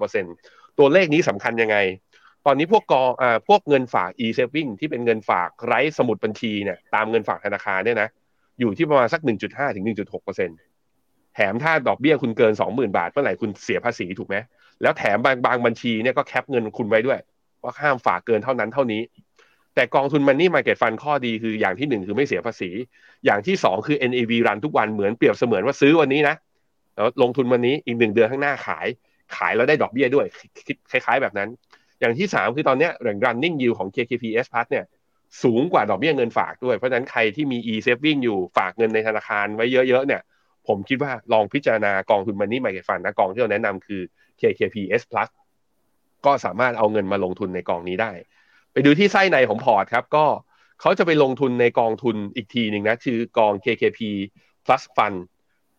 [0.00, 1.76] 1.69%ตัวเลขนี้สำคัญยังไง
[2.46, 8.08] ตอนนี้พวกกองอ่าพวกเงินฝาก e-saving ที่เป็นเงินฝากไร้สมุดบัญชีเนี่ยตามเงินฝากธนาคารเนี่ยนะ
[8.60, 14.36] อยู่ที่ประมาณสัก 1.5 ถึง 1.6%แถมถ้าดอกเบี้ยคุณเกิน 20,000 บาทเมื่อไหร่คุณเสียภาษีถูกไหม
[14.82, 17.18] แล้วแถมบางบางบัญชีเนี่ยก็แคปเงินคุณไว้ด้วย
[17.62, 19.00] ว่าห้ามฝากเกินเท่านั้นเท่านี้
[19.76, 22.70] แต่กองทุนมันนี่มาเก็ตฟันข้อดีคืออย่างที่หนึ่งคือไม่เสียภาษี
[23.24, 26.36] อย่างที่สองคือ NAV รันทุกวันเหมือนเปรียบเสมือนว่าซื้อวันนี้นะ
[26.96, 28.86] แล้วลงทุนวันนี้อีกหนึ่งเดือนข้างหน้าขาย
[29.36, 30.26] ขายแล้วได้ดอกเบี้ยด้วย
[30.66, 31.48] คิดคล้ายๆแบบนั้น
[32.00, 34.84] อย่างที่สามคือตอนนี้แหล่ง running yield ของ KKP S Plus เนี่ย
[35.42, 40.22] สูงกว่าดอกเบี้ยเงินฝากด้วย เพราะฉะนั้นใครที่มี e-saving อยู่ฝากเงินในธนาคารไว้เยอะๆเนี่ย
[40.68, 44.00] ผมคิดว่าลองพิจารณากองทุนมันนี่มาเก็ตฟันนะกองที่เราแนะนำคือ
[44.40, 45.28] KKP S Plus
[46.26, 48.12] ก็สามารถเอาเงินมาลงทุนในกองนี้ได้
[48.76, 50.24] ไปดูที่ไส้ในของพอร์ตครับ ก็
[50.80, 54.00] เขาจะไปลงทุนในกองทุนอีกทีหนึ่งนะ คือกอง KKP
[54.66, 55.18] Plus Fund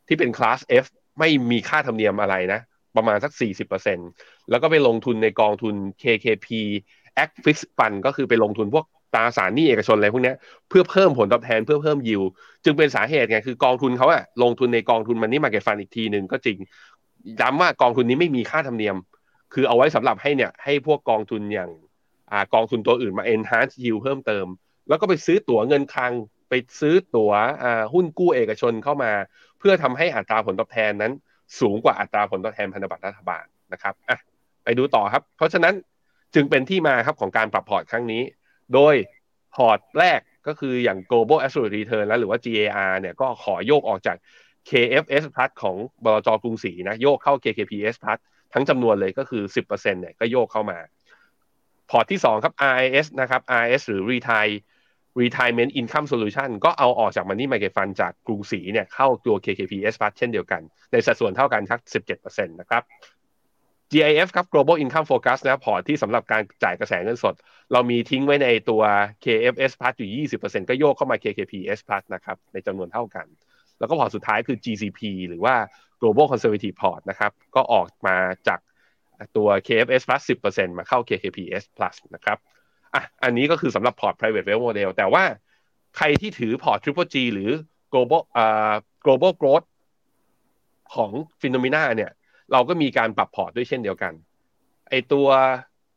[0.07, 0.85] ที่เป็นคลาส F
[1.19, 2.59] ไม่มีค่าธรรมเนียมอะไรนะ
[2.95, 3.31] ประมาณสัก
[3.91, 6.47] 40%แล้วก็ไปลงทุนในกองทุน KKP
[7.23, 10.33] Act Fix Fund ก็คือไปลงทุนพวกตราสารหนี้เอกชนอะไรพวกนี้
[10.69, 12.21] เพื่อเพิ่มผลตอบแทนเพื่อเพิ่มยิว
[12.63, 16.57] จึงเป็นสาเหตุไงคือกองทุนเขาอะลงทุนในกองทุนมันนี่มาเก็ตฟันอีกทีหนึ่งก็จริง
[17.41, 18.95] ย้ำว่ากองทุนนี้ไม่มีค่าธรรมเนียม
[19.53, 21.69] คือเอาไว้สำหรับให้เนี่ยให้พวกกองทุนอย่าง
[22.31, 24.45] อกองทุนตัวอื่นมา enhance yield เพิ่มเติม
[24.89, 26.13] แล้วก็ไปซื้อตั๋วเงินคลัง
[26.49, 27.31] ไปซื้อตั๋ว
[27.93, 29.11] หุ้นกู้เอกชนเข้ามา
[29.59, 31.11] เพื่อทำให้อัตราผลตอบแทนนั้น
[31.59, 34.17] สูงกว่าอัตราผลตอบแทนพันธบัตรรัฐบาลนะครับอะ
[34.63, 35.73] ไปดูต่อครับ เพราะฉะนั้น
[36.35, 38.23] จึงเป็นที่มาครับของการปรับพอร์ตครั้งนี้
[38.73, 38.95] โดย
[39.55, 44.17] พอร์ตแรกก็คืออย่าง global absolute return แล้วหรือว่า GAR เนี่ยก็ขอโยกออกจาก
[44.69, 48.19] KFS Plus ของบลจกรุงศรีนะโยกเข้า KKPS Plus
[48.53, 50.77] ทั้งจำนวนเลยก็คือ 10%เนี่ยก็โยกเข้ามา
[51.89, 54.55] พอร์ตที่ 2 ครับ RIS นะครับ RIS หรือ Retire
[55.21, 60.61] Retirement Income Solution ก็เอาออกจาก Money Market Fund จากกรุงศรีเนี่ยเข้าตัว KKPS Plus เช่นเดียวกัน
[60.91, 62.83] ในสัดส่วนเท่ากันครับ17%นะครับ
[63.91, 67.35] GIF ครับ Global Income Focus นะพอร์ตที่สำหรับการจ่ายกระแสเงินสด
[67.71, 68.81] เรามีทิ้งไว้ในตัว
[69.25, 73.25] KFS Plus อยู่ 20%ก็โยกเข้ามา KKPS Plus นะครับในจำนวนเท่ากัน
[73.79, 74.99] แล้วก็พอร์ตสุดท้ายคือ GCP
[75.29, 75.55] หรือว่า
[76.01, 78.59] Global Conservative Port นะครับก็ออกมาจาก
[79.37, 82.37] ตัว KFS Plus 10%มาเข้า KKPS Plus นะครับ
[82.93, 85.23] อะอันนี้ก็คือสำหรับพอร์ต private wealth model แต่ว่า
[85.97, 87.51] ใครที่ถือพอร์ต Triple G หรือ
[87.93, 88.73] Global อ่า
[89.05, 89.67] Global Growth
[90.93, 91.11] ของ
[91.41, 92.11] Finnomena เนี่ย
[92.51, 94.13] เราก็มีการปรับพอร์ตด้วยเช่นเดียวกัน
[94.89, 95.27] ไอตัว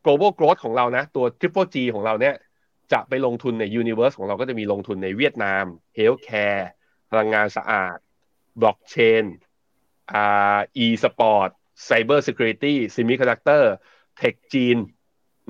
[0.05, 2.35] global growth ของเรานะ ตัว triple G ของเราเนี่ย
[2.93, 5.65] จะไปลงทุนใน universe ของเราก็จะมีลงทุนในเวียดนาม
[5.99, 6.65] healthcare
[7.11, 7.97] พลังงานสะอาด
[8.61, 9.25] blockchain
[10.13, 11.51] อ่า e-sport
[11.89, 13.63] cyber security semiconductor
[14.21, 14.77] tech จีน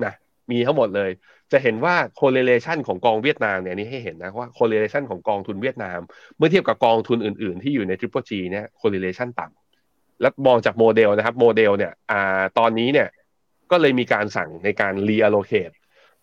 [0.03, 0.13] นะ
[0.51, 1.11] มีทั้งหมดเลย
[1.51, 5.99] จะเห็นว่า correlation ของกองเวียดนามเนี่ยนี่ให้เห็นนะว่า correlation ของกองทุนเวียดนาม
[6.37, 13.07] เมื่อเทียบกับกองทุนอื่น ๆ ที่อยู่ใน Triple G เนี่ย correlation ต่ำแล้วมองจากโมเดลนะครับโมเดลเนี่ยอ่าตอนนี้เนี่ย
[13.71, 15.75] ก็เลยมีการสั่งในการ reallocate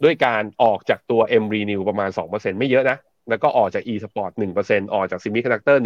[0.04, 2.98] ด้วยการออกจากตัว M Renew ประมาณ 2%ไม่เยอะนะ
[3.28, 5.76] แล้วก็ออกจาก e sport 1%ออกจาก semiconductor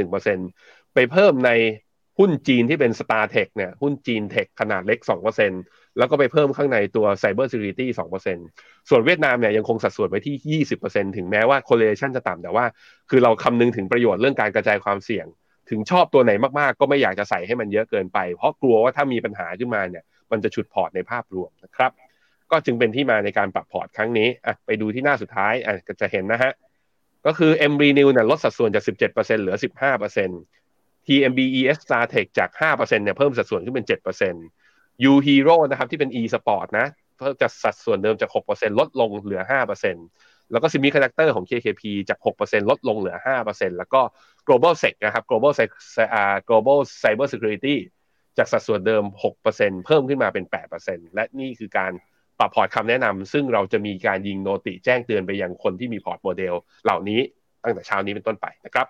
[0.42, 1.50] 1%ไปเพิ่มใน
[2.18, 4.98] หุ้นจีนที่เป็น Star Tech เนี่ยหุ้นจีนเทคขนาดเล็ก
[5.48, 7.86] 2%แล้วก็ไปเพิ่มข้างในตัว Cyber Security
[8.39, 10.60] 2%ส่วนเวียดนามเนี่ยยังคงสัดส่วนไว้ที่
[10.93, 12.64] 20%ถึงแม้ว่า correlation จะต่ำแต่ว่า
[13.10, 15.26] คือเราคำนึงถึงประโยชน์เรื่องการกระจายความเสี่ยง
[15.70, 21.93] ถึงชอบตัวไหนมากๆ ก็ไม่อยากจะใส่ให้มันเยอะเกินไป เพราะกลัวว่าถ้ามีปัญหาขึ้นมาเนี่ยมันจะฉุดพอร์ตในภาพรวมนะครับ
[22.51, 26.52] ก็จึงเป็นที่มาในการปรับพอร์ตครั้งนี้อะไปดูที่หน้าสุดท้ายอะจะเห็นนะฮะ
[27.26, 29.56] ก็คือ M Renew เนี่ยลดสัดส่วนจาก17%เหลือ
[30.02, 30.61] 15%
[31.06, 36.86] TMBES StarTech จาก 5%เนี่ยเพิ่มสัดส่วนขึ้นเป็น 7% U Hero นะครับที่เป็น e sport นะ
[37.18, 39.42] เพิ่มจากสัดส่วนเดิมจาก 6%ลดลงเหลือ
[39.96, 43.16] 5%แล้วก็ Semiconductor ของ KKP จาก 6%ลดลงเหลือ
[43.48, 44.00] 5%แล้วก็
[44.46, 45.70] Global Sec นะครับ Global Sec
[46.48, 47.76] Global Cyber Security
[48.38, 49.04] จากสัดส่วนเดิม
[49.44, 50.44] 6%เพิ่มขึ้นมาเป็น
[50.80, 51.92] 8%และนี่คือการ
[52.38, 56.54] ปรับพอร์ตคำแนะนำซึ่งเราจะมีการยิงโนติแจ้งเตือนไปยังคนที่มีพอร์ตโมเดล
[56.84, 57.20] เหล่านี้
[57.64, 58.86] ตั้งแต่เช้านี้เป็นต้นไปนะครับ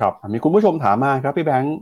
[0.00, 1.78] ครับมีคุณผู้ชมถามมาครับพี่แบงค์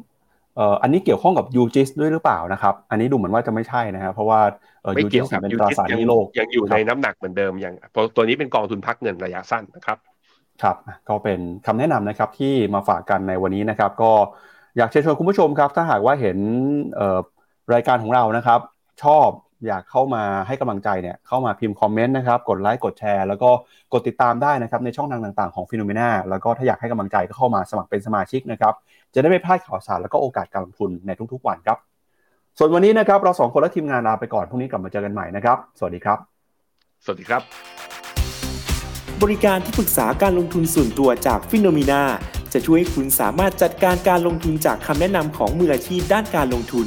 [0.57, 4.41] เอ่ออันนี้เกี่ยวข้องกับ u g i s ด้วยหรือเปล่านะครับ อันนี้ดูเหมือนว่าจะไม่ใช่นะครับเพราะว่า
[4.83, 9.99] เอ่อไม่ u g i เกี่ย s วกับเป็นยูตราจิสสารหยังนี้โลกยังอยู่ในครับน้ำหนักเหมือนเดิมอย่างเพราะตัวนี้เป็นกองทุนพักเงินระยะสั้นนะครับ
[10.63, 10.77] ครับ
[11.09, 14.13] ก็เป็นคำแนะนำนะครับที่มาฝากกันในวันนี้นะครับ ก็
[14.77, 16.39] อยากเชิญชวนคุณผู้ชมครับ ถ้าหากว่าเห็น
[16.97, 17.19] เอ่อ
[17.75, 18.61] รายการของเรานะครับ
[19.03, 19.29] ชอบ
[19.67, 23.51] อยากเข้ามาให้กำลังใจเนี่ยเข้ามาพิมพ์คอมเมนต์นะครับ กดไลค์กดแชร์ แล้วก็
[23.93, 28.75] กดติดตามได้นะครับในช่องทางต่างๆของฟิโนเมนาแล้วก็ถ้าอยากให้กำลังใจก็เข้ามาสมัครเป็นสมาชิกนะครับ
[29.15, 31.79] จะได้ไม่พลาดข่าวสารแล้วก็โอกาสการลงทุนในทุกๆวันครับ
[32.59, 36.19] ส่วนวันนี้นะครับเราสองคนและทีมงานลาไปก่อนพรุ่งนี้กลับมาเจอกันใหม่นะครับ สวัสดีครับ
[37.05, 37.43] สวัสดีครับ
[39.23, 42.03] บริการที่ปรึกษาการลงทุนส่วนตัวจากฟิโนมีนา
[42.53, 46.87] จะช่วยให้คุณสามารถจัดการการลงทุนจากคำแนะนำของมืออาชีพด้านการลงทุน